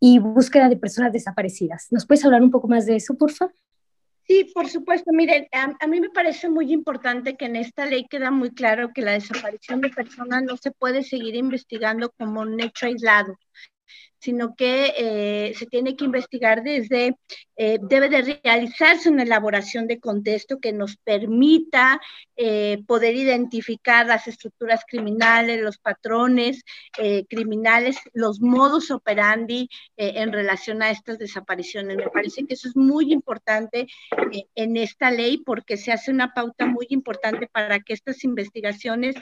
y 0.06 0.20
búsqueda 0.20 0.68
de 0.68 0.76
personas 0.76 1.14
desaparecidas. 1.14 1.88
¿Nos 1.90 2.06
puedes 2.06 2.26
hablar 2.26 2.42
un 2.42 2.52
poco 2.52 2.68
más 2.68 2.86
de 2.86 2.98
eso, 2.98 3.18
por 3.18 3.32
favor? 3.32 3.56
Sí, 4.28 4.52
por 4.54 4.68
supuesto. 4.68 5.14
Miren, 5.14 5.48
a, 5.54 5.88
mí 5.88 6.02
me 6.02 6.10
parece 6.10 6.50
muy 6.50 6.74
importante 6.74 7.38
que 7.38 7.46
en 7.46 7.56
esta 7.56 7.86
ley 7.86 8.06
queda 8.10 8.30
muy 8.30 8.52
claro 8.52 8.92
que 8.94 9.02
la 9.02 9.14
desaparición 9.14 9.80
de 9.80 9.90
personas 9.90 10.44
no 10.44 10.58
se 10.58 10.72
puede 10.72 11.04
seguir 11.04 11.36
investigando 11.36 12.12
como 12.18 12.42
un 12.42 12.60
hecho 12.60 12.86
aislado 12.86 13.38
sino 14.24 14.56
que 14.56 14.94
eh, 14.98 15.54
se 15.54 15.66
tiene 15.66 15.98
que 15.98 16.06
investigar 16.06 16.64
desde, 16.64 17.18
eh, 17.58 17.78
debe 17.82 18.08
de 18.08 18.40
realizarse 18.42 19.10
una 19.10 19.24
elaboración 19.24 19.86
de 19.86 20.00
contexto 20.00 20.62
que 20.62 20.72
nos 20.72 20.96
permita 20.96 22.00
eh, 22.38 22.82
poder 22.88 23.16
identificar 23.16 24.06
las 24.06 24.30
estructuras 24.30 24.86
criminales, 24.88 25.62
los 25.62 25.78
patrones 25.78 26.64
criminales, 27.30 27.98
los 28.14 28.40
modos 28.40 28.92
operandi 28.92 29.68
en 29.98 30.32
relación 30.32 30.82
a 30.82 30.92
estas 30.92 31.18
desapariciones. 31.18 31.98
Me 31.98 32.10
parece 32.10 32.46
que 32.46 32.54
eso 32.54 32.68
es 32.68 32.76
muy 32.76 33.12
importante 33.12 33.88
en 34.56 34.78
esta 34.78 35.12
ley 35.12 35.38
porque 35.38 35.76
se 35.76 35.92
hace 35.92 36.12
una 36.12 36.34
pauta 36.34 36.66
muy 36.66 36.88
importante 36.90 37.48
para 37.52 37.80
que 37.80 37.94
estas 37.94 38.24
investigaciones 38.24 39.16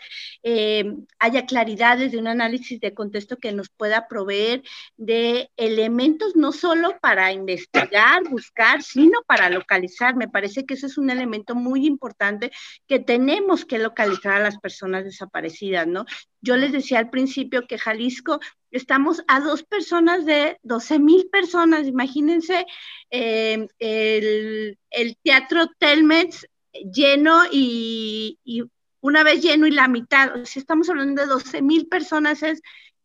haya 1.19 1.45
claridades 1.45 2.11
de 2.11 2.17
un 2.17 2.27
análisis 2.27 2.79
de 2.79 2.93
contexto 2.93 3.37
que 3.37 3.51
nos 3.51 3.69
pueda 3.69 4.07
proveer 4.07 4.61
de 4.97 5.49
elementos 5.57 6.35
no 6.35 6.51
solo 6.51 6.99
para 7.01 7.31
investigar, 7.31 8.23
buscar, 8.29 8.83
sino 8.83 9.23
para 9.25 9.49
localizar. 9.49 10.15
Me 10.15 10.27
parece 10.27 10.65
que 10.65 10.75
ese 10.75 10.87
es 10.87 10.97
un 10.97 11.09
elemento 11.09 11.55
muy 11.55 11.87
importante 11.87 12.51
que 12.87 12.99
tenemos 12.99 13.65
que 13.65 13.79
localizar 13.79 14.33
a 14.33 14.43
las 14.43 14.59
personas 14.59 15.03
desaparecidas, 15.03 15.87
¿no? 15.87 16.05
Yo 16.41 16.57
les 16.57 16.71
decía 16.71 16.99
al 16.99 17.09
principio 17.09 17.67
que 17.67 17.77
Jalisco 17.77 18.39
estamos 18.71 19.23
a 19.27 19.39
dos 19.39 19.63
personas 19.63 20.25
de 20.25 20.59
12 20.63 20.99
mil 20.99 21.29
personas. 21.31 21.87
Imagínense 21.87 22.65
eh, 23.09 23.67
el, 23.79 25.17
teatro 25.23 25.67
Telmex 25.77 26.47
lleno 26.73 27.43
y, 27.51 28.39
y, 28.43 28.63
una 29.01 29.23
vez 29.23 29.41
lleno 29.41 29.67
y 29.67 29.71
la 29.71 29.87
mitad. 29.87 30.43
Si 30.45 30.59
estamos 30.59 30.89
hablando 30.89 31.21
de 31.21 31.27
12 31.27 31.61
mil 31.61 31.87
personas, 31.87 32.43
es 32.43 32.61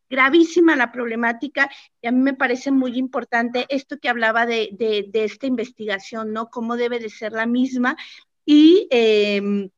gravísima 0.09 0.75
la 0.75 0.91
problemática 0.91 1.69
y 2.01 2.07
a 2.07 2.11
mí 2.11 2.19
me 2.19 2.33
parece 2.33 2.71
muy 2.71 2.97
importante 2.97 3.65
esto 3.69 3.97
que 3.99 4.09
hablaba 4.09 4.45
de, 4.45 5.09
esta 5.13 5.47
investigación, 5.47 6.33
¿no? 6.33 6.49
Cómo 6.49 6.77
debe 6.77 6.99
de 6.99 7.09
ser 7.09 7.33
la 7.33 7.45
misma 7.45 7.97
y 8.45 8.87
em, 8.91 9.69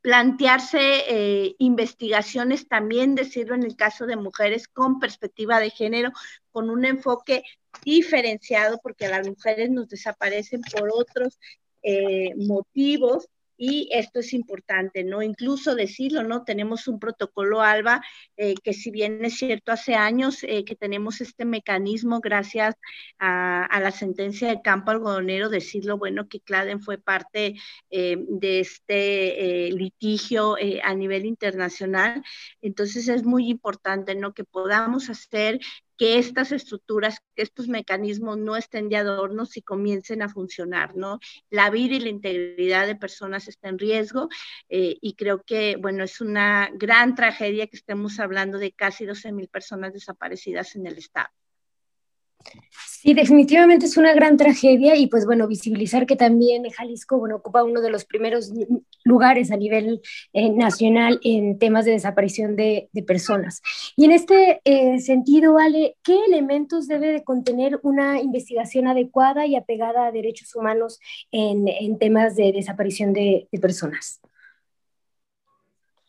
plantearse 0.00 0.78
eh, 1.08 1.54
investigaciones 1.58 2.68
también, 2.68 3.14
decirlo 3.14 3.54
en 3.54 3.64
el 3.64 3.76
caso 3.76 4.06
de 4.06 4.16
mujeres 4.16 4.68
con 4.68 4.98
perspectiva 4.98 5.60
de 5.60 5.70
género, 5.70 6.12
con 6.52 6.70
un 6.70 6.84
enfoque 6.84 7.42
diferenciado, 7.84 8.78
porque 8.82 9.08
las 9.08 9.26
mujeres 9.28 9.70
nos 9.70 9.88
desaparecen 9.88 10.62
por 10.62 10.90
otros 10.92 11.38
eh, 11.82 12.34
motivos 12.36 13.28
y 13.62 13.90
esto 13.92 14.20
es 14.20 14.32
importante, 14.32 15.04
¿no? 15.04 15.20
Incluso 15.20 15.74
decirlo, 15.74 16.22
¿no? 16.22 16.44
Tenemos 16.44 16.88
un 16.88 16.98
protocolo 16.98 17.60
ALBA 17.60 18.00
eh, 18.38 18.54
que 18.64 18.72
si 18.72 18.90
bien 18.90 19.22
es 19.22 19.36
cierto 19.36 19.70
hace 19.70 19.94
años 19.94 20.42
eh, 20.44 20.64
que 20.64 20.76
tenemos 20.76 21.20
este 21.20 21.44
mecanismo 21.44 22.20
gracias 22.20 22.74
a, 23.18 23.68
la 23.78 23.90
sentencia 23.90 24.48
de 24.48 24.62
campo 24.62 24.92
algodonero, 24.92 25.50
decirlo, 25.50 25.98
bueno, 25.98 26.26
que 26.26 26.40
Claden 26.40 26.80
fue 26.80 26.96
parte 26.96 27.56
eh, 27.90 28.16
de 28.30 28.60
este 28.60 29.70
litigio 29.72 30.56
a 30.82 30.94
nivel 30.94 31.26
internacional, 31.26 32.22
entonces 32.62 33.08
es 33.08 33.24
muy 33.24 33.50
importante, 33.50 34.14
¿no? 34.14 34.32
Que 34.32 34.44
podamos 34.44 35.10
hacer 35.10 35.60
que 36.00 36.16
estas 36.16 36.50
estructuras, 36.50 37.18
que 37.36 37.42
estos 37.42 37.68
mecanismos 37.68 38.38
no 38.38 38.56
estén 38.56 38.88
de 38.88 38.96
adornos 38.96 39.58
y 39.58 39.60
comiencen 39.60 40.22
a 40.22 40.30
funcionar, 40.30 40.96
¿no? 40.96 41.18
La 41.50 41.68
vida 41.68 41.96
y 41.96 42.00
la 42.00 42.08
integridad 42.08 42.86
de 42.86 42.96
personas 42.96 43.48
está 43.48 43.68
en 43.68 43.78
riesgo 43.78 44.30
eh, 44.70 44.96
y 45.02 45.14
creo 45.14 45.42
que, 45.42 45.76
bueno, 45.76 46.02
es 46.02 46.22
una 46.22 46.70
gran 46.72 47.14
tragedia 47.14 47.66
que 47.66 47.76
estemos 47.76 48.18
hablando 48.18 48.56
de 48.56 48.72
casi 48.72 49.04
12 49.04 49.30
mil 49.32 49.48
personas 49.48 49.92
desaparecidas 49.92 50.74
en 50.74 50.86
el 50.86 50.96
Estado. 50.96 51.28
Sí, 53.02 53.14
definitivamente 53.14 53.86
es 53.86 53.96
una 53.96 54.12
gran 54.12 54.36
tragedia 54.36 54.94
y 54.94 55.06
pues 55.06 55.24
bueno, 55.24 55.48
visibilizar 55.48 56.04
que 56.04 56.16
también 56.16 56.68
Jalisco, 56.68 57.16
ocupa 57.16 57.64
uno 57.64 57.80
de 57.80 57.88
los 57.88 58.04
primeros 58.04 58.52
lugares 59.04 59.50
a 59.50 59.56
nivel 59.56 60.02
eh, 60.34 60.50
nacional 60.50 61.18
en 61.24 61.58
temas 61.58 61.86
de 61.86 61.92
desaparición 61.92 62.56
de, 62.56 62.90
personas. 63.06 63.62
Y 63.96 64.04
en 64.04 64.12
este 64.12 64.60
eh, 64.64 65.00
sentido, 65.00 65.58
Ale, 65.58 65.96
¿qué 66.02 66.18
elementos 66.26 66.88
debe 66.88 67.10
de 67.10 67.24
contener 67.24 67.80
una 67.82 68.20
investigación 68.20 68.86
adecuada 68.86 69.46
y 69.46 69.56
apegada 69.56 70.06
a 70.06 70.12
derechos 70.12 70.54
humanos 70.54 71.00
en, 71.32 71.98
temas 71.98 72.36
de 72.36 72.52
desaparición 72.52 73.14
de 73.14 73.48
personas? 73.62 74.20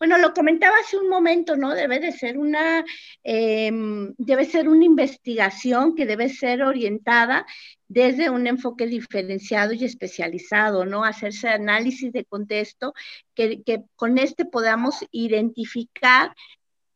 Bueno, 0.01 0.17
lo 0.17 0.33
comentaba 0.33 0.77
hace 0.79 0.97
un 0.97 1.09
momento, 1.09 1.55
¿no? 1.55 1.75
Debe 1.75 1.99
de 1.99 2.11
ser 2.11 2.39
una, 2.39 2.83
em, 3.21 4.15
debe 4.17 4.45
ser 4.45 4.67
una 4.67 4.83
investigación 4.83 5.93
que 5.93 6.07
debe 6.07 6.27
ser 6.27 6.63
orientada 6.63 7.45
desde 7.87 8.31
un 8.31 8.47
enfoque 8.47 8.87
diferenciado 8.87 9.73
y 9.73 9.85
especializado, 9.85 10.85
¿no? 10.85 11.03
Hacerse 11.03 11.49
análisis 11.49 12.11
de 12.13 12.25
contexto, 12.25 12.95
que, 13.35 13.61
que 13.61 13.83
con 13.95 14.17
este 14.17 14.43
podamos 14.45 15.05
identificar 15.11 16.33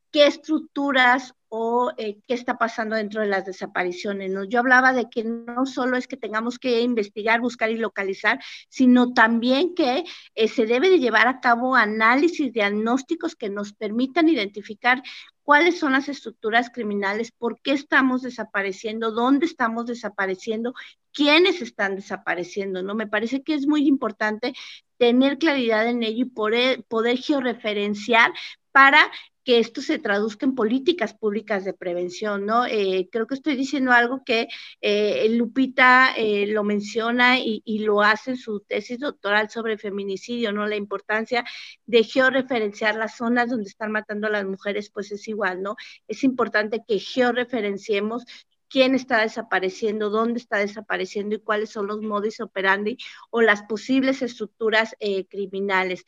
qué 0.09 0.25
estructuras 0.25 1.35
o 1.57 1.93
eh, 1.97 2.17
qué 2.27 2.33
está 2.33 2.57
pasando 2.57 2.97
dentro 2.97 3.21
de 3.21 3.27
las 3.27 3.45
desapariciones. 3.45 4.29
¿no? 4.29 4.43
Yo 4.43 4.59
hablaba 4.59 4.91
de 4.91 5.09
que 5.09 5.23
no 5.23 5.65
solo 5.65 5.95
es 5.95 6.05
que 6.05 6.17
tengamos 6.17 6.59
que 6.59 6.81
investigar, 6.81 7.39
buscar 7.39 7.71
y 7.71 7.77
localizar, 7.77 8.39
sino 8.67 9.13
también 9.13 9.73
que 9.73 10.03
eh, 10.35 10.47
se 10.49 10.65
debe 10.65 10.89
de 10.89 10.99
llevar 10.99 11.29
a 11.29 11.39
cabo 11.39 11.75
análisis 11.75 12.51
diagnósticos 12.51 13.37
que 13.37 13.49
nos 13.49 13.71
permitan 13.71 14.27
identificar 14.27 15.01
cuáles 15.43 15.79
son 15.79 15.93
las 15.93 16.09
estructuras 16.09 16.69
criminales, 16.69 17.31
por 17.31 17.61
qué 17.61 17.71
estamos 17.71 18.23
desapareciendo, 18.23 19.11
dónde 19.11 19.45
estamos 19.45 19.85
desapareciendo, 19.85 20.73
quiénes 21.13 21.61
están 21.61 21.95
desapareciendo, 21.95 22.83
¿no? 22.83 22.95
Me 22.95 23.07
parece 23.07 23.43
que 23.43 23.53
es 23.53 23.65
muy 23.65 23.87
importante 23.87 24.53
tener 24.97 25.37
claridad 25.37 25.87
en 25.87 26.03
ello 26.03 26.25
y 26.25 26.29
poder, 26.29 26.83
poder 26.83 27.17
georreferenciar 27.17 28.33
para 28.73 29.09
que 29.45 29.59
esto 29.59 29.81
se 29.81 29.99
traduzca 29.99 30.45
en 30.47 30.55
políticas 30.55 31.13
públicas 31.13 31.63
de 31.63 31.73
prevención, 31.73 32.47
¿no? 32.47 32.65
Eh, 32.65 33.07
creo 33.11 33.27
que 33.27 33.35
estoy 33.35 33.55
diciendo 33.55 33.91
algo 33.91 34.23
que 34.25 34.47
eh, 34.81 35.27
Lupita 35.29 36.15
eh, 36.17 36.47
lo 36.47 36.63
menciona 36.63 37.37
y, 37.39 37.61
lo 37.85 38.01
hace 38.01 38.31
en 38.31 38.37
su 38.37 38.61
tesis 38.61 38.99
doctoral 38.99 39.49
sobre 39.51 39.77
feminicidio, 39.77 40.51
¿no? 40.51 40.65
La 40.65 40.75
importancia 40.75 41.45
de 41.85 42.03
georreferenciar 42.03 42.95
las 42.95 43.17
zonas 43.17 43.49
donde 43.49 43.69
están 43.69 43.91
matando 43.91 44.25
a 44.27 44.31
las 44.31 44.45
mujeres, 44.45 44.89
pues 44.89 45.11
es 45.11 45.27
igual, 45.27 45.61
¿no? 45.61 45.75
Es 46.07 46.23
importante 46.23 46.81
que 46.87 46.97
georreferenciemos 46.97 48.25
quién 48.67 48.95
está 48.95 49.21
desapareciendo, 49.21 50.09
dónde 50.09 50.39
está 50.39 50.57
desapareciendo 50.57 51.35
y 51.35 51.39
cuáles 51.39 51.69
son 51.69 51.85
los 51.85 52.01
modus 52.01 52.39
operandi 52.39 52.97
o 53.29 53.41
las 53.43 53.61
posibles 53.63 54.23
estructuras 54.23 54.95
criminales 55.29 56.03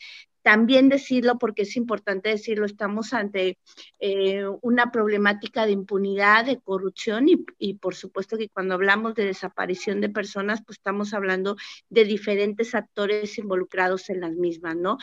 también 0.48 0.88
decirlo, 0.88 1.38
porque 1.38 1.64
es 1.64 1.76
importante 1.76 2.30
decirlo, 2.30 2.66
estamos 2.66 3.12
ante 3.12 3.58
eh, 4.00 4.46
una 4.62 4.94
problemática 4.94 5.66
de 5.66 5.74
impunidad, 5.74 6.46
de 6.46 6.62
corrupción 6.62 7.26
y, 7.28 7.74
por 7.74 7.96
supuesto 7.96 8.38
que 8.38 8.48
cuando 8.48 8.76
hablamos 8.76 9.14
de 9.14 9.26
desaparición 9.26 10.00
de 10.00 10.08
personas, 10.08 10.64
pues 10.66 10.78
estamos 10.78 11.14
hablando 11.14 11.58
de 11.90 12.06
diferentes 12.06 12.76
actores 12.76 13.38
involucrados 13.38 14.10
en 14.10 14.22
las 14.22 14.32
mismas, 14.36 14.78
¿no? 14.78 14.98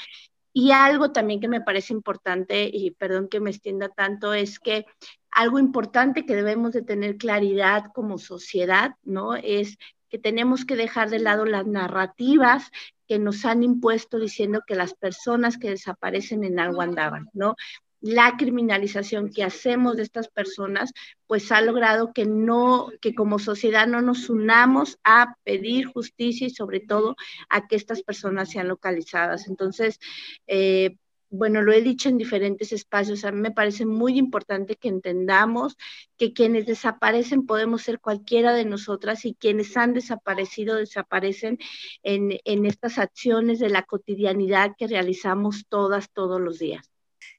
Y 0.54 0.70
algo 0.70 1.12
también 1.12 1.40
que 1.40 1.48
me 1.48 1.60
parece 1.60 1.92
importante, 1.92 2.70
y 2.72 2.92
perdón 2.92 3.28
que 3.28 3.40
me 3.40 3.50
extienda 3.50 3.90
tanto, 3.90 4.32
es 4.32 4.58
que 4.58 4.86
algo 5.30 5.58
importante 5.58 6.24
que 6.24 6.36
debemos 6.36 6.72
de 6.72 6.80
tener 6.80 7.18
claridad 7.18 7.92
como 7.92 8.16
sociedad, 8.16 8.94
¿no? 9.02 9.34
Es 9.34 9.76
que 10.14 10.18
tenemos 10.20 10.64
que 10.64 10.76
dejar 10.76 11.10
de 11.10 11.18
lado 11.18 11.44
las 11.44 11.66
narrativas 11.66 12.70
que 13.08 13.18
nos 13.18 13.44
han 13.44 13.64
impuesto 13.64 14.20
diciendo 14.20 14.62
que 14.64 14.76
las 14.76 14.94
personas 14.94 15.58
que 15.58 15.70
desaparecen 15.70 16.44
en 16.44 16.60
algo 16.60 16.82
andaban, 16.82 17.30
¿no? 17.32 17.56
La 18.00 18.36
criminalización 18.36 19.32
que 19.32 19.42
hacemos 19.42 19.96
de 19.96 20.04
estas 20.04 20.28
personas, 20.28 20.92
pues 21.26 21.50
ha 21.50 21.60
logrado 21.62 22.12
que 22.12 22.26
no, 22.26 22.90
que 23.00 23.12
como 23.12 23.40
sociedad 23.40 23.88
no 23.88 24.02
nos 24.02 24.30
unamos 24.30 25.00
a 25.02 25.34
pedir 25.42 25.86
justicia 25.86 26.46
y 26.46 26.50
sobre 26.50 26.78
todo 26.78 27.16
a 27.48 27.66
que 27.66 27.74
estas 27.74 28.02
personas 28.02 28.50
sean 28.50 28.68
localizadas. 28.68 29.48
Entonces, 29.48 29.98
eh, 30.46 30.96
bueno, 31.34 31.62
lo 31.62 31.72
he 31.72 31.82
dicho 31.82 32.08
en 32.08 32.18
diferentes 32.18 32.72
espacios, 32.72 33.24
a 33.24 33.32
mí 33.32 33.40
me 33.40 33.50
parece 33.50 33.86
muy 33.86 34.18
importante 34.18 34.76
que 34.76 34.88
entendamos 34.88 35.76
que 36.16 36.32
quienes 36.32 36.66
desaparecen 36.66 37.46
podemos 37.46 37.82
ser 37.82 38.00
cualquiera 38.00 38.52
de 38.54 38.64
nosotras 38.64 39.24
y 39.24 39.34
quienes 39.34 39.76
han 39.76 39.94
desaparecido 39.94 40.76
desaparecen 40.76 41.58
en, 42.02 42.38
en 42.44 42.66
estas 42.66 42.98
acciones 42.98 43.58
de 43.58 43.70
la 43.70 43.82
cotidianidad 43.82 44.76
que 44.78 44.86
realizamos 44.86 45.66
todas, 45.68 46.10
todos 46.12 46.40
los 46.40 46.58
días. 46.58 46.93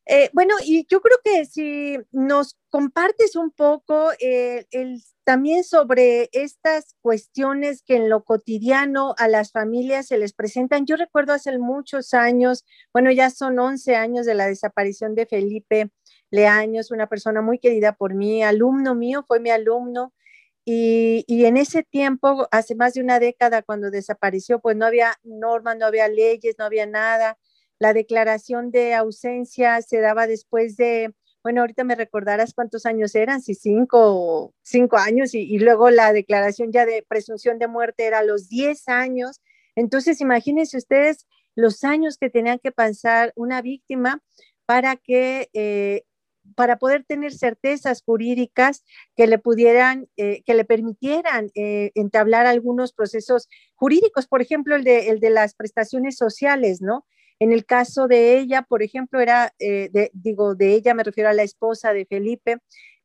Eh, 0.08 0.30
bueno, 0.34 0.54
y 0.64 0.86
yo 0.88 1.02
creo 1.02 1.18
que 1.24 1.46
si 1.46 1.98
nos 2.12 2.58
compartes 2.70 3.36
un 3.36 3.50
poco 3.50 4.12
eh, 4.20 4.68
también 5.24 5.64
sobre 5.64 6.30
estas 6.32 6.96
cuestiones 7.02 7.82
que 7.82 7.96
en 7.96 8.10
lo 8.10 8.24
cotidiano 8.24 9.16
a 9.18 9.28
las 9.28 9.52
familias 9.52 10.08
se 10.08 10.20
les 10.20 10.34
presentan. 10.34 10.86
Yo 10.86 10.96
recuerdo 10.96 11.34
hace 11.34 11.58
muchos 11.58 12.14
años, 12.14 12.66
bueno, 12.94 13.12
ya 13.12 13.32
son 13.32 13.58
11 13.58 13.96
años 13.96 14.28
de 14.28 14.36
la 14.36 14.46
desaparición 14.48 15.16
de 15.16 15.26
Felipe 15.26 15.90
Leaños, 16.30 16.92
una 16.92 17.08
persona 17.08 17.42
muy 17.42 17.58
querida 17.58 17.94
por 17.94 18.14
mí, 18.14 18.44
alumno 18.44 18.94
mío, 18.94 19.24
fue 19.28 19.40
mi 19.40 19.50
alumno. 19.50 20.14
Y, 20.68 21.24
y, 21.28 21.46
en 21.46 21.58
ese 21.58 21.84
tiempo, 21.84 22.48
hace 22.52 22.74
más 22.76 22.96
de 22.96 23.02
una 23.02 23.20
década, 23.20 23.62
cuando 23.62 23.92
desapareció, 23.92 24.60
pues 24.60 24.76
no 24.76 24.86
había 24.88 25.14
normas, 25.24 25.78
no 25.78 25.86
había 25.86 26.08
leyes, 26.08 26.56
no 26.58 26.66
había 26.66 26.88
nada. 26.88 27.38
La 27.80 27.94
declaración 27.94 28.72
de 28.72 28.94
ausencia 28.94 29.82
se 29.82 30.00
daba 30.00 30.28
después 30.28 30.78
de, 30.78 31.14
bueno, 31.44 31.62
ahorita 31.62 31.84
me 31.84 31.96
recordarás 31.96 32.54
cuántos 32.54 32.86
años 32.86 33.16
eran, 33.16 33.42
si 33.42 33.54
cinco, 33.54 34.54
cinco 34.62 34.98
años, 34.98 35.34
y, 35.34 35.58
luego 35.60 35.90
la 35.90 36.14
declaración 36.14 36.72
ya 36.72 36.86
de 36.86 37.06
presunción 37.08 37.60
de 37.60 37.68
muerte 37.68 38.06
era 38.06 38.20
a 38.20 38.24
los 38.24 38.50
diez 38.50 38.88
años. 38.88 39.42
Entonces, 39.76 40.22
imagínense 40.22 40.78
ustedes 40.78 41.28
los 41.56 41.84
años 41.84 42.18
que 42.18 42.30
tenían 42.30 42.60
que 42.60 42.72
pasar 42.72 43.34
una 43.36 43.62
víctima 43.62 44.22
para 44.66 44.96
que 44.96 45.50
eh, 45.54 46.04
para 46.56 46.78
poder 46.78 47.04
tener 47.06 47.34
certezas 47.34 48.04
jurídicas 48.04 48.84
que 49.16 49.26
le 49.26 49.40
pudieran, 49.40 50.08
eh, 50.18 50.44
que 50.46 50.54
le 50.54 50.66
permitieran 50.66 51.50
eh, 51.56 51.92
entablar 51.96 52.46
algunos 52.46 52.94
procesos 52.94 53.48
jurídicos, 53.74 54.28
por 54.28 54.42
ejemplo, 54.42 54.76
el 54.76 54.84
de, 54.84 55.10
el 55.10 55.20
de 55.20 55.32
las 55.32 55.56
prestaciones 55.56 56.18
sociales, 56.18 56.82
¿no? 56.82 57.06
En 57.40 57.52
el 57.52 57.66
caso 57.66 58.08
de 58.08 58.38
ella, 58.40 58.62
por 58.64 58.82
ejemplo, 58.84 59.20
era, 59.20 59.54
eh, 59.60 59.90
digo, 60.14 60.56
de 60.56 60.74
ella 60.74 60.94
me 60.94 61.04
refiero 61.04 61.30
a 61.30 61.34
la 61.34 61.44
esposa 61.44 61.94
de 61.94 62.06
Felipe, 62.06 62.58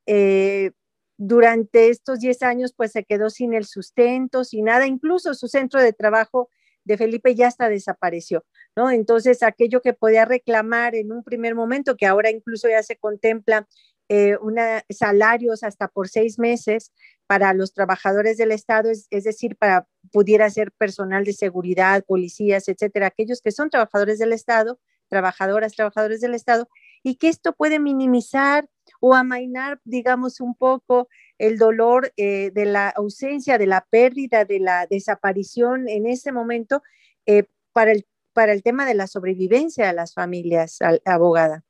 eh, 0.07 0.71
durante 1.19 1.91
estos 1.91 2.21
10 2.21 2.43
años 2.43 2.73
pues 2.75 2.93
se 2.93 3.05
quedó 3.05 3.29
sin 3.29 3.53
el 3.53 3.67
sustento, 3.67 4.43
sin 4.45 4.65
nada, 4.67 4.87
incluso 4.87 5.35
su 5.35 5.49
centro 5.49 5.81
de 5.83 5.93
trabajo 5.93 6.49
de 6.85 6.97
Felipe 6.97 7.35
ya 7.35 7.49
hasta 7.49 7.69
desapareció, 7.69 8.45
¿no? 8.75 8.91
Entonces, 8.91 9.43
aquello 9.43 9.83
que 9.83 9.93
podía 9.93 10.25
reclamar 10.25 10.95
en 10.95 11.13
un 11.13 11.23
primer 11.23 11.55
momento, 11.55 11.97
que 11.97 12.07
ahora 12.07 12.31
incluso 12.31 12.69
ya 12.69 12.83
se 12.83 12.97
contempla 12.97 13.69
eh, 14.13 14.37
una, 14.43 14.85
salarios 14.91 15.63
hasta 15.63 15.87
por 15.87 16.09
seis 16.09 16.37
meses 16.37 16.91
para 17.29 17.55
los 17.55 17.73
trabajadores 17.73 18.39
del 18.39 18.51
Estado, 18.51 18.91
es, 18.91 19.09
decir, 19.23 19.55
para 19.55 19.87
pudiera 20.11 20.51
ser 20.51 20.73
personal 20.73 21.23
de 21.23 21.33
seguridad, 21.33 22.05
policías, 22.05 22.67
etcétera, 22.67 23.07
aquellos 23.07 23.41
que 23.41 23.53
son 23.53 23.71
trabajadores 23.71 24.19
del 24.19 24.33
Estado, 24.33 24.81
trabajadoras, 25.09 25.77
trabajadores 25.77 26.21
del 26.21 26.35
Estado, 26.35 26.69
y 27.05 27.19
que 27.19 27.29
esto 27.29 27.53
puede 27.53 27.79
minimizar 27.79 28.69
o 28.99 29.15
amainar, 29.15 29.81
digamos, 29.85 30.41
un 30.41 30.57
poco 30.57 31.09
el 31.39 31.57
dolor 31.57 32.13
eh, 32.17 32.51
de 32.53 32.65
la 32.65 32.89
ausencia, 32.89 33.59
de 33.59 33.69
la 33.69 33.87
pérdida, 33.89 34.45
de 34.45 34.59
la 34.59 34.89
desaparición 34.89 35.89
en 35.89 36.09
ese 36.09 36.33
momento 36.33 36.83
eh, 37.27 37.45
para, 37.73 37.93
el, 37.93 38.09
para 38.33 38.53
el 38.53 38.65
tema 38.65 38.87
de 38.87 38.95
la 38.95 39.07
sobrevivencia 39.07 39.87
de 39.87 39.93
las 39.93 40.15
familias, 40.15 40.81
abogada. 41.05 41.63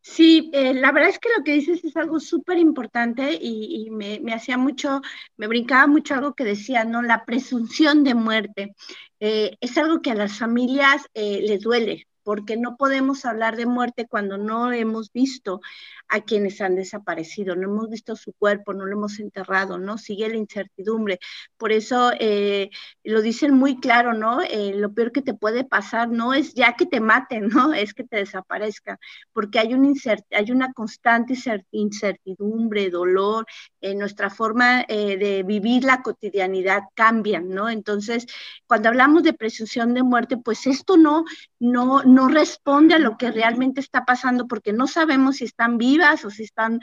Sí, 0.00 0.50
eh, 0.52 0.74
la 0.74 0.92
verdad 0.92 1.10
es 1.10 1.18
que 1.18 1.28
lo 1.36 1.44
que 1.44 1.52
dices 1.52 1.84
es 1.84 1.96
algo 1.96 2.20
súper 2.20 2.58
importante 2.58 3.38
y, 3.40 3.88
me, 3.90 4.20
hacía 4.34 4.58
mucho, 4.58 5.00
me 5.36 5.46
brincaba 5.46 5.86
mucho 5.86 6.14
algo 6.14 6.34
que 6.34 6.44
decía, 6.44 6.84
¿no? 6.84 7.02
La 7.02 7.24
presunción 7.24 8.04
de 8.04 8.14
muerte. 8.14 8.74
Eh, 9.20 9.56
es 9.60 9.78
algo 9.78 10.02
que 10.02 10.10
a 10.10 10.14
las 10.14 10.38
familias 10.38 11.06
eh, 11.14 11.40
les 11.42 11.60
duele, 11.60 12.06
porque 12.22 12.56
no 12.56 12.76
podemos 12.76 13.24
hablar 13.24 13.56
de 13.56 13.66
muerte 13.66 14.06
cuando 14.06 14.38
no 14.38 14.72
hemos 14.72 15.12
visto 15.12 15.60
a 16.08 16.20
quienes 16.20 16.60
han 16.60 16.76
desaparecido, 16.76 17.56
no 17.56 17.68
hemos 17.68 17.88
visto 17.88 18.16
su 18.16 18.32
cuerpo, 18.32 18.74
no 18.74 18.84
lo 18.84 18.92
hemos 18.92 19.18
enterrado, 19.18 19.78
¿no? 19.78 19.98
Sigue 19.98 20.28
la 20.28 20.36
incertidumbre. 20.36 21.18
Por 21.56 21.72
eso 21.72 22.12
eh, 22.18 22.70
lo 23.02 23.22
dicen 23.22 23.54
muy 23.54 23.80
claro, 23.80 24.12
¿no? 24.12 24.40
Eh, 24.42 24.74
lo 24.74 24.92
peor 24.92 25.12
que 25.12 25.22
te 25.22 25.34
puede 25.34 25.64
pasar 25.64 26.10
no 26.10 26.34
es 26.34 26.54
ya 26.54 26.74
que 26.74 26.86
te 26.86 27.00
maten, 27.00 27.48
¿no? 27.48 27.72
Es 27.82 27.94
que 27.94 28.04
te 28.04 28.18
desaparezcan, 28.18 28.98
porque 29.32 29.58
hay, 29.58 29.74
un 29.74 29.94
hay 30.30 30.50
una 30.52 30.72
constante 30.72 31.34
incertidumbre, 31.70 32.90
dolor, 32.90 33.46
en 33.80 33.98
nuestra 33.98 34.30
forma 34.30 34.84
eh, 34.88 35.16
de 35.16 35.42
vivir 35.42 35.84
la 35.84 36.02
cotidianidad 36.02 36.82
cambian, 36.94 37.48
¿no? 37.48 37.68
Entonces, 37.68 38.26
cuando 38.66 38.88
hablamos 38.88 39.22
de 39.22 39.32
presunción 39.32 39.94
de 39.94 40.02
muerte, 40.02 40.36
pues 40.36 40.66
esto 40.66 40.96
no, 40.96 41.24
no, 41.58 42.02
no 42.12 42.28
responde 42.28 42.94
a 42.94 42.98
lo 42.98 43.16
que 43.16 43.30
realmente 43.30 43.80
está 43.80 44.04
pasando, 44.04 44.46
porque 44.46 44.72
no 44.72 44.86
sabemos 44.86 45.36
si 45.36 45.44
están 45.44 45.78
vivos 45.78 46.24
o 46.24 46.30
si 46.30 46.44
están 46.44 46.80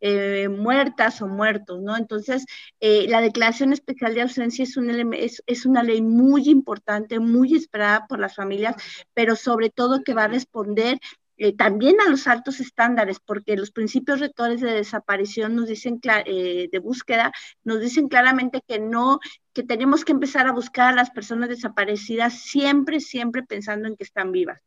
eh, 0.00 0.48
muertas 0.48 1.22
o 1.22 1.28
muertos, 1.28 1.80
¿no? 1.82 1.96
Entonces, 1.96 2.44
eh, 2.80 3.06
la 3.08 3.20
declaración 3.20 3.72
especial 3.72 4.14
de 4.14 4.22
ausencia 4.22 4.64
es, 4.64 4.76
un 4.76 5.14
es, 5.14 5.42
es 5.46 5.66
una 5.66 5.82
ley 5.82 6.02
muy 6.02 6.48
importante, 6.48 7.20
muy 7.20 7.54
esperada 7.54 8.06
por 8.06 8.18
las 8.18 8.34
familias, 8.34 8.76
pero 9.14 9.36
sobre 9.36 9.70
todo 9.70 10.02
que 10.04 10.14
va 10.14 10.24
a 10.24 10.28
responder 10.28 10.98
eh, 11.38 11.56
también 11.56 12.00
a 12.00 12.10
los 12.10 12.26
altos 12.26 12.60
estándares, 12.60 13.18
porque 13.20 13.56
los 13.56 13.70
principios 13.70 14.20
rectores 14.20 14.60
de 14.60 14.72
desaparición 14.72 15.56
nos 15.56 15.66
dicen, 15.68 16.00
de 16.02 16.80
búsqueda, 16.82 17.32
nos 17.64 17.80
dicen 17.80 18.08
claramente 18.08 18.62
que 18.66 18.78
no, 18.78 19.18
que 19.52 19.62
tenemos 19.62 20.04
que 20.04 20.12
empezar 20.12 20.46
a 20.46 20.52
buscar 20.52 20.92
a 20.92 20.96
las 20.96 21.10
personas 21.10 21.48
desaparecidas 21.48 22.34
siempre, 22.42 23.00
siempre 23.00 23.42
pensando 23.42 23.88
en 23.88 23.96
que 23.96 24.04
están 24.04 24.30
vivas. 24.32 24.60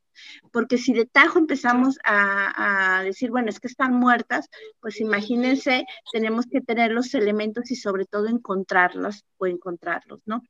Porque 0.51 0.77
si 0.77 0.93
de 0.93 1.05
tajo 1.05 1.39
empezamos 1.39 1.97
a, 2.03 3.01
decir, 3.03 3.31
bueno, 3.31 3.49
es 3.49 3.59
que 3.59 3.67
están 3.67 3.93
muertas, 3.93 4.49
pues 4.79 4.99
imagínense, 4.99 5.85
tenemos 6.11 6.45
que 6.47 6.61
tener 6.61 6.91
los 6.91 7.13
elementos 7.13 7.71
y 7.71 7.75
sobre 7.75 8.05
todo 8.05 8.27
encontrarlos 8.27 9.25
o 9.37 9.47
encontrarlos, 9.47 10.21
¿no? 10.25 10.41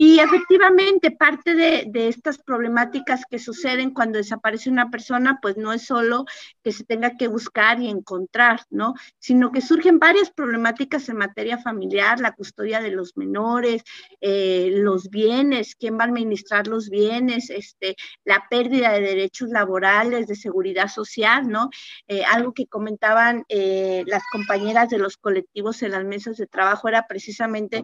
Y 0.00 0.20
efectivamente, 0.20 1.10
parte 1.10 1.56
de, 1.56 2.08
estas 2.08 2.38
problemáticas 2.38 3.24
que 3.28 3.40
suceden 3.40 3.90
cuando 3.90 4.18
desaparece 4.18 4.70
una 4.70 4.90
persona, 4.90 5.40
pues 5.42 5.56
no 5.56 5.72
es 5.72 5.82
solo 5.86 6.24
que 6.62 6.70
se 6.70 6.84
tenga 6.84 7.16
que 7.16 7.26
buscar 7.26 7.80
y 7.80 7.88
encontrar, 7.88 8.60
¿no? 8.70 8.94
Sino 9.18 9.50
que 9.50 9.60
surgen 9.60 9.98
varias 9.98 10.30
problemáticas 10.30 11.08
en 11.08 11.16
materia 11.16 11.58
familiar, 11.58 12.20
la 12.20 12.32
custodia 12.32 12.80
de 12.80 12.92
los 12.92 13.16
menores, 13.16 13.82
eh, 14.20 14.70
los 14.72 15.10
bienes, 15.10 15.74
quién 15.74 15.98
va 15.98 16.04
a 16.04 16.06
administrar 16.06 16.68
los 16.68 16.90
bienes, 16.90 17.50
este, 17.50 17.96
la 18.24 18.46
pérdida 18.48 18.92
de 18.92 19.00
derechos 19.00 19.48
laborales, 19.48 20.28
de 20.28 20.36
seguridad 20.36 20.86
social, 20.86 21.48
¿no? 21.48 21.70
Eh, 22.06 22.22
algo 22.24 22.52
que 22.52 22.68
comentaban 22.68 23.44
eh, 23.48 24.04
las 24.06 24.22
compañeras 24.30 24.90
de 24.90 24.98
los 24.98 25.16
colectivos 25.16 25.82
en 25.82 25.90
las 25.90 26.04
mesas 26.04 26.36
de 26.36 26.46
trabajo 26.46 26.86
era 26.86 27.08
precisamente 27.08 27.82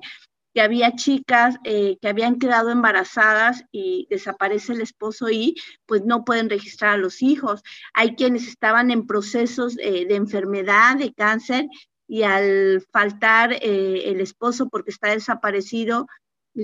que 0.55 0.61
había 0.61 0.95
chicas 0.95 1.57
eh, 1.65 1.99
que 2.01 2.09
habían 2.09 2.39
quedado 2.39 2.71
embarazadas 2.71 3.65
y 3.73 4.07
desaparece 4.09 4.73
el 4.73 4.81
esposo 4.81 5.29
y 5.29 5.57
pues 5.85 6.05
no 6.05 6.25
pueden 6.25 6.49
registrar 6.49 6.95
a 6.95 6.99
los 6.99 7.23
hijos. 7.23 7.63
Hay 7.93 8.15
quienes 8.15 8.47
estaban 8.47 8.93
en 8.93 9.07
procesos 9.07 9.77
eh, 9.81 10.07
de 10.07 10.15
enfermedad, 10.15 10.97
de 10.97 11.13
cáncer, 11.13 11.67
y 12.07 12.23
al 12.23 12.87
faltar 12.93 13.53
eh, 13.55 14.11
el 14.11 14.21
esposo 14.21 14.69
porque 14.69 14.91
está 14.91 15.11
desaparecido, 15.11 16.07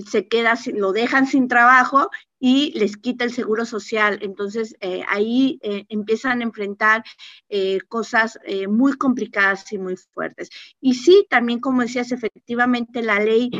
se 0.06 0.28
queda, 0.28 0.54
lo 0.74 0.92
dejan 0.92 1.26
sin 1.26 1.48
trabajo 1.48 2.10
y 2.38 2.72
les 2.78 2.96
quita 2.96 3.24
el 3.24 3.32
seguro 3.32 3.66
social. 3.66 4.18
Entonces, 4.22 4.74
eh, 4.80 5.04
ahí 5.08 5.58
eh, 5.62 5.84
empiezan 5.88 6.40
a 6.40 6.44
enfrentar 6.44 7.04
eh, 7.48 7.80
cosas 7.88 8.38
muy 8.68 8.94
complicadas 8.94 9.70
y 9.72 9.78
muy 9.78 9.96
fuertes. 9.96 10.48
Y 10.80 10.94
sí, 10.94 11.26
también, 11.28 11.60
como 11.60 11.82
decías, 11.82 12.12
efectivamente 12.12 13.02
la 13.02 13.20
ley 13.20 13.50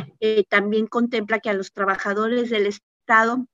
también 0.49 0.87
contempla 0.87 1.39
que 1.39 1.49
a 1.49 1.53
los 1.53 1.71
trabajadores 1.71 2.49
del 2.49 2.67
Estado 2.67 3.45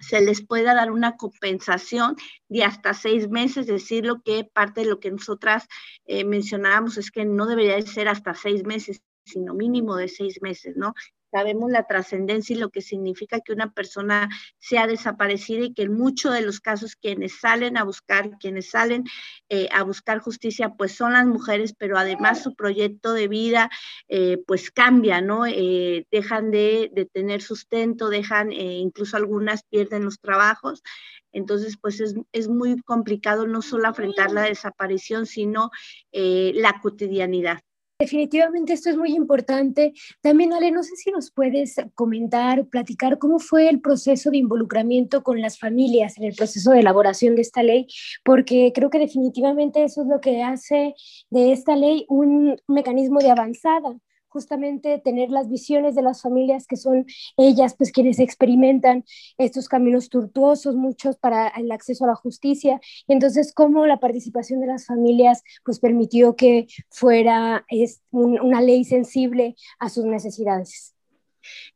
se 0.00 0.20
les 0.20 0.44
pueda 0.44 0.74
dar 0.74 0.90
una 0.90 1.16
compensación 1.16 2.16
de 2.48 2.64
hasta 2.64 2.94
seis 2.94 3.28
meses, 3.28 3.66
decir 3.66 4.04
lo 4.04 4.20
que 4.22 4.44
parte 4.44 4.80
de 4.80 4.88
lo 4.88 4.98
que 4.98 5.10
nosotras 5.10 5.66
mencionábamos 6.06 6.98
es 6.98 7.10
que 7.10 7.24
no 7.24 7.46
debería 7.46 7.80
ser 7.82 8.08
hasta 8.08 8.34
seis 8.34 8.64
meses, 8.64 9.02
sino 9.24 9.54
mínimo 9.54 9.96
de 9.96 10.08
seis 10.08 10.42
meses, 10.42 10.76
¿no? 10.76 10.94
Sabemos 11.34 11.68
la 11.68 11.82
trascendencia 11.82 12.54
y 12.54 12.60
lo 12.60 12.70
que 12.70 12.80
significa 12.80 13.40
que 13.40 13.52
una 13.52 13.72
persona 13.72 14.28
sea 14.58 14.86
desaparecida 14.86 15.64
y 15.64 15.74
que 15.74 15.82
en 15.82 15.92
muchos 15.92 16.32
de 16.32 16.42
los 16.42 16.60
casos 16.60 16.94
quienes 16.94 17.40
salen 17.40 17.76
a 17.76 17.82
buscar, 17.82 18.38
quienes 18.38 18.70
salen 18.70 19.02
eh, 19.48 19.68
a 19.72 19.82
buscar 19.82 20.20
justicia, 20.20 20.74
pues 20.78 20.94
son 20.94 21.14
las 21.14 21.26
mujeres, 21.26 21.74
pero 21.76 21.98
además 21.98 22.40
su 22.40 22.54
proyecto 22.54 23.12
de 23.14 23.26
vida 23.26 23.68
eh, 24.06 24.44
pues 24.46 24.70
cambia, 24.70 25.20
¿no? 25.20 25.44
Eh, 25.44 26.06
dejan 26.12 26.52
de, 26.52 27.08
tener 27.12 27.42
sustento, 27.42 28.10
dejan, 28.10 28.52
incluso 28.52 29.16
algunas 29.16 29.64
pierden 29.64 30.04
los 30.04 30.20
trabajos. 30.20 30.84
Entonces, 31.32 31.76
pues 31.80 31.98
es, 31.98 32.14
es, 32.30 32.46
muy 32.46 32.80
complicado 32.82 33.48
no 33.48 33.60
solo 33.60 33.88
afrontar 33.88 34.30
la 34.30 34.42
desaparición, 34.42 35.26
sino 35.26 35.70
la 36.12 36.80
cotidianidad. 36.80 37.58
Definitivamente 37.96 38.72
esto 38.72 38.90
es 38.90 38.96
muy 38.96 39.14
importante. 39.14 39.92
También, 40.20 40.52
Ale, 40.52 40.72
no 40.72 40.82
sé 40.82 40.96
si 40.96 41.12
nos 41.12 41.30
puedes 41.30 41.76
comentar, 41.94 42.66
platicar 42.66 43.18
cómo 43.18 43.38
fue 43.38 43.68
el 43.68 43.80
proceso 43.80 44.32
de 44.32 44.38
involucramiento 44.38 45.22
con 45.22 45.40
las 45.40 45.60
familias 45.60 46.18
en 46.18 46.24
el 46.24 46.34
proceso 46.34 46.72
de 46.72 46.80
elaboración 46.80 47.36
de 47.36 47.42
esta 47.42 47.62
ley, 47.62 47.86
porque 48.24 48.72
creo 48.74 48.90
que 48.90 48.98
definitivamente 48.98 49.84
eso 49.84 50.02
es 50.02 50.08
lo 50.08 50.20
que 50.20 50.42
hace 50.42 50.94
de 51.30 51.52
esta 51.52 51.76
ley 51.76 52.04
un 52.08 52.60
mecanismo 52.66 53.20
de 53.20 53.30
avanzada 53.30 53.96
justamente 54.34 54.98
tener 54.98 55.30
las 55.30 55.48
visiones 55.48 55.94
de 55.94 56.02
las 56.02 56.20
familias 56.20 56.66
que 56.66 56.76
son 56.76 57.06
ellas, 57.36 57.76
pues 57.78 57.92
quienes 57.92 58.18
experimentan 58.18 59.04
estos 59.38 59.68
caminos 59.68 60.08
tortuosos, 60.08 60.74
muchos 60.74 61.16
para 61.16 61.48
el 61.48 61.70
acceso 61.70 62.04
a 62.04 62.08
la 62.08 62.16
justicia. 62.16 62.80
Y 63.06 63.12
entonces, 63.12 63.54
cómo 63.54 63.86
la 63.86 64.00
participación 64.00 64.60
de 64.60 64.66
las 64.66 64.86
familias, 64.86 65.44
pues 65.64 65.78
permitió 65.78 66.34
que 66.34 66.66
fuera 66.90 67.64
es, 67.68 68.02
una 68.10 68.60
ley 68.60 68.84
sensible 68.84 69.54
a 69.78 69.88
sus 69.88 70.04
necesidades. 70.04 70.96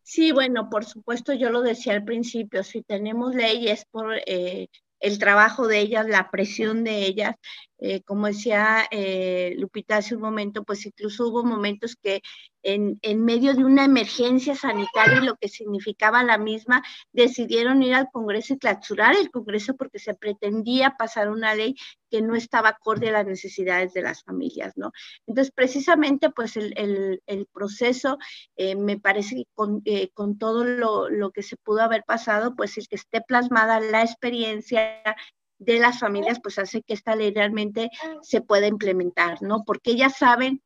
Sí, 0.03 0.33
bueno, 0.33 0.69
por 0.69 0.85
supuesto, 0.85 1.35
yo 1.35 1.51
lo 1.51 1.63
decía 1.63 1.93
al 1.93 2.05
principio, 2.05 2.65
si 2.65 2.83
tenemos 2.83 3.37
leyes 3.37 3.85
por 3.93 4.17
eh, 4.27 4.67
el 4.99 5.19
trabajo 5.21 5.69
de 5.69 5.79
ellas, 5.79 6.09
la 6.09 6.31
presión 6.33 6.83
de 6.83 7.07
ellas, 7.07 7.37
eh, 7.79 8.03
como 8.03 8.27
decía 8.27 8.87
eh, 8.91 9.55
Lupita 9.57 9.99
hace 9.99 10.17
un 10.17 10.23
momento, 10.23 10.65
pues 10.65 10.85
incluso 10.85 11.29
hubo 11.29 11.45
momentos 11.45 11.97
que 11.97 12.23
en, 12.65 12.99
medio 13.25 13.55
de 13.55 13.65
una 13.65 13.85
emergencia 13.85 14.55
sanitaria 14.55 15.19
y 15.23 15.25
lo 15.25 15.37
que 15.37 15.49
significaba 15.49 16.23
la 16.23 16.37
misma, 16.37 16.83
decidieron 17.13 17.83
ir 17.83 17.95
al 17.95 18.11
Congreso 18.13 18.55
y 18.55 18.59
clausurar 18.59 19.17
el 19.17 19.31
Congreso 19.31 19.75
porque 19.75 19.99
se 19.99 20.15
pretendía 20.15 20.97
pasar 20.99 21.31
una 21.31 21.55
ley 21.55 21.77
que 22.11 22.21
no 22.21 22.35
estaba 22.35 22.71
acorde 22.71 23.09
a 23.09 23.13
las 23.13 23.27
necesidades 23.27 23.95
de 23.95 24.03
las 24.03 24.23
familias, 24.23 24.75
¿no? 24.77 24.93
Entonces, 25.27 25.53
precisamente, 25.55 26.31
pues 26.31 26.57
el, 26.57 27.21
proceso, 27.53 28.19
eh, 28.57 28.77
me 28.77 28.99
parece 28.99 29.37
que 29.37 29.45
con, 29.55 29.83
con 30.13 30.37
todo 30.37 30.65
lo, 30.65 31.09
lo 31.09 31.31
que 31.31 31.43
se 31.43 31.57
pudo 31.57 31.83
haber 31.83 32.03
pasado, 32.05 32.55
pues 32.55 32.77
el 32.77 32.89
que 32.89 32.97
esté 32.97 33.23
plasmada 33.23 33.81
la 33.81 34.03
experiencia 34.03 35.01
de 35.59 35.79
las 35.79 35.99
familias, 35.99 36.39
pues 36.43 36.59
hace 36.59 36.83
que 36.83 36.95
esta 36.95 37.17
ley 37.17 37.33
realmente 37.33 37.91
se 38.23 38.41
pueda 38.41 38.67
implementar, 38.67 39.43
¿no? 39.43 39.65
Porque 39.65 39.91
ellas 39.93 40.17
saben 40.17 40.63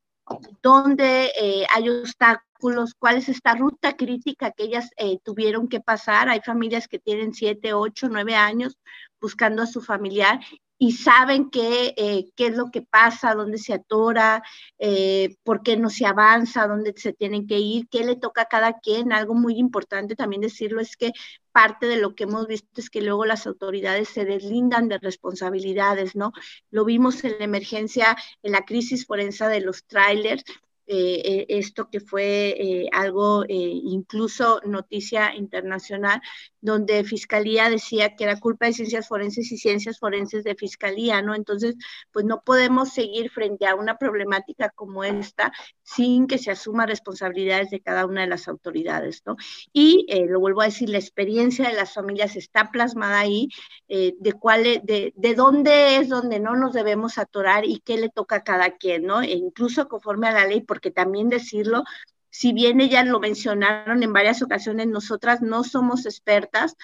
dónde 0.61 1.31
eh, 1.39 1.65
hay 1.73 1.89
obstáculos, 1.89 2.93
cuál 2.97 3.17
es 3.17 3.27
esta 3.27 3.55
ruta 3.55 3.95
crítica 3.97 4.51
que 4.51 4.63
ellas 4.63 4.89
eh, 4.97 5.19
tuvieron 5.23 5.67
que 5.67 5.81
pasar. 5.81 6.29
Hay 6.29 6.41
familias 6.41 6.87
que 6.87 6.99
tienen 6.99 7.33
siete, 7.33 7.73
ocho, 7.73 8.07
nueve 8.09 8.35
años 8.35 8.77
buscando 9.19 9.63
a 9.63 9.67
su 9.67 9.81
familiar 9.81 10.39
y 10.77 10.93
saben 10.93 11.49
qué, 11.49 11.93
eh, 11.97 12.25
qué 12.35 12.47
es 12.47 12.55
lo 12.55 12.71
que 12.71 12.81
pasa, 12.81 13.35
dónde 13.35 13.57
se 13.57 13.73
atora, 13.73 14.43
eh, 14.79 15.35
por 15.43 15.63
qué 15.63 15.77
no 15.77 15.89
se 15.89 16.05
avanza, 16.05 16.67
dónde 16.67 16.93
se 16.97 17.13
tienen 17.13 17.47
que 17.47 17.59
ir, 17.59 17.87
qué 17.89 18.03
le 18.03 18.15
toca 18.15 18.43
a 18.43 18.47
cada 18.47 18.79
quien. 18.79 19.13
Algo 19.13 19.33
muy 19.33 19.57
importante 19.57 20.15
también 20.15 20.41
decirlo 20.41 20.81
es 20.81 20.97
que 20.97 21.11
parte 21.51 21.85
de 21.85 21.97
lo 21.97 22.15
que 22.15 22.23
hemos 22.25 22.47
visto 22.47 22.81
es 22.81 22.89
que 22.89 23.01
luego 23.01 23.25
las 23.25 23.47
autoridades 23.47 24.09
se 24.09 24.25
deslindan 24.25 24.89
de 24.89 24.97
responsabilidades, 24.97 26.15
¿no? 26.15 26.33
Lo 26.71 26.83
vimos 26.83 27.23
en 27.23 27.37
la 27.37 27.45
emergencia, 27.45 28.17
en 28.41 28.51
la 28.51 28.65
crisis 28.65 29.05
forense 29.05 29.45
de 29.47 29.61
los 29.61 29.85
trailers, 29.85 30.43
eh, 30.85 31.21
eh, 31.23 31.45
esto 31.47 31.89
que 31.89 32.01
fue 32.01 32.55
eh, 32.59 32.89
algo 32.91 33.45
incluso 33.47 34.59
noticia 34.65 35.33
internacional, 35.33 36.21
donde 36.59 37.03
Fiscalía 37.05 37.69
decía 37.69 38.15
que 38.15 38.25
era 38.25 38.39
culpa 38.39 38.65
de 38.65 38.73
ciencias 38.73 39.07
forenses 39.07 39.51
y 39.51 39.57
ciencias 39.57 39.99
forenses 39.99 40.43
de 40.43 40.55
Fiscalía, 40.55 41.21
¿no? 41.21 41.35
Entonces, 41.35 41.75
pues 42.11 42.25
no 42.25 42.41
podemos 42.43 42.89
seguir 42.93 43.29
frente 43.29 43.65
a 43.65 43.75
una 43.75 43.97
problemática 43.97 44.69
como 44.75 45.03
esta 45.03 45.53
sin 45.83 46.27
que 46.27 46.37
se 46.37 46.51
asuma 46.51 46.85
responsabilidades 46.85 47.69
de 47.69 47.81
cada 47.81 48.05
una 48.05 48.21
de 48.21 48.27
las 48.27 48.47
autoridades, 48.47 49.23
¿no? 49.25 49.35
Y 49.71 50.05
lo 50.27 50.39
vuelvo 50.39 50.61
a 50.61 50.65
decir, 50.65 50.89
la 50.89 50.97
experiencia 50.99 51.67
de 51.67 51.75
las 51.75 51.93
familias 51.93 52.35
está 52.35 52.71
plasmada 52.71 53.19
ahí, 53.19 53.49
de 53.87 54.33
cuál, 54.39 54.63
de, 54.63 55.13
de 55.15 55.35
dónde 55.35 55.97
es 55.97 56.09
donde 56.09 56.39
no 56.39 56.55
nos 56.55 56.73
debemos 56.73 57.17
atorar 57.17 57.65
y 57.65 57.79
qué 57.79 57.97
le 57.97 58.09
toca 58.09 58.37
a 58.37 58.43
cada 58.43 58.77
quien, 58.77 59.03
¿no? 59.03 59.21
E 59.21 59.31
incluso 59.31 59.87
conforme 59.87 60.27
a 60.27 60.31
la 60.31 60.45
ley, 60.45 60.61
porque 60.73 60.89
también 60.89 61.29
decirlo, 61.29 61.83
si 62.31 62.51
bien 62.51 62.81
ellas 62.81 63.05
lo 63.05 63.19
mencionaron 63.19 64.01
en 64.01 64.11
varias 64.11 64.41
ocasiones, 64.41 64.87
nosotras 64.87 65.43
no 65.43 65.63
somos 65.63 66.07
expertas, 66.07 66.75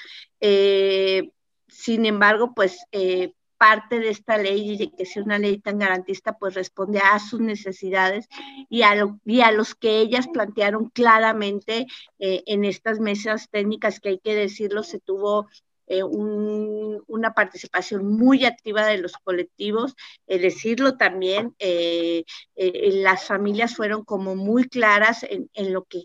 eh, 0.42 1.32
sin 1.68 2.06
embargo, 2.06 2.54
pues 2.54 2.78
eh, 2.92 3.34
parte 3.58 4.00
de 4.00 4.10
esta 4.10 4.38
ley 4.38 4.74
y 4.74 4.78
de 4.78 4.92
que 4.92 5.08
sea 5.08 5.24
una 5.24 5.40
ley 5.40 5.58
tan 5.58 5.80
garantista, 5.80 6.38
pues 6.38 6.54
responde 6.54 7.00
a 7.00 7.18
sus 7.18 7.40
necesidades 7.40 8.28
y 8.70 8.84
a, 8.84 8.94
lo, 8.94 9.20
y 9.26 9.42
a 9.42 9.52
los 9.52 9.74
que 9.74 9.98
ellas 10.02 10.28
plantearon 10.28 10.92
claramente 10.92 11.88
eh, 12.20 12.44
en 12.46 12.64
estas 12.64 13.00
mesas 13.00 13.50
técnicas 13.50 14.00
que 14.00 14.10
hay 14.10 14.20
que 14.20 14.36
decirlo, 14.36 14.84
se 14.84 15.00
tuvo 15.00 15.48
eh, 15.90 16.04
una 16.04 17.34
participación 17.34 18.08
muy 18.08 18.46
activa 18.46 18.86
de 18.86 19.00
los 19.00 19.14
colectivos, 19.14 19.96
decirlo 20.28 20.98
también, 20.98 21.56
eh, 21.58 22.24
eh, 22.56 22.92
las 22.94 23.26
familias 23.26 23.76
fueron 23.76 24.04
como 24.04 24.36
muy 24.36 24.70
claras 24.70 25.26
en, 25.28 25.74
lo 25.74 25.86
que, 25.86 26.04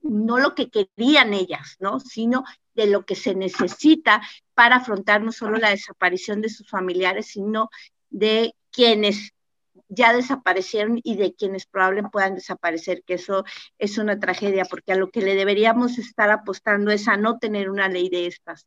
no 0.00 0.38
lo 0.38 0.54
que 0.54 0.70
querían 0.70 1.34
ellas, 1.34 1.76
¿no? 1.80 1.98
Sino 1.98 2.44
de 2.74 2.86
lo 2.86 3.04
que 3.04 3.16
se 3.16 3.34
necesita 3.34 4.22
para 4.54 4.76
afrontar 4.76 5.22
no 5.22 5.32
solo 5.32 5.58
la 5.58 5.70
desaparición 5.70 6.40
de 6.40 6.48
sus 6.48 6.68
familiares, 6.68 7.26
sino 7.26 7.68
de 8.10 8.54
quienes 8.70 9.32
ya 9.88 10.12
desaparecieron 10.12 11.00
y 11.02 11.16
de 11.16 11.34
quienes 11.34 11.66
probablemente 11.66 12.12
puedan 12.12 12.34
desaparecer, 12.36 13.02
que 13.04 13.14
eso 13.14 13.44
es 13.78 13.98
una 13.98 14.18
tragedia, 14.20 14.64
porque 14.64 14.92
a 14.92 14.96
lo 14.96 15.10
que 15.10 15.20
le 15.20 15.34
deberíamos 15.34 15.98
estar 15.98 16.30
apostando 16.30 16.90
es 16.90 17.08
a 17.08 17.16
no 17.16 17.38
tener 17.38 17.70
una 17.70 17.88
ley 17.88 18.08
de 18.08 18.26
estas. 18.26 18.66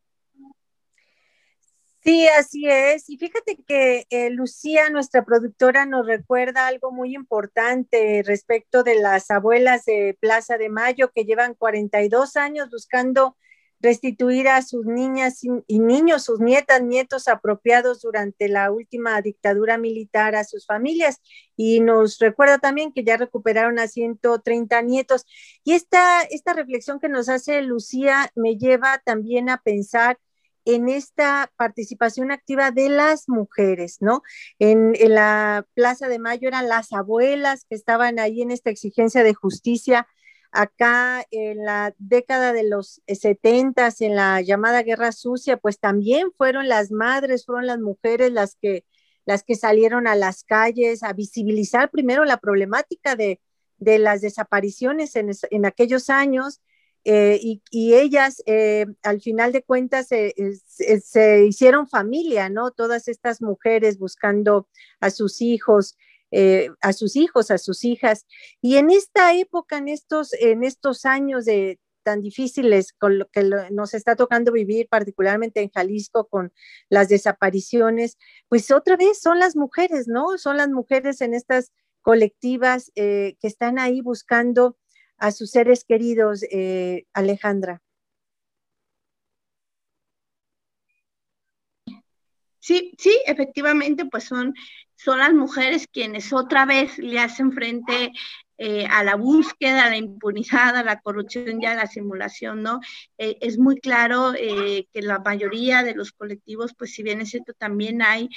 Sí, 2.02 2.28
así 2.30 2.66
es. 2.68 3.10
Y 3.10 3.18
fíjate 3.18 3.58
que 3.68 4.06
eh, 4.10 4.30
Lucía, 4.30 4.90
nuestra 4.90 5.26
productora, 5.26 5.86
nos 5.86 6.08
recuerda 6.08 6.68
algo 6.68 6.92
muy 6.92 7.14
importante 7.14 8.24
respecto 8.26 8.84
de 8.84 8.96
las 8.96 9.30
abuelas 9.32 9.84
de 9.86 10.18
Plaza 10.20 10.58
de 10.58 10.70
Mayo 10.70 11.12
que 11.14 11.26
llevan 11.26 11.56
42 11.56 12.38
años 12.38 12.70
buscando 12.72 13.36
restituir 13.82 14.48
a 14.50 14.62
sus 14.62 14.86
niñas 14.86 15.42
y 15.44 15.80
niños, 15.80 16.24
sus 16.24 16.40
nietas, 16.40 16.82
nietos 16.82 17.28
apropiados 17.28 18.02
durante 18.02 18.50
la 18.50 18.72
última 18.72 19.22
dictadura 19.22 19.78
militar 19.78 20.36
a 20.36 20.44
sus 20.46 20.66
familias. 20.66 21.22
Y 21.58 21.82
nos 21.82 22.18
recuerda 22.20 22.60
también 22.60 22.94
que 22.94 23.04
ya 23.04 23.18
recuperaron 23.18 23.78
a 23.80 23.88
130 23.88 24.82
nietos. 24.82 25.26
Y 25.64 25.74
esta, 25.74 26.22
esta 26.24 26.54
reflexión 26.54 27.00
que 27.00 27.10
nos 27.10 27.30
hace 27.30 27.62
Lucía 27.62 28.32
me 28.36 28.58
lleva 28.58 29.02
también 29.06 29.50
a 29.50 29.62
pensar 29.62 30.18
en 30.66 30.90
esta 30.90 31.52
participación 31.58 32.32
activa 32.32 32.72
de 32.72 32.90
las 32.90 33.30
mujeres, 33.30 33.98
¿no? 34.02 34.22
En, 34.60 34.94
la 35.14 35.66
Plaza 35.74 36.08
de 36.08 36.20
Mayo 36.20 36.48
eran 36.48 36.68
las 36.68 36.94
abuelas 36.94 37.66
que 37.70 37.76
estaban 37.76 38.20
ahí 38.20 38.42
en 38.42 38.52
esta 38.52 38.70
exigencia 38.70 39.24
de 39.24 39.34
justicia. 39.34 40.08
Acá 40.52 41.26
en 41.32 41.64
la 41.64 41.94
década 42.00 42.54
de 42.54 42.64
los 42.64 43.02
setentas, 43.08 44.02
en 44.02 44.16
la 44.16 44.42
llamada 44.42 44.84
Guerra 44.84 45.12
Sucia, 45.12 45.58
pues 45.58 45.80
también 45.80 46.32
fueron 46.38 46.68
las 46.68 46.92
madres, 46.92 47.46
fueron 47.46 47.68
las 47.68 47.80
mujeres 47.80 48.32
las 48.32 48.56
que, 48.56 48.86
las 49.26 49.44
que 49.44 49.56
salieron 49.56 50.08
a 50.08 50.16
las 50.16 50.44
calles 50.44 51.04
a 51.04 51.14
visibilizar 51.14 51.92
primero 51.92 52.26
la 52.26 52.38
problemática 52.38 53.16
de, 53.16 53.40
las 53.78 54.22
desapariciones 54.22 55.16
en, 55.16 55.32
en 55.52 55.66
aquellos 55.66 56.10
años 56.10 56.62
eh, 57.06 57.40
y, 57.42 57.94
ellas, 57.94 58.44
eh, 58.46 58.86
al 59.04 59.22
final 59.22 59.52
de 59.52 59.64
cuentas, 59.64 60.08
se 60.08 61.46
hicieron 61.46 61.88
familia, 61.88 62.50
¿no? 62.50 62.72
Todas 62.72 63.08
estas 63.08 63.42
mujeres 63.42 63.98
buscando 63.98 64.68
a 65.00 65.10
sus 65.10 65.42
hijos, 65.42 65.98
eh, 66.32 66.70
a 66.82 66.94
sus 66.94 67.16
hijos, 67.16 67.52
a 67.52 67.58
sus 67.58 67.86
hijas. 67.86 68.26
Y 68.62 68.78
en 68.78 68.92
esta 68.92 69.34
época, 69.34 69.78
en 69.78 69.88
estos, 69.88 70.34
en 70.34 70.64
estos 70.64 71.06
años 71.06 71.46
de, 71.46 71.80
tan 72.04 72.22
difíciles 72.22 72.94
con 72.94 73.20
lo 73.20 73.30
que 73.30 73.44
nos 73.72 73.94
está 73.94 74.16
tocando 74.16 74.52
vivir, 74.52 74.88
particularmente 74.90 75.62
en 75.62 75.70
Jalisco, 75.70 76.28
con 76.28 76.52
las 76.90 77.08
desapariciones, 77.10 78.18
pues 78.50 78.72
otra 78.72 78.98
vez 78.98 79.22
son 79.22 79.40
las 79.40 79.56
mujeres, 79.56 80.08
¿no? 80.08 80.38
Son 80.38 80.58
las 80.58 80.70
mujeres 80.70 81.22
en 81.22 81.34
estas 81.34 81.72
colectivas 82.02 82.92
que 82.96 83.36
están 83.42 83.78
ahí 83.80 84.02
buscando 84.02 84.78
a 85.20 85.32
sus 85.32 85.52
seres 85.52 85.84
queridos, 85.84 86.44
eh, 86.52 87.06
Alejandra. 87.14 87.82
Sí, 92.60 92.94
sí, 92.98 93.18
efectivamente, 93.26 94.06
pues 94.06 94.26
son, 94.26 94.54
son 94.96 95.20
las 95.20 95.34
mujeres 95.34 95.88
quienes 95.88 96.34
otra 96.34 96.66
vez 96.66 96.98
le 96.98 97.20
hacen 97.20 97.52
frente 97.52 98.12
eh, 98.62 98.86
a 98.88 99.06
la 99.06 99.16
búsqueda, 99.16 99.86
a 99.86 99.90
la 99.90 99.96
impunidad, 99.96 100.76
a 100.76 100.84
la 100.84 101.00
corrupción 101.00 101.62
y 101.62 101.66
a 101.66 101.76
la 101.76 101.88
simulación, 101.88 102.62
¿no? 102.62 102.82
Eh, 103.18 103.38
es 103.40 103.58
muy 103.58 103.80
claro 103.80 104.34
eh, 104.36 104.86
que 104.92 105.02
la 105.02 105.20
mayoría 105.20 105.82
de 105.82 105.96
los 105.96 106.12
colectivos, 106.12 106.74
pues 106.78 106.92
si 106.92 107.02
bien 107.02 107.22
es 107.22 107.30
cierto, 107.30 107.54
también 107.54 108.02
hay 108.02 108.28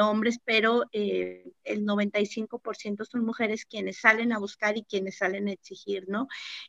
hombres, 0.00 0.38
pero 0.42 0.84
el 0.92 1.84
95% 1.84 3.04
son 3.04 3.26
mujeres 3.26 3.66
quienes 3.66 3.98
salen 4.00 4.32
a 4.32 4.38
buscar 4.38 4.78
y 4.78 4.84
quienes 4.84 5.18
salen 5.18 5.48
a 5.48 5.52
exigir, 5.52 6.06
¿no? 6.08 6.26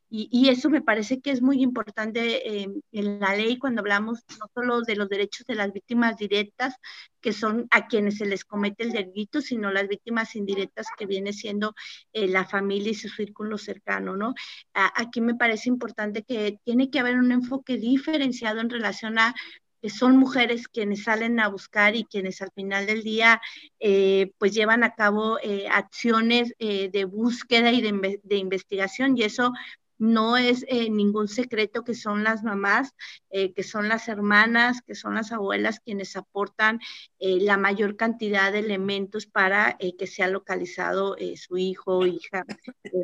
Y, 0.10 0.28
y 0.30 0.49
eso 0.49 0.70
me 0.70 0.82
parece 0.82 1.22
que 1.22 1.32
es 1.32 1.41
muy 1.41 1.64
importante 1.64 2.62
en 2.91 3.20
la 3.20 3.36
ley 3.38 3.58
cuando 3.58 3.80
hablamos 3.80 4.26
no 4.38 4.47
solo 4.53 4.82
de 4.82 4.97
los 4.97 5.08
derechos 5.08 5.47
de 5.47 5.55
las 5.55 5.72
víctimas 5.72 6.18
directas, 6.18 6.76
que 7.22 7.34
son 7.34 7.68
a 7.72 7.88
quienes 7.88 8.18
se 8.18 8.26
les 8.26 8.45
comete 8.45 8.84
el 8.84 8.91
delito, 8.91 9.41
sino 9.41 9.72
las 9.72 9.88
víctimas 9.88 10.36
indirectas 10.36 10.88
que 10.97 11.05
viene 11.05 11.34
siendo 11.34 11.74
la 12.13 12.45
familia 12.45 12.93
su 12.93 13.09
círculo 13.09 13.57
cercano, 13.57 14.15
¿no? 14.15 14.34
aquí 14.74 15.22
me 15.22 15.36
parece 15.36 15.70
importante 15.70 16.24
que 16.24 16.59
tiene 16.63 16.89
que 16.89 16.99
haber 16.99 17.18
un 17.18 17.32
enfoque 17.32 17.78
diferenciado 17.78 18.59
en 18.61 18.70
relación 18.70 19.20
a 19.20 19.36
que 19.82 19.89
son 19.89 20.18
mujeres 20.18 20.68
quienes 20.68 21.03
salen 21.03 21.39
a 21.39 21.49
buscar 21.49 21.95
y 21.95 22.05
quienes 22.05 22.41
al 22.41 22.51
final 22.51 22.86
del 22.88 23.03
día 23.03 23.41
eh, 23.80 24.32
pues 24.38 24.53
llevan 24.53 24.84
a 24.84 24.95
cabo 24.95 25.38
eh, 25.43 25.68
acciones 25.70 26.53
eh, 26.59 26.89
de 26.89 27.05
búsqueda 27.05 27.72
y 27.72 27.82
de, 27.82 28.20
de, 28.24 28.38
investigación 28.38 29.18
y 29.18 29.24
eso 29.24 29.53
no 30.00 30.38
es 30.38 30.66
eh, 30.68 30.89
ningún 30.89 31.28
secreto 31.28 31.84
que 31.84 31.93
son 31.93 32.24
las 32.24 32.43
mamás, 32.43 32.93
eh, 33.30 33.54
que 33.54 33.64
son 33.64 33.89
las 33.89 34.08
hermanas, 34.08 34.82
que 34.82 34.95
son 34.95 35.16
las 35.16 35.32
abuelas 35.32 35.80
quienes 35.80 36.16
aportan 36.16 36.80
eh, 37.20 37.39
la 37.41 37.58
mayor 37.58 37.95
cantidad 37.95 38.52
de 38.52 38.60
elementos 38.60 39.26
para 39.26 39.78
que 39.78 40.08
sea 40.08 40.28
localizado 40.28 41.16
su 41.36 41.58
hijo 41.58 42.00
o 42.00 42.06
hija 42.06 42.45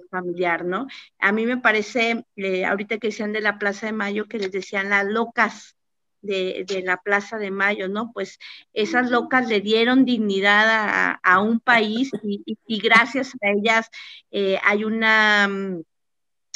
familiar, 0.09 0.65
¿no? 0.65 0.87
A 1.19 1.31
mí 1.31 1.45
me 1.45 1.57
parece, 1.57 2.25
ahorita 2.67 2.97
que 2.97 3.07
decían 3.07 3.33
de 3.33 3.41
la 3.41 3.57
Plaza 3.57 3.87
de 3.87 3.93
Mayo, 3.93 4.27
que 4.27 4.39
les 4.39 4.51
decían 4.51 4.89
las 4.89 5.05
locas 5.05 5.75
de, 6.21 6.65
la 6.85 6.97
Plaza 6.97 7.37
de 7.37 7.51
Mayo, 7.51 7.87
¿no? 7.87 8.11
Pues 8.13 8.39
esas 8.73 9.09
locas 9.09 9.47
le 9.47 9.61
dieron 9.61 10.05
dignidad 10.05 11.19
a, 11.21 11.39
un 11.39 11.59
país 11.59 12.11
y, 12.23 12.79
gracias 12.79 13.33
a 13.41 13.49
ellas 13.49 13.89
hay 14.63 14.83
una 14.83 15.47
mm, 15.47 15.83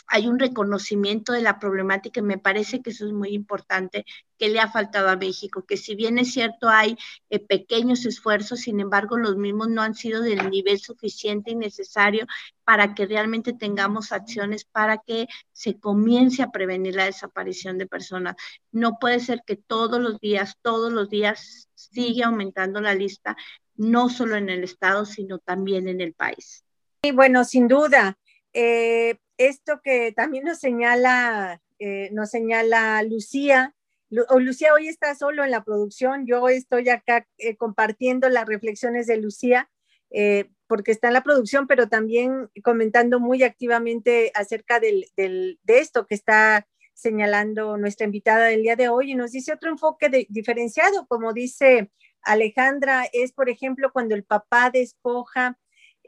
hay 0.07 0.27
un 0.27 0.39
reconocimiento 0.39 1.33
de 1.33 1.41
la 1.41 1.59
problemática 1.59 2.21
y 2.21 2.23
me 2.23 2.37
parece 2.37 2.81
que 2.81 2.91
eso 2.91 3.05
es 3.05 3.13
muy 3.13 3.29
importante 3.29 4.05
que 4.37 4.49
le 4.49 4.59
ha 4.59 4.69
faltado 4.69 5.09
a 5.09 5.15
México, 5.15 5.65
que 5.65 5.77
si 5.77 5.95
bien 5.95 6.17
es 6.17 6.31
cierto 6.31 6.69
hay 6.69 6.97
eh, 7.29 7.39
pequeños 7.39 8.05
esfuerzos, 8.05 8.61
sin 8.61 8.79
embargo 8.79 9.17
los 9.17 9.35
mismos 9.35 9.69
no 9.69 9.81
han 9.81 9.95
sido 9.95 10.21
del 10.21 10.49
nivel 10.49 10.79
suficiente 10.79 11.51
y 11.51 11.55
necesario 11.55 12.25
para 12.63 12.95
que 12.95 13.05
realmente 13.05 13.53
tengamos 13.53 14.11
acciones 14.11 14.63
para 14.63 14.99
que 14.99 15.27
se 15.51 15.79
comience 15.79 16.41
a 16.41 16.51
prevenir 16.51 16.95
la 16.95 17.05
desaparición 17.05 17.77
de 17.77 17.87
personas. 17.87 18.35
No 18.71 18.99
puede 18.99 19.19
ser 19.19 19.41
que 19.45 19.55
todos 19.55 19.99
los 19.99 20.19
días, 20.19 20.57
todos 20.61 20.91
los 20.91 21.09
días 21.09 21.69
siga 21.75 22.27
aumentando 22.27 22.79
la 22.79 22.93
lista, 22.93 23.35
no 23.75 24.09
solo 24.09 24.35
en 24.35 24.49
el 24.49 24.63
Estado, 24.63 25.05
sino 25.05 25.39
también 25.39 25.87
en 25.87 26.01
el 26.01 26.13
país. 26.13 26.63
Y 27.01 27.11
bueno, 27.11 27.43
sin 27.43 27.67
duda. 27.67 28.17
Eh, 28.53 29.19
esto 29.38 29.81
que 29.83 30.11
también 30.11 30.45
nos 30.45 30.59
señala, 30.59 31.61
eh, 31.79 32.09
nos 32.11 32.29
señala 32.29 33.01
Lucía, 33.03 33.75
Lucía 34.09 34.73
hoy 34.73 34.88
está 34.88 35.15
solo 35.15 35.43
en 35.43 35.51
la 35.51 35.63
producción, 35.63 36.25
yo 36.25 36.47
estoy 36.47 36.88
acá 36.89 37.27
eh, 37.38 37.57
compartiendo 37.57 38.29
las 38.29 38.45
reflexiones 38.45 39.05
de 39.07 39.17
Lucía, 39.17 39.69
eh, 40.11 40.49
porque 40.67 40.91
está 40.91 41.07
en 41.07 41.13
la 41.13 41.23
producción, 41.23 41.67
pero 41.67 41.89
también 41.89 42.49
comentando 42.63 43.19
muy 43.19 43.43
activamente 43.43 44.31
acerca 44.33 44.79
del, 44.79 45.05
de 45.15 45.59
esto 45.67 46.05
que 46.05 46.15
está 46.15 46.67
señalando 46.93 47.77
nuestra 47.77 48.05
invitada 48.05 48.45
del 48.45 48.63
día 48.63 48.75
de 48.75 48.89
hoy 48.89 49.11
y 49.11 49.15
nos 49.15 49.31
dice 49.31 49.53
otro 49.53 49.69
enfoque 49.69 50.27
diferenciado, 50.29 51.05
como 51.07 51.33
dice 51.33 51.91
Alejandra, 52.21 53.05
es 53.11 53.33
por 53.33 53.49
ejemplo 53.49 53.91
cuando 53.91 54.15
el 54.15 54.23
papá 54.23 54.71
despoja 54.71 55.57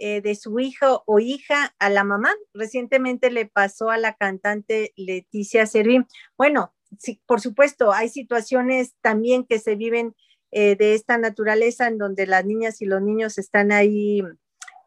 eh, 0.01 0.21
de 0.21 0.35
su 0.35 0.59
hijo 0.59 1.03
o 1.05 1.19
hija 1.19 1.75
a 1.77 1.89
la 1.89 2.05
mamá. 2.05 2.33
Recientemente 2.53 3.29
le 3.31 3.45
pasó 3.45 3.89
a 3.89 3.97
la 3.97 4.13
cantante 4.13 4.93
Leticia 4.95 5.65
Servín. 5.65 6.07
Bueno, 6.37 6.73
sí, 6.97 7.21
por 7.25 7.41
supuesto, 7.41 7.91
hay 7.91 8.07
situaciones 8.07 8.95
también 9.01 9.45
que 9.45 9.59
se 9.59 9.75
viven 9.75 10.15
eh, 10.51 10.77
de 10.77 10.93
esta 10.93 11.17
naturaleza 11.17 11.87
en 11.87 11.97
donde 11.97 12.27
las 12.27 12.45
niñas 12.45 12.81
y 12.81 12.85
los 12.85 13.01
niños 13.01 13.37
están 13.37 13.73
ahí, 13.73 14.23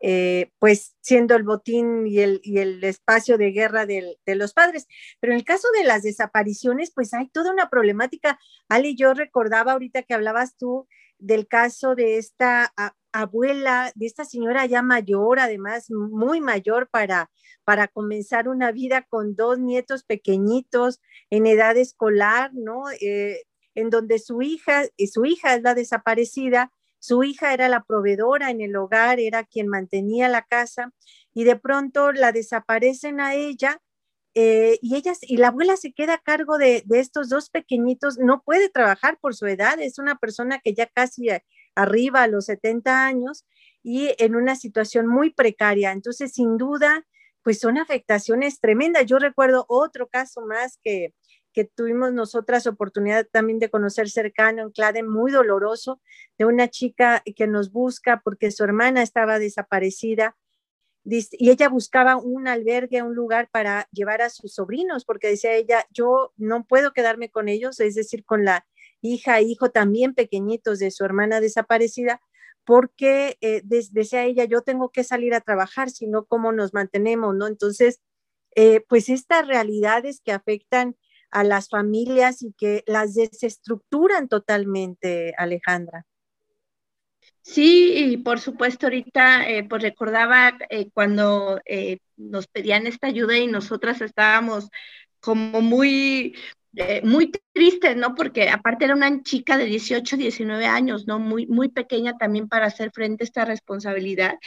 eh, 0.00 0.50
pues 0.58 0.96
siendo 1.02 1.36
el 1.36 1.42
botín 1.42 2.06
y 2.06 2.20
el, 2.20 2.40
y 2.42 2.58
el 2.58 2.82
espacio 2.82 3.36
de 3.36 3.52
guerra 3.52 3.84
de 3.84 4.16
los 4.26 4.54
padres. 4.54 4.86
Pero 5.20 5.34
en 5.34 5.38
el 5.40 5.44
caso 5.44 5.68
de 5.76 5.84
las 5.84 6.02
desapariciones, 6.02 6.90
pues 6.90 7.12
hay 7.12 7.28
toda 7.28 7.52
una 7.52 7.68
problemática. 7.68 8.40
Ali, 8.68 8.96
yo 8.96 9.12
recordaba 9.12 9.72
ahorita 9.72 10.04
que 10.04 10.14
hablabas 10.14 10.56
tú 10.56 10.88
del 11.23 11.47
caso 11.47 11.95
de 11.95 12.18
esta 12.18 12.75
abuela, 13.12 13.93
de 13.95 14.07
esta 14.07 14.25
señora 14.25 14.66
ya 14.66 14.83
mayor, 14.83 15.39
además 15.39 15.87
muy 15.91 16.41
mayor 16.41 16.89
para, 16.91 17.31
para 17.64 17.87
comenzar 17.87 18.49
una 18.49 18.73
vida 18.73 19.07
con 19.09 19.37
dos 19.37 19.59
nietos 19.59 20.03
pequeñitos 20.03 21.01
en 21.31 21.47
edad 21.47 21.77
escolar, 21.77 22.51
¿no? 22.55 22.91
Eh, 23.01 23.43
en 23.75 23.89
donde 23.89 24.18
su 24.18 24.43
hija, 24.43 24.85
su 25.11 25.25
hija 25.25 25.55
es 25.55 25.62
la 25.62 25.75
desaparecida, 25.75 26.73
su 26.99 27.23
hija 27.25 27.55
era 27.55 27.68
la 27.68 27.85
proveedora 27.85 28.51
en 28.51 28.61
el 28.61 28.77
hogar, 28.77 29.20
era 29.20 29.45
quien 29.45 29.68
mantenía 29.68 30.29
la 30.29 30.43
casa, 30.43 30.93
y 31.33 31.45
de 31.45 31.57
pronto 31.57 32.12
la 32.12 32.33
desaparecen 32.33 33.20
a 33.20 33.35
ella 33.35 33.81
eh, 34.35 34.78
y 34.80 34.97
ellas, 34.97 35.18
y 35.22 35.37
la 35.37 35.49
abuela 35.49 35.76
se 35.76 35.93
queda 35.93 36.14
a 36.14 36.18
cargo 36.18 36.57
de, 36.57 36.85
estos 36.91 37.28
dos 37.28 37.51
pequeñitos, 37.51 38.18
no 38.18 38.43
puede 38.43 38.70
trabajar 38.70 39.18
por 39.20 39.35
su 39.35 39.47
edad, 39.47 39.78
es 39.80 39.99
una 39.99 40.16
persona 40.16 40.59
que 40.61 40.74
ya 40.74 40.87
casi 40.87 41.28
arriba 41.74 42.22
a 42.22 42.28
los 42.28 42.47
70 42.47 43.07
años 43.07 43.47
y 43.83 44.14
en 44.18 44.35
una 44.35 44.57
situación 44.57 45.07
muy 45.07 45.30
precaria. 45.30 45.93
Entonces, 45.93 46.33
sin 46.33 46.57
duda, 46.57 47.07
pues 47.43 47.61
son 47.61 47.76
afectaciones 47.78 48.61
tremendas. 48.61 49.07
Yo 49.07 49.18
recuerdo 49.18 49.66
otro 49.68 50.09
caso 50.09 50.41
más 50.43 50.78
que, 50.83 51.14
que 51.53 51.64
tuvimos 51.64 52.12
nosotras 52.12 52.66
oportunidad 52.66 53.26
también 53.30 53.59
de 53.59 53.70
conocer 53.70 54.09
cercano, 54.09 54.64
un 54.64 54.72
clave 54.72 55.03
muy 55.03 55.30
doloroso, 55.30 56.01
de 56.39 56.47
una 56.47 56.68
chica 56.68 57.22
que 57.37 57.47
nos 57.47 57.70
busca 57.70 58.22
porque 58.24 58.51
su 58.51 58.64
hermana 58.64 59.03
estaba 59.03 59.39
desaparecida 59.39 60.37
y 61.05 61.50
ella 61.50 61.68
buscaba 61.68 62.16
un 62.16 62.46
albergue, 62.46 63.03
un 63.03 63.14
lugar 63.14 63.48
para 63.50 63.88
llevar 63.92 64.22
a 64.22 64.30
sus 64.30 64.55
sobrinos, 64.55 65.05
porque 65.05 65.28
decía 65.28 65.55
ella, 65.55 65.84
yo 65.90 66.32
no 66.36 66.64
puedo 66.64 66.92
quedarme 66.92 67.30
con 67.30 67.48
ellos, 67.48 67.80
es 67.80 67.94
decir, 67.94 68.24
con 68.24 68.44
la 68.44 68.66
hija, 69.00 69.40
hijo 69.40 69.70
también 69.70 70.14
pequeñitos 70.14 70.78
de 70.78 70.90
su 70.90 71.05
hermana 71.05 71.40
desaparecida, 71.40 72.20
porque 72.64 73.36
eh, 73.40 73.62
decía 73.64 74.24
ella, 74.24 74.44
yo 74.44 74.62
tengo 74.62 74.90
que 74.90 75.03
salir 75.03 75.34
a 75.34 75.40
trabajar, 75.40 75.90
si 75.90 76.07
no, 76.07 76.24
¿cómo 76.26 76.53
nos 76.53 76.72
mantenemos? 76.72 77.34
¿no? 77.34 77.48
Entonces, 77.48 78.00
eh, 78.55 78.84
pues 78.88 79.09
estas 79.09 79.46
realidades 79.46 80.20
que 80.24 80.32
afectan 80.32 80.96
a 81.30 81.44
las 81.44 81.68
familias 81.68 82.42
y 82.42 82.53
que 82.53 82.84
las 82.86 83.14
desestructuran 83.14 84.28
totalmente, 84.28 85.34
Alejandra. 85.38 86.07
Sí, 87.43 87.93
y 87.97 88.16
por 88.18 88.38
supuesto 88.40 88.86
ahorita 88.86 89.49
eh, 89.49 89.64
pues 89.68 89.82
recordaba 89.82 90.57
eh, 90.70 90.90
cuando 90.95 91.61
eh, 91.66 91.99
nos 92.16 92.47
pedían 92.47 92.86
esta 92.86 93.09
ayuda 93.09 93.36
y 93.36 93.49
nosotras 93.49 94.01
estábamos 94.01 94.68
como 95.20 95.61
muy, 95.61 96.36
muy 97.05 97.31
tristes, 97.53 97.97
¿no? 97.97 98.14
Porque 98.14 98.49
aparte 98.49 98.87
era 98.87 98.95
una 98.95 99.23
chica 99.23 99.59
de 99.59 99.66
18, 99.66 100.16
19 100.16 100.66
años, 100.66 101.07
¿no? 101.07 101.18
Muy, 101.18 101.47
muy 101.47 101.68
pequeña 101.68 102.16
también 102.16 102.49
para 102.49 102.66
hacer 102.66 102.91
frente 102.93 103.25
a 103.25 103.27
esta 103.27 103.45
responsabilidad. 103.45 104.39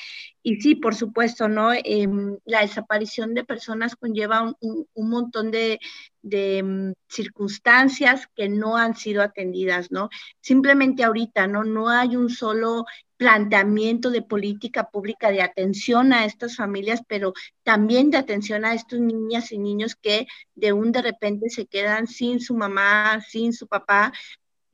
Y 0.42 0.62
sí, 0.62 0.76
por 0.76 0.96
supuesto, 0.96 1.48
¿no? 1.48 1.72
Em, 1.74 2.38
la 2.46 2.62
desaparición 2.62 3.34
de 3.34 3.44
personas 3.44 3.96
conlleva 3.96 4.56
un, 4.60 4.88
montón 4.96 5.52
de, 5.52 5.80
mm, 6.24 6.94
circunstancias 7.08 8.28
que 8.36 8.50
no 8.50 8.78
han 8.78 8.96
sido 8.96 9.22
atendidas, 9.22 9.92
¿no? 9.92 10.10
Simplemente 10.42 11.04
ahorita, 11.04 11.48
¿no? 11.48 11.64
No 11.64 11.90
hay 11.90 12.16
un 12.16 12.30
solo 12.30 12.86
planteamiento 13.18 14.10
de 14.12 14.22
política 14.22 14.90
pública 14.90 15.32
de 15.32 15.42
atención 15.42 16.14
a 16.14 16.26
estas 16.26 16.56
familias, 16.56 17.02
pero 17.08 17.34
también 17.64 18.12
de 18.12 18.18
atención 18.18 18.66
a 18.66 18.74
estos 18.74 19.00
niñas 19.00 19.52
y 19.52 19.58
niños 19.58 19.96
que 19.96 20.28
de 20.56 20.74
un 20.74 20.92
de 20.92 21.02
repente 21.02 21.50
se 21.50 21.66
quedan 21.66 22.08
sin 22.08 22.40
su 22.40 22.56
mamá, 22.56 23.22
sin 23.22 23.54
su 23.54 23.68
papá, 23.68 24.14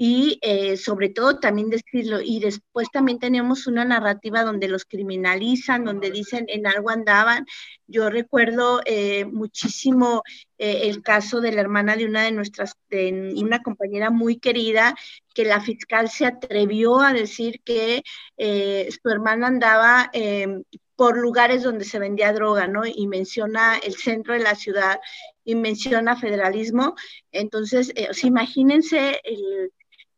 y 0.04 0.40
eh, 0.42 0.78
sobre 0.78 1.10
todo 1.10 1.38
también 1.38 1.70
decirlo, 1.70 2.22
y 2.22 2.40
después 2.40 2.90
también 2.92 3.20
tenemos 3.20 3.68
una 3.68 3.86
narrativa 3.86 4.44
donde 4.44 4.68
los 4.68 4.84
criminalizan, 4.84 5.86
donde 5.86 6.10
dicen 6.10 6.46
en 6.48 6.66
algo 6.66 6.90
andaban. 6.90 7.46
Yo 7.86 8.10
recuerdo 8.10 8.82
eh, 8.88 9.26
muchísimo 9.26 10.24
eh, 10.58 10.90
el 10.90 11.04
caso 11.04 11.40
de 11.40 11.52
la 11.52 11.62
hermana 11.62 11.96
de 11.98 12.06
una 12.06 12.24
de 12.24 12.32
nuestras, 12.32 12.74
de 12.90 13.36
una 13.38 13.62
compañera 13.62 14.10
muy 14.10 14.40
querida, 14.40 14.96
que 15.36 15.46
la 15.46 15.62
fiscal 15.62 16.10
se 16.10 16.26
atrevió 16.26 17.00
a 17.00 17.14
decir 17.14 17.62
que 17.64 18.02
su 18.40 19.08
hermana 19.08 19.46
andaba 19.48 20.10
por 20.96 21.16
lugares 21.16 21.62
donde 21.62 21.86
se 21.86 22.00
vendía 22.00 22.34
droga, 22.34 22.66
¿no? 22.66 22.88
Y 22.88 23.06
menciona 23.06 23.78
el 23.78 23.94
centro 23.94 24.34
de 24.34 24.40
la 24.40 24.56
ciudad 24.56 25.00
y 25.44 25.54
menciona 25.54 26.16
federalismo. 26.16 26.96
Entonces, 27.32 27.94
imagínense 28.24 29.20
el, 29.24 29.72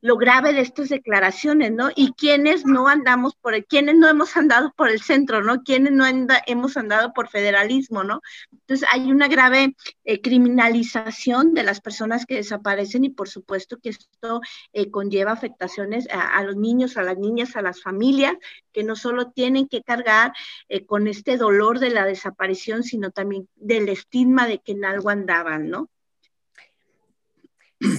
lo 0.04 0.18
grave 0.18 0.51
de 0.51 0.60
estas 0.60 0.89
declaraciones, 0.89 1.72
¿no? 1.72 1.89
Y 1.95 2.12
quienes 2.12 2.66
no 2.66 2.89
andamos 2.89 3.36
por 3.36 3.54
el, 3.54 3.66
quienes 3.66 3.95
no 3.95 4.10
hemos 4.10 4.36
andado 4.36 4.74
por 4.76 4.89
el 4.89 5.01
centro, 5.01 5.41
¿no? 5.41 5.64
Quienes 5.64 5.93
no 5.93 6.06
hemos 6.45 6.76
andado 6.76 7.14
por 7.14 7.30
federalismo, 7.30 8.04
¿no? 8.04 8.20
Entonces 8.51 8.86
hay 8.91 9.10
una 9.10 9.30
grave 9.30 9.78
eh, 10.04 10.20
criminalización 10.20 11.54
de 11.54 11.64
las 11.64 11.80
personas 11.80 12.26
que 12.26 12.36
desaparecen 12.36 13.06
y 13.06 13.12
por 13.12 13.30
supuesto 13.30 13.78
que 13.78 13.91
esto 13.91 14.41
eh, 14.74 14.91
conlleva 14.91 15.32
afectaciones 15.32 16.06
a, 16.12 16.43
los 16.43 16.58
niños, 16.58 16.97
a 16.97 17.04
las 17.04 17.18
niñas, 17.18 17.56
a 17.56 17.62
las 17.62 17.82
familias, 17.82 18.36
que 18.74 18.84
no 18.84 18.97
solo 18.97 19.32
tienen 19.32 19.70
que 19.70 19.84
cargar 19.84 20.34
eh, 20.68 20.86
con 20.86 21.08
este 21.08 21.38
dolor 21.38 21.80
de 21.80 21.91
la 21.91 22.04
desaparición, 22.04 22.84
sino 22.84 23.12
también 23.12 23.47
del 23.56 23.88
estigma 23.88 24.47
de 24.47 24.60
que 24.60 24.74
en 24.74 24.84
algo 24.84 25.10
andaban, 25.10 25.70
¿no? 25.70 25.89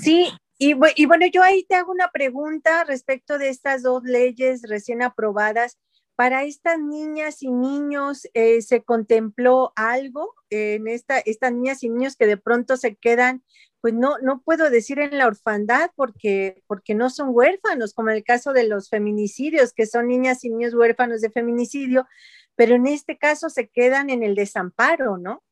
Sí, 0.03 0.31
y, 0.59 0.75
bueno, 0.75 1.27
yo 1.33 1.43
ahí 1.43 1.65
te 1.65 1.75
hago 1.75 1.91
una 1.91 2.11
pregunta 2.13 2.85
respecto 2.85 3.39
de 3.39 3.49
estas 3.49 3.83
dos 3.83 4.03
leyes 4.05 4.63
recién 4.69 5.03
aprobadas. 5.03 5.79
¿Para 6.17 6.45
estas 6.45 6.79
niñas 6.79 7.43
y 7.43 7.51
niños 7.51 8.29
eh, 8.35 8.63
se 8.63 8.85
contempló 8.85 9.73
algo 9.75 10.33
en 10.51 10.87
esta, 10.87 11.19
estas 11.19 11.53
niñas 11.53 11.83
y 11.83 11.89
niños 11.89 12.15
que 12.17 12.27
de 12.27 12.37
pronto 12.37 12.77
se 12.77 12.95
quedan, 12.95 13.43
pues 13.81 13.95
no, 13.95 14.19
no 14.19 14.41
puedo 14.43 14.71
decir 14.71 15.01
en 15.01 15.19
la 15.19 15.27
orfandad 15.27 15.91
porque, 15.97 16.63
porque 16.69 16.95
no 16.95 17.11
son 17.11 17.31
huérfanos, 17.33 17.95
como 17.95 18.11
en 18.11 18.17
el 18.17 18.25
caso 18.25 18.53
de 18.53 18.69
los 18.69 18.89
feminicidios, 18.89 19.73
que 19.73 19.87
son 19.87 20.07
niñas 20.07 20.45
y 20.45 20.51
niños 20.51 20.75
huérfanos 20.75 21.21
de 21.21 21.31
feminicidio, 21.31 22.07
pero 22.55 22.77
en 22.77 22.87
este 22.87 23.19
caso 23.19 23.51
se 23.51 23.69
quedan 23.69 24.09
en 24.09 24.23
el 24.23 24.37
desamparo, 24.37 25.19
¿no? 25.19 25.43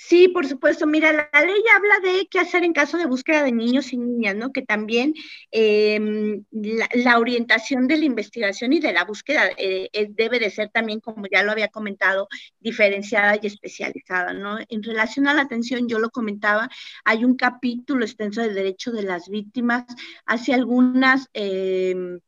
Sí, 0.00 0.28
por 0.28 0.46
supuesto. 0.46 0.86
Mira, 0.86 1.12
la, 1.12 1.28
ley 1.44 1.60
habla 1.74 1.98
de 2.00 2.28
qué 2.30 2.38
hacer 2.38 2.62
en 2.62 2.72
caso 2.72 2.98
de 2.98 3.06
búsqueda 3.06 3.42
de 3.42 3.50
niños 3.50 3.92
y 3.92 3.96
niñas, 3.98 4.36
¿no? 4.36 4.52
Que 4.52 4.62
también 4.62 5.12
em, 5.50 6.44
la, 6.52 7.18
orientación 7.18 7.88
de 7.88 7.98
la 7.98 8.04
investigación 8.04 8.72
y 8.72 8.78
de 8.78 8.92
la 8.92 9.04
búsqueda 9.04 9.50
eh, 9.56 9.88
debe 10.10 10.38
de 10.38 10.50
ser 10.50 10.70
también, 10.70 11.00
como 11.00 11.24
ya 11.30 11.42
lo 11.42 11.50
había 11.50 11.68
comentado, 11.68 12.28
diferenciada 12.60 13.38
y 13.42 13.48
especializada, 13.48 14.32
¿no? 14.34 14.58
En 14.68 14.82
relación 14.84 15.26
a 15.26 15.34
la 15.34 15.42
atención, 15.42 15.88
yo 15.88 15.98
lo 15.98 16.10
comentaba, 16.10 16.70
hay 17.04 17.24
un 17.24 17.36
capítulo 17.36 18.04
extenso 18.04 18.40
del 18.42 18.54
derecho 18.54 18.92
de 18.92 19.02
las 19.02 19.28
víctimas 19.28 19.84
hacia 20.26 20.54
algunas... 20.54 21.28
Eh, 21.34 22.20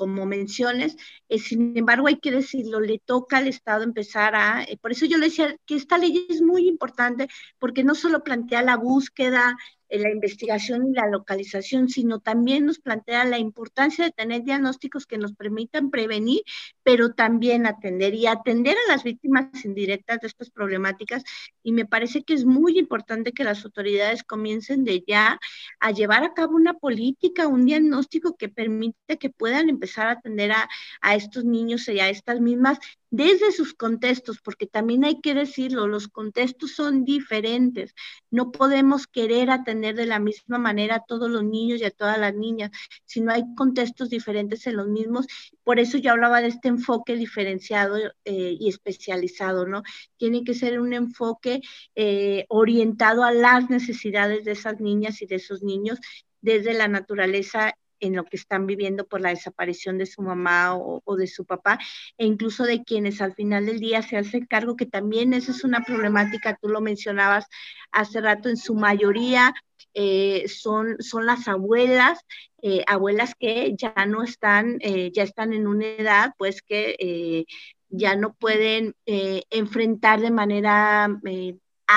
como 0.00 0.24
menciones, 0.24 0.96
eh, 1.28 1.38
sin 1.38 1.76
embargo, 1.76 2.06
hay 2.08 2.18
que 2.20 2.30
decirlo, 2.30 2.80
le 2.80 2.98
toca 3.00 3.36
al 3.36 3.48
Estado 3.48 3.84
empezar 3.84 4.34
a, 4.34 4.62
eh, 4.64 4.78
por 4.80 4.92
eso 4.92 5.04
yo 5.04 5.18
le 5.18 5.26
decía 5.26 5.54
que 5.66 5.74
esta 5.76 5.98
ley 5.98 6.26
es 6.30 6.40
muy 6.40 6.66
importante, 6.68 7.28
porque 7.58 7.84
no 7.84 7.94
solo 7.94 8.24
plantea 8.24 8.62
la 8.62 8.78
búsqueda 8.78 9.58
la 9.98 10.10
investigación 10.10 10.88
y 10.88 10.92
la 10.94 11.06
localización, 11.08 11.88
sino 11.88 12.20
también 12.20 12.66
nos 12.66 12.78
plantea 12.78 13.24
la 13.24 13.38
importancia 13.38 14.04
de 14.04 14.12
tener 14.12 14.42
diagnósticos 14.44 15.06
que 15.06 15.18
nos 15.18 15.32
permitan 15.34 15.90
prevenir, 15.90 16.42
pero 16.82 17.12
también 17.14 17.66
atender 17.66 18.14
y 18.14 18.26
atender 18.26 18.76
a 18.76 18.92
las 18.92 19.02
víctimas 19.02 19.64
indirectas 19.64 20.20
de 20.20 20.28
estas 20.28 20.50
problemáticas. 20.50 21.24
Y 21.62 21.72
me 21.72 21.86
parece 21.86 22.22
que 22.22 22.34
es 22.34 22.44
muy 22.44 22.78
importante 22.78 23.32
que 23.32 23.44
las 23.44 23.64
autoridades 23.64 24.22
comiencen 24.22 24.84
de 24.84 25.04
ya 25.06 25.38
a 25.80 25.90
llevar 25.90 26.24
a 26.24 26.34
cabo 26.34 26.56
una 26.56 26.74
política, 26.74 27.48
un 27.48 27.66
diagnóstico 27.66 28.36
que 28.36 28.48
permite 28.48 29.18
que 29.18 29.30
puedan 29.30 29.68
empezar 29.68 30.06
a 30.06 30.12
atender 30.12 30.52
a, 30.52 30.68
a 31.00 31.14
estos 31.14 31.44
niños 31.44 31.88
y 31.88 32.00
a 32.00 32.08
estas 32.08 32.40
mismas 32.40 32.78
desde 33.10 33.50
sus 33.52 33.74
contextos, 33.74 34.40
porque 34.40 34.66
también 34.66 35.04
hay 35.04 35.20
que 35.20 35.34
decirlo, 35.34 35.88
los 35.88 36.08
contextos 36.08 36.72
son 36.72 37.04
diferentes. 37.04 37.94
No 38.30 38.52
podemos 38.52 39.06
querer 39.06 39.50
atender 39.50 39.96
de 39.96 40.06
la 40.06 40.20
misma 40.20 40.58
manera 40.58 40.96
a 40.96 41.04
todos 41.04 41.28
los 41.28 41.44
niños 41.44 41.80
y 41.80 41.84
a 41.84 41.90
todas 41.90 42.18
las 42.18 42.34
niñas, 42.34 42.70
sino 43.04 43.32
hay 43.32 43.42
contextos 43.56 44.10
diferentes 44.10 44.66
en 44.66 44.76
los 44.76 44.86
mismos. 44.86 45.26
Por 45.64 45.80
eso 45.80 45.98
yo 45.98 46.12
hablaba 46.12 46.40
de 46.40 46.48
este 46.48 46.68
enfoque 46.68 47.16
diferenciado 47.16 47.96
eh, 48.24 48.56
y 48.58 48.68
especializado, 48.68 49.66
¿no? 49.66 49.82
Tiene 50.16 50.44
que 50.44 50.54
ser 50.54 50.80
un 50.80 50.92
enfoque 50.92 51.60
eh, 51.96 52.46
orientado 52.48 53.24
a 53.24 53.32
las 53.32 53.68
necesidades 53.70 54.44
de 54.44 54.52
esas 54.52 54.80
niñas 54.80 55.20
y 55.20 55.26
de 55.26 55.36
esos 55.36 55.62
niños 55.62 55.98
desde 56.40 56.74
la 56.74 56.88
naturaleza 56.88 57.74
en 58.00 58.16
lo 58.16 58.24
que 58.24 58.36
están 58.36 58.66
viviendo 58.66 59.06
por 59.06 59.20
la 59.20 59.30
desaparición 59.30 59.98
de 59.98 60.06
su 60.06 60.22
mamá 60.22 60.76
o, 60.76 61.16
de 61.16 61.26
su 61.26 61.44
papá, 61.44 61.78
e 62.18 62.26
incluso 62.26 62.64
de 62.64 62.82
quienes 62.84 63.20
al 63.20 63.34
final 63.34 63.66
del 63.66 63.80
día 63.80 64.02
se 64.02 64.16
hacen 64.16 64.46
cargo, 64.46 64.76
que 64.76 64.86
también 64.86 65.32
esa 65.34 65.52
es 65.52 65.64
una 65.64 65.82
problemática, 65.82 66.58
tú 66.60 66.68
lo 66.68 66.80
mencionabas 66.80 67.46
hace 67.92 68.20
rato, 68.20 68.48
en 68.48 68.56
su 68.56 68.74
mayoría 68.74 69.54
eh, 69.94 70.46
son, 70.48 70.96
son 71.00 71.26
las 71.26 71.48
abuelas, 71.48 72.20
eh, 72.62 72.84
abuelas 72.86 73.34
que 73.34 73.74
ya 73.76 73.94
no 74.06 74.22
están, 74.22 74.78
eh, 74.80 75.10
ya 75.12 75.22
están 75.22 75.52
en 75.52 75.66
una 75.66 75.86
edad, 75.86 76.34
pues 76.38 76.62
que 76.62 77.46
ya 77.88 78.14
no 78.14 78.34
pueden 78.34 78.94
enfrentar 79.04 80.20
de 80.20 80.30
manera 80.30 81.08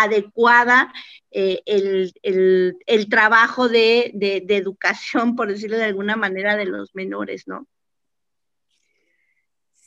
adecuada 0.02 0.92
eh, 1.32 1.62
el, 1.66 3.10
trabajo 3.10 3.70
de, 3.70 4.12
educación, 4.50 5.36
por 5.36 5.50
decirlo 5.50 5.78
de 5.78 5.86
alguna 5.86 6.16
manera, 6.16 6.56
de 6.56 6.66
los 6.66 6.94
menores, 6.96 7.48
¿no? 7.48 7.68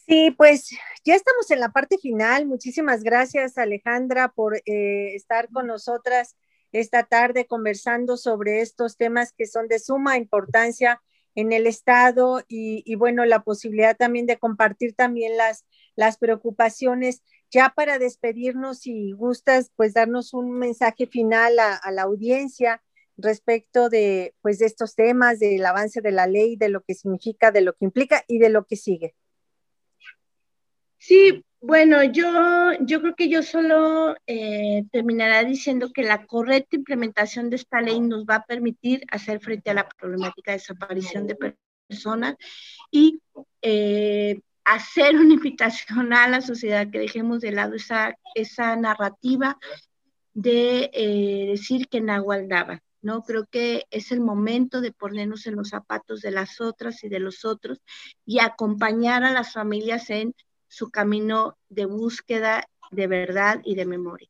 Sí, 0.06 0.30
pues 0.36 0.70
ya 1.04 1.16
estamos 1.16 1.50
en 1.50 1.60
la 1.60 1.70
parte 1.70 1.98
final. 1.98 2.46
Muchísimas 2.46 3.02
gracias, 3.02 3.58
Alejandra, 3.58 4.28
por 4.28 4.56
eh, 4.64 5.14
estar 5.16 5.48
con 5.50 5.66
nosotras 5.66 6.36
esta 6.70 7.04
tarde 7.04 7.46
conversando 7.46 8.16
sobre 8.16 8.60
estos 8.60 8.96
temas 8.96 9.32
que 9.32 9.46
son 9.46 9.66
de 9.66 9.78
suma 9.78 10.16
importancia 10.16 11.00
en 11.36 11.52
el 11.52 11.66
estado 11.66 12.42
y, 12.48 12.94
bueno, 12.96 13.24
la 13.26 13.42
posibilidad 13.42 13.96
también 13.96 14.26
de 14.26 14.38
compartir 14.38 14.94
también 14.94 15.36
las, 15.36 15.66
las 15.94 16.16
preocupaciones. 16.16 17.22
Ya 17.50 17.72
para 17.74 17.98
despedirnos, 17.98 18.80
si 18.80 19.12
gustas, 19.12 19.70
pues 19.76 19.94
darnos 19.94 20.34
un 20.34 20.52
mensaje 20.58 21.06
final 21.06 21.58
a, 21.58 21.74
a 21.74 21.90
la 21.92 22.02
audiencia 22.02 22.82
respecto 23.16 23.88
de, 23.88 24.34
pues, 24.42 24.58
de 24.58 24.66
estos 24.66 24.94
temas, 24.94 25.38
del 25.38 25.64
avance 25.64 26.00
de 26.00 26.12
la 26.12 26.26
ley, 26.26 26.56
de 26.56 26.68
lo 26.68 26.82
que 26.82 26.94
significa, 26.94 27.50
de 27.50 27.62
lo 27.62 27.72
que 27.74 27.84
implica 27.84 28.24
y 28.28 28.38
de 28.38 28.50
lo 28.50 28.64
que 28.66 28.76
sigue. 28.76 29.14
Sí, 30.98 31.44
bueno, 31.60 32.04
yo, 32.04 32.72
yo 32.80 33.00
creo 33.00 33.14
que 33.14 33.28
yo 33.28 33.42
solo 33.42 34.14
eh, 34.26 34.84
diciendo 35.46 35.90
que 35.92 36.02
la 36.02 36.26
correcta 36.26 36.76
implementación 36.76 37.50
de 37.50 37.56
esta 37.56 37.80
ley 37.80 38.00
nos 38.00 38.24
va 38.24 38.36
a 38.36 38.44
permitir 38.44 39.04
hacer 39.10 39.40
frente 39.40 39.70
a 39.70 39.74
la 39.74 39.88
problemática 39.88 40.52
de 40.52 40.58
desaparición 40.58 41.26
de 41.26 41.56
personas 41.88 42.36
y 42.90 43.20
eh, 43.62 44.40
hacer 44.66 45.16
una 45.16 45.34
invitación 45.34 46.12
a 46.12 46.28
la 46.28 46.40
sociedad 46.40 46.90
que 46.90 46.98
dejemos 46.98 47.40
de 47.40 47.52
lado 47.52 47.74
esa, 47.74 48.18
esa 48.34 48.76
narrativa 48.76 49.58
de 50.34 50.90
eh, 50.92 51.46
decir 51.48 51.88
que 51.88 52.00
Nahual 52.00 52.48
daba. 52.48 52.82
¿no? 53.00 53.22
Creo 53.22 53.46
que 53.46 53.84
es 53.90 54.10
el 54.10 54.20
momento 54.20 54.80
de 54.80 54.92
ponernos 54.92 55.46
en 55.46 55.54
los 55.54 55.68
zapatos 55.68 56.20
de 56.20 56.32
las 56.32 56.60
otras 56.60 57.04
y 57.04 57.08
de 57.08 57.20
los 57.20 57.44
otros 57.44 57.78
y 58.24 58.40
acompañar 58.40 59.22
a 59.22 59.32
las 59.32 59.52
familias 59.52 60.10
en 60.10 60.34
su 60.66 60.90
camino 60.90 61.56
de 61.68 61.86
búsqueda 61.86 62.64
de 62.90 63.06
verdad 63.06 63.60
y 63.64 63.76
de 63.76 63.86
memoria. 63.86 64.28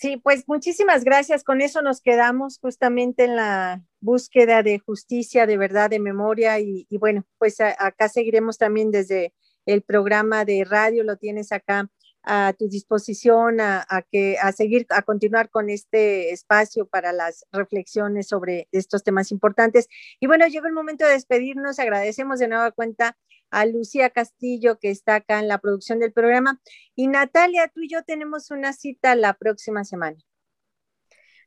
Sí, 0.00 0.16
pues 0.16 0.44
muchísimas 0.46 1.02
gracias. 1.02 1.42
Con 1.42 1.60
eso 1.60 1.82
nos 1.82 2.00
quedamos 2.00 2.60
justamente 2.60 3.24
en 3.24 3.34
la 3.34 3.82
búsqueda 3.98 4.62
de 4.62 4.78
justicia, 4.78 5.44
de 5.44 5.56
verdad, 5.56 5.90
de 5.90 5.98
memoria. 5.98 6.60
Y, 6.60 6.86
bueno, 7.00 7.26
pues 7.36 7.60
acá 7.60 8.08
seguiremos 8.08 8.58
también 8.58 8.92
desde 8.92 9.34
el 9.66 9.82
programa 9.82 10.44
de 10.44 10.64
radio, 10.64 11.02
lo 11.02 11.16
tienes 11.16 11.50
acá 11.50 11.90
a 12.22 12.54
tu 12.56 12.68
disposición 12.68 13.60
a, 13.60 13.84
que, 14.12 14.36
a 14.40 14.52
seguir, 14.52 14.86
a 14.90 15.02
continuar 15.02 15.50
con 15.50 15.68
este 15.68 16.30
espacio 16.30 16.86
para 16.86 17.12
las 17.12 17.44
reflexiones 17.50 18.28
sobre 18.28 18.68
estos 18.70 19.02
temas 19.02 19.32
importantes. 19.32 19.88
Y 20.20 20.28
bueno, 20.28 20.46
llega 20.46 20.68
el 20.68 20.74
momento 20.74 21.06
de 21.06 21.12
despedirnos. 21.12 21.80
Agradecemos 21.80 22.38
de 22.38 22.46
nueva 22.46 22.70
cuenta 22.70 23.16
a 23.50 23.66
Lucía 23.66 24.10
Castillo, 24.10 24.78
que 24.78 24.90
está 24.90 25.16
acá 25.16 25.40
en 25.40 25.48
la 25.48 25.58
producción 25.58 25.98
del 25.98 26.12
programa. 26.12 26.60
Y 26.94 27.08
Natalia, 27.08 27.68
tú 27.68 27.80
y 27.82 27.88
yo 27.88 28.02
tenemos 28.02 28.50
una 28.50 28.72
cita 28.72 29.14
la 29.14 29.34
próxima 29.34 29.84
semana. 29.84 30.18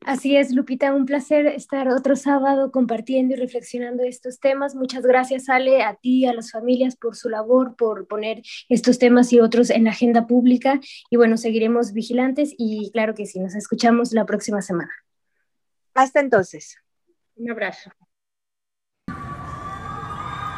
Así 0.03 0.35
es, 0.35 0.51
Lupita, 0.51 0.95
un 0.95 1.05
placer 1.05 1.45
estar 1.45 1.87
otro 1.87 2.15
sábado 2.15 2.71
compartiendo 2.71 3.35
y 3.35 3.37
reflexionando 3.37 4.03
estos 4.03 4.39
temas. 4.39 4.73
Muchas 4.73 5.03
gracias, 5.03 5.47
Ale, 5.47 5.83
a 5.83 5.93
ti, 5.93 6.25
a 6.25 6.33
las 6.33 6.49
familias 6.49 6.95
por 6.95 7.15
su 7.15 7.29
labor, 7.29 7.75
por 7.75 8.07
poner 8.07 8.41
estos 8.67 8.97
temas 8.97 9.31
y 9.31 9.39
otros 9.39 9.69
en 9.69 9.83
la 9.83 9.91
agenda 9.91 10.25
pública. 10.25 10.79
Y 11.11 11.17
bueno, 11.17 11.37
seguiremos 11.37 11.93
vigilantes 11.93 12.55
y 12.57 12.89
claro 12.91 13.13
que 13.13 13.27
sí, 13.27 13.39
nos 13.39 13.53
escuchamos 13.53 14.11
la 14.11 14.25
próxima 14.25 14.63
semana. 14.63 14.91
Hasta 15.93 16.19
entonces. 16.19 16.77
Un 17.35 17.51
abrazo. 17.51 17.91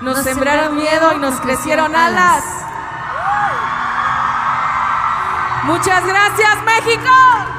Nos 0.04 0.22
sembraron 0.22 0.76
miedo 0.76 1.14
y 1.14 1.18
nos 1.18 1.40
crecieron 1.40 1.96
alas. 1.96 2.44
Muchas 5.64 6.06
gracias, 6.06 6.58
México. 6.66 7.53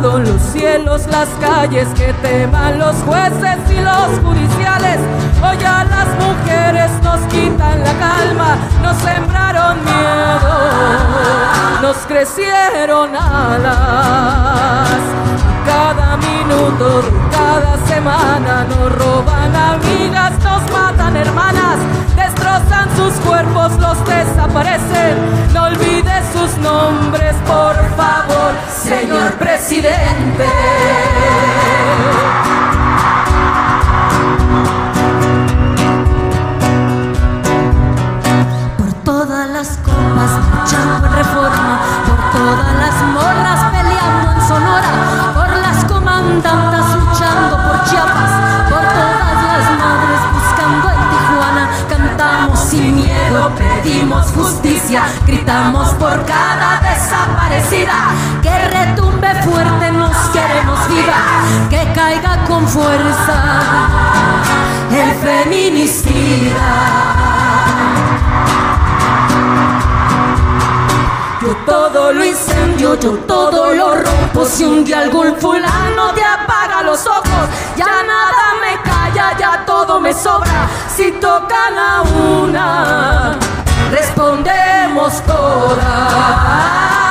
Los 0.00 0.40
cielos, 0.52 1.08
las 1.08 1.28
calles, 1.40 1.88
que 1.96 2.12
teman 2.22 2.78
los 2.78 2.94
jueces 2.98 3.58
y 3.68 3.80
los 3.80 4.20
judiciales. 4.22 5.00
Hoy 5.42 5.56
a 5.64 5.82
las 5.82 6.06
mujeres 6.22 6.92
nos 7.02 7.18
quitan 7.22 7.82
la 7.82 7.92
calma, 7.98 8.58
nos 8.80 8.96
sembraron 8.98 9.84
miedo, 9.84 11.82
nos 11.82 11.96
crecieron 12.06 13.16
alas. 13.16 14.88
Cada 15.66 16.16
minuto 16.16 17.02
cada 17.32 17.76
semana 17.88 18.66
nos 18.68 18.92
roban 18.92 19.56
amigas, 19.56 20.32
nos 20.44 20.62
matan 20.70 21.16
hermanas 21.16 21.78
destrozan 22.18 22.88
sus 22.96 23.14
cuerpos, 23.24 23.72
los 23.78 24.04
desaparecen. 24.04 25.16
No 25.54 25.64
olvides 25.64 26.24
sus 26.32 26.56
nombres, 26.58 27.34
por 27.46 27.74
favor, 27.96 28.52
señor 28.68 29.32
presidente. 29.68 29.97
Por 29.97 29.97
Yo 71.42 71.54
todo 71.66 72.12
lo 72.12 72.24
incendio, 72.24 72.98
yo 72.98 73.10
todo 73.26 73.74
lo 73.74 73.96
rompo. 73.96 74.46
Si 74.46 74.64
un 74.64 74.82
día 74.82 75.00
algún 75.00 75.36
fulano 75.36 76.14
te 76.14 76.24
apaga 76.24 76.82
los 76.82 77.06
ojos, 77.06 77.48
ya 77.76 77.84
nada 77.84 78.54
me 78.62 78.80
calla, 78.82 79.36
ya 79.38 79.64
todo 79.66 80.00
me 80.00 80.14
sobra. 80.14 80.68
Si 80.96 81.12
tocan 81.12 81.78
a 81.78 82.02
una, 82.02 83.36
respondemos 83.90 85.22
todas. 85.26 87.07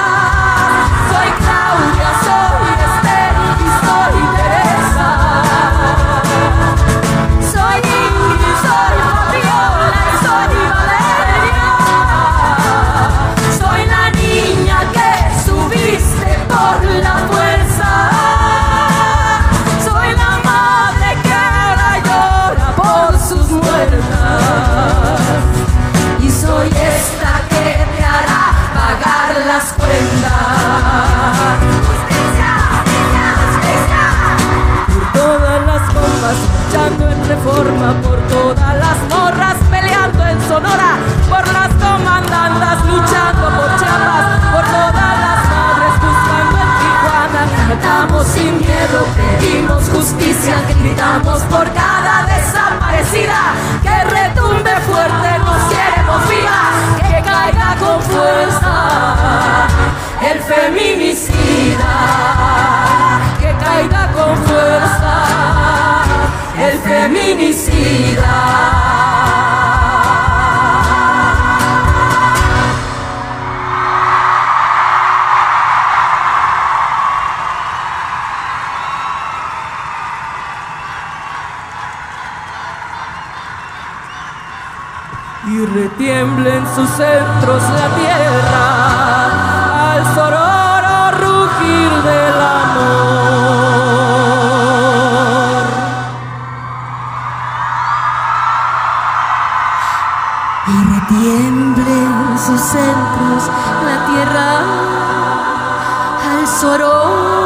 por 37.77 38.17
todo. 38.27 38.56
Y 85.47 85.65
retiembla 85.65 86.55
en 86.55 86.65
sus 86.75 86.89
centros 86.89 87.63
la 87.63 87.95
tierra 87.95 88.16
sus 102.47 102.61
centros 102.61 103.43
la 103.85 104.05
tierra 104.05 104.61
al 106.31 106.47
sororo 106.47 107.36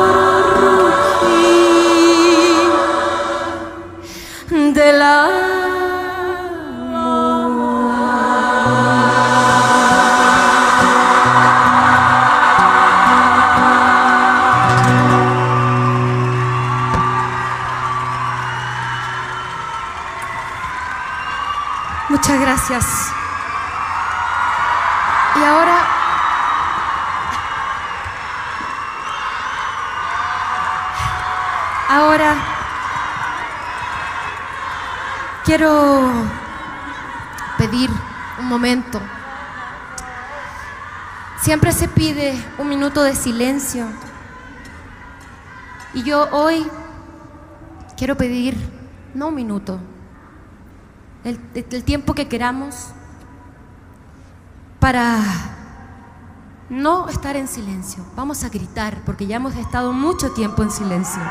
pedir 37.58 37.90
un 38.40 38.48
momento. 38.48 39.00
Siempre 41.42 41.72
se 41.72 41.88
pide 41.88 42.34
un 42.58 42.70
minuto 42.70 43.04
de 43.04 43.16
silencio. 43.16 43.88
Y 45.94 46.04
yo 46.04 46.28
hoy 46.32 46.70
quiero 47.98 48.16
pedir, 48.16 48.56
no 49.14 49.28
un 49.28 49.36
minuto, 49.36 49.80
el, 51.24 51.40
el 51.54 51.84
tiempo 51.84 52.14
que 52.14 52.28
queramos 52.28 52.90
para 54.80 55.20
no 56.70 57.10
estar 57.10 57.36
en 57.36 57.48
silencio. 57.48 58.04
Vamos 58.16 58.44
a 58.44 58.50
gritar 58.50 59.02
porque 59.06 59.28
ya 59.28 59.36
hemos 59.36 59.56
estado 59.56 59.94
mucho 59.94 60.32
tiempo 60.32 60.64
en 60.64 60.72
silencio. 60.72 61.22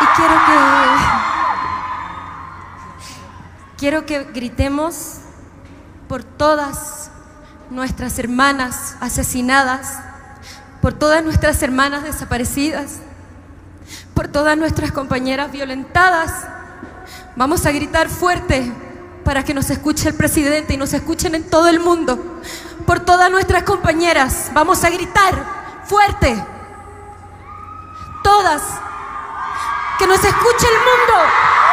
Y 0.00 0.06
quiero 0.16 0.34
que 0.46 1.23
quiero 3.76 4.06
que 4.06 4.24
gritemos 4.24 5.18
por 6.08 6.24
todas 6.24 7.10
nuestras 7.70 8.18
hermanas 8.18 8.96
asesinadas, 9.00 9.98
por 10.80 10.92
todas 10.92 11.24
nuestras 11.24 11.62
hermanas 11.62 12.02
desaparecidas, 12.04 12.98
por 14.14 14.28
todas 14.28 14.56
nuestras 14.56 14.92
compañeras 14.92 15.50
violentadas. 15.50 16.30
Vamos 17.36 17.66
a 17.66 17.72
gritar 17.72 18.08
fuerte 18.08 18.70
para 19.24 19.42
que 19.42 19.54
nos 19.54 19.70
escuche 19.70 20.08
el 20.08 20.14
presidente 20.14 20.74
y 20.74 20.76
nos 20.76 20.92
escuchen 20.92 21.34
en 21.34 21.48
todo 21.48 21.68
el 21.68 21.80
mundo. 21.80 22.40
Por 22.86 23.00
todas 23.00 23.30
nuestras 23.30 23.62
compañeras, 23.62 24.50
vamos 24.52 24.84
a 24.84 24.90
gritar 24.90 25.34
fuerte. 25.86 26.44
Todas. 28.22 28.62
Que 29.98 30.06
nos 30.06 30.22
escuche 30.22 30.66
el 30.66 30.78
mundo. 30.78 31.63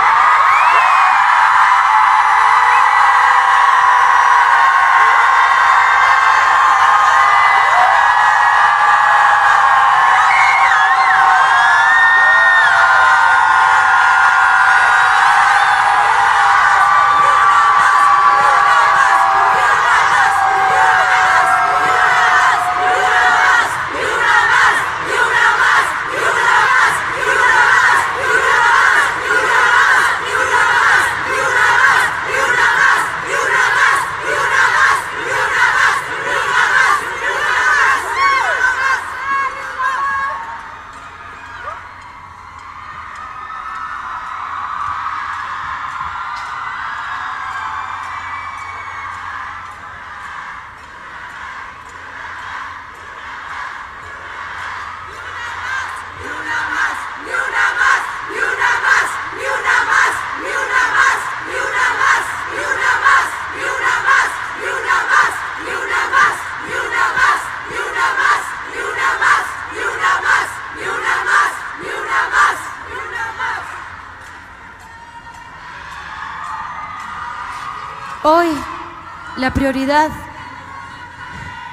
La 79.42 79.54
prioridad 79.56 80.12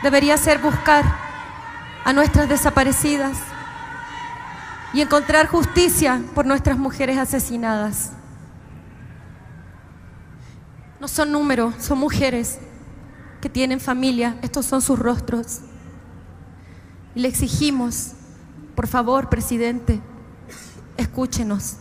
debería 0.03 0.39
ser 0.39 0.59
buscar 0.59 1.05
a 2.03 2.15
nuestras 2.15 2.49
desaparecidas 2.49 3.37
y 4.95 5.03
encontrar 5.03 5.49
justicia 5.49 6.23
por 6.35 6.47
nuestras 6.47 6.79
mujeres 6.79 7.19
asesinadas. 7.19 8.13
No 10.99 11.09
son 11.09 11.31
números, 11.31 11.75
son 11.79 11.99
mujeres 11.99 12.59
que 13.43 13.51
tienen 13.51 13.81
familia, 13.81 14.39
estos 14.41 14.65
son 14.65 14.81
sus 14.81 14.99
rostros. 14.99 15.61
Y 17.15 17.21
le 17.21 17.29
exigimos, 17.29 18.13
por 18.75 18.87
favor, 18.87 19.29
presidente, 19.29 20.01
escúchenos. 20.97 21.77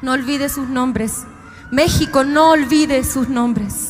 No 0.00 0.12
olvide 0.12 0.48
sus 0.48 0.70
nombres. 0.70 1.24
México, 1.70 2.24
no 2.24 2.52
olvide 2.52 3.04
sus 3.04 3.28
nombres. 3.28 3.89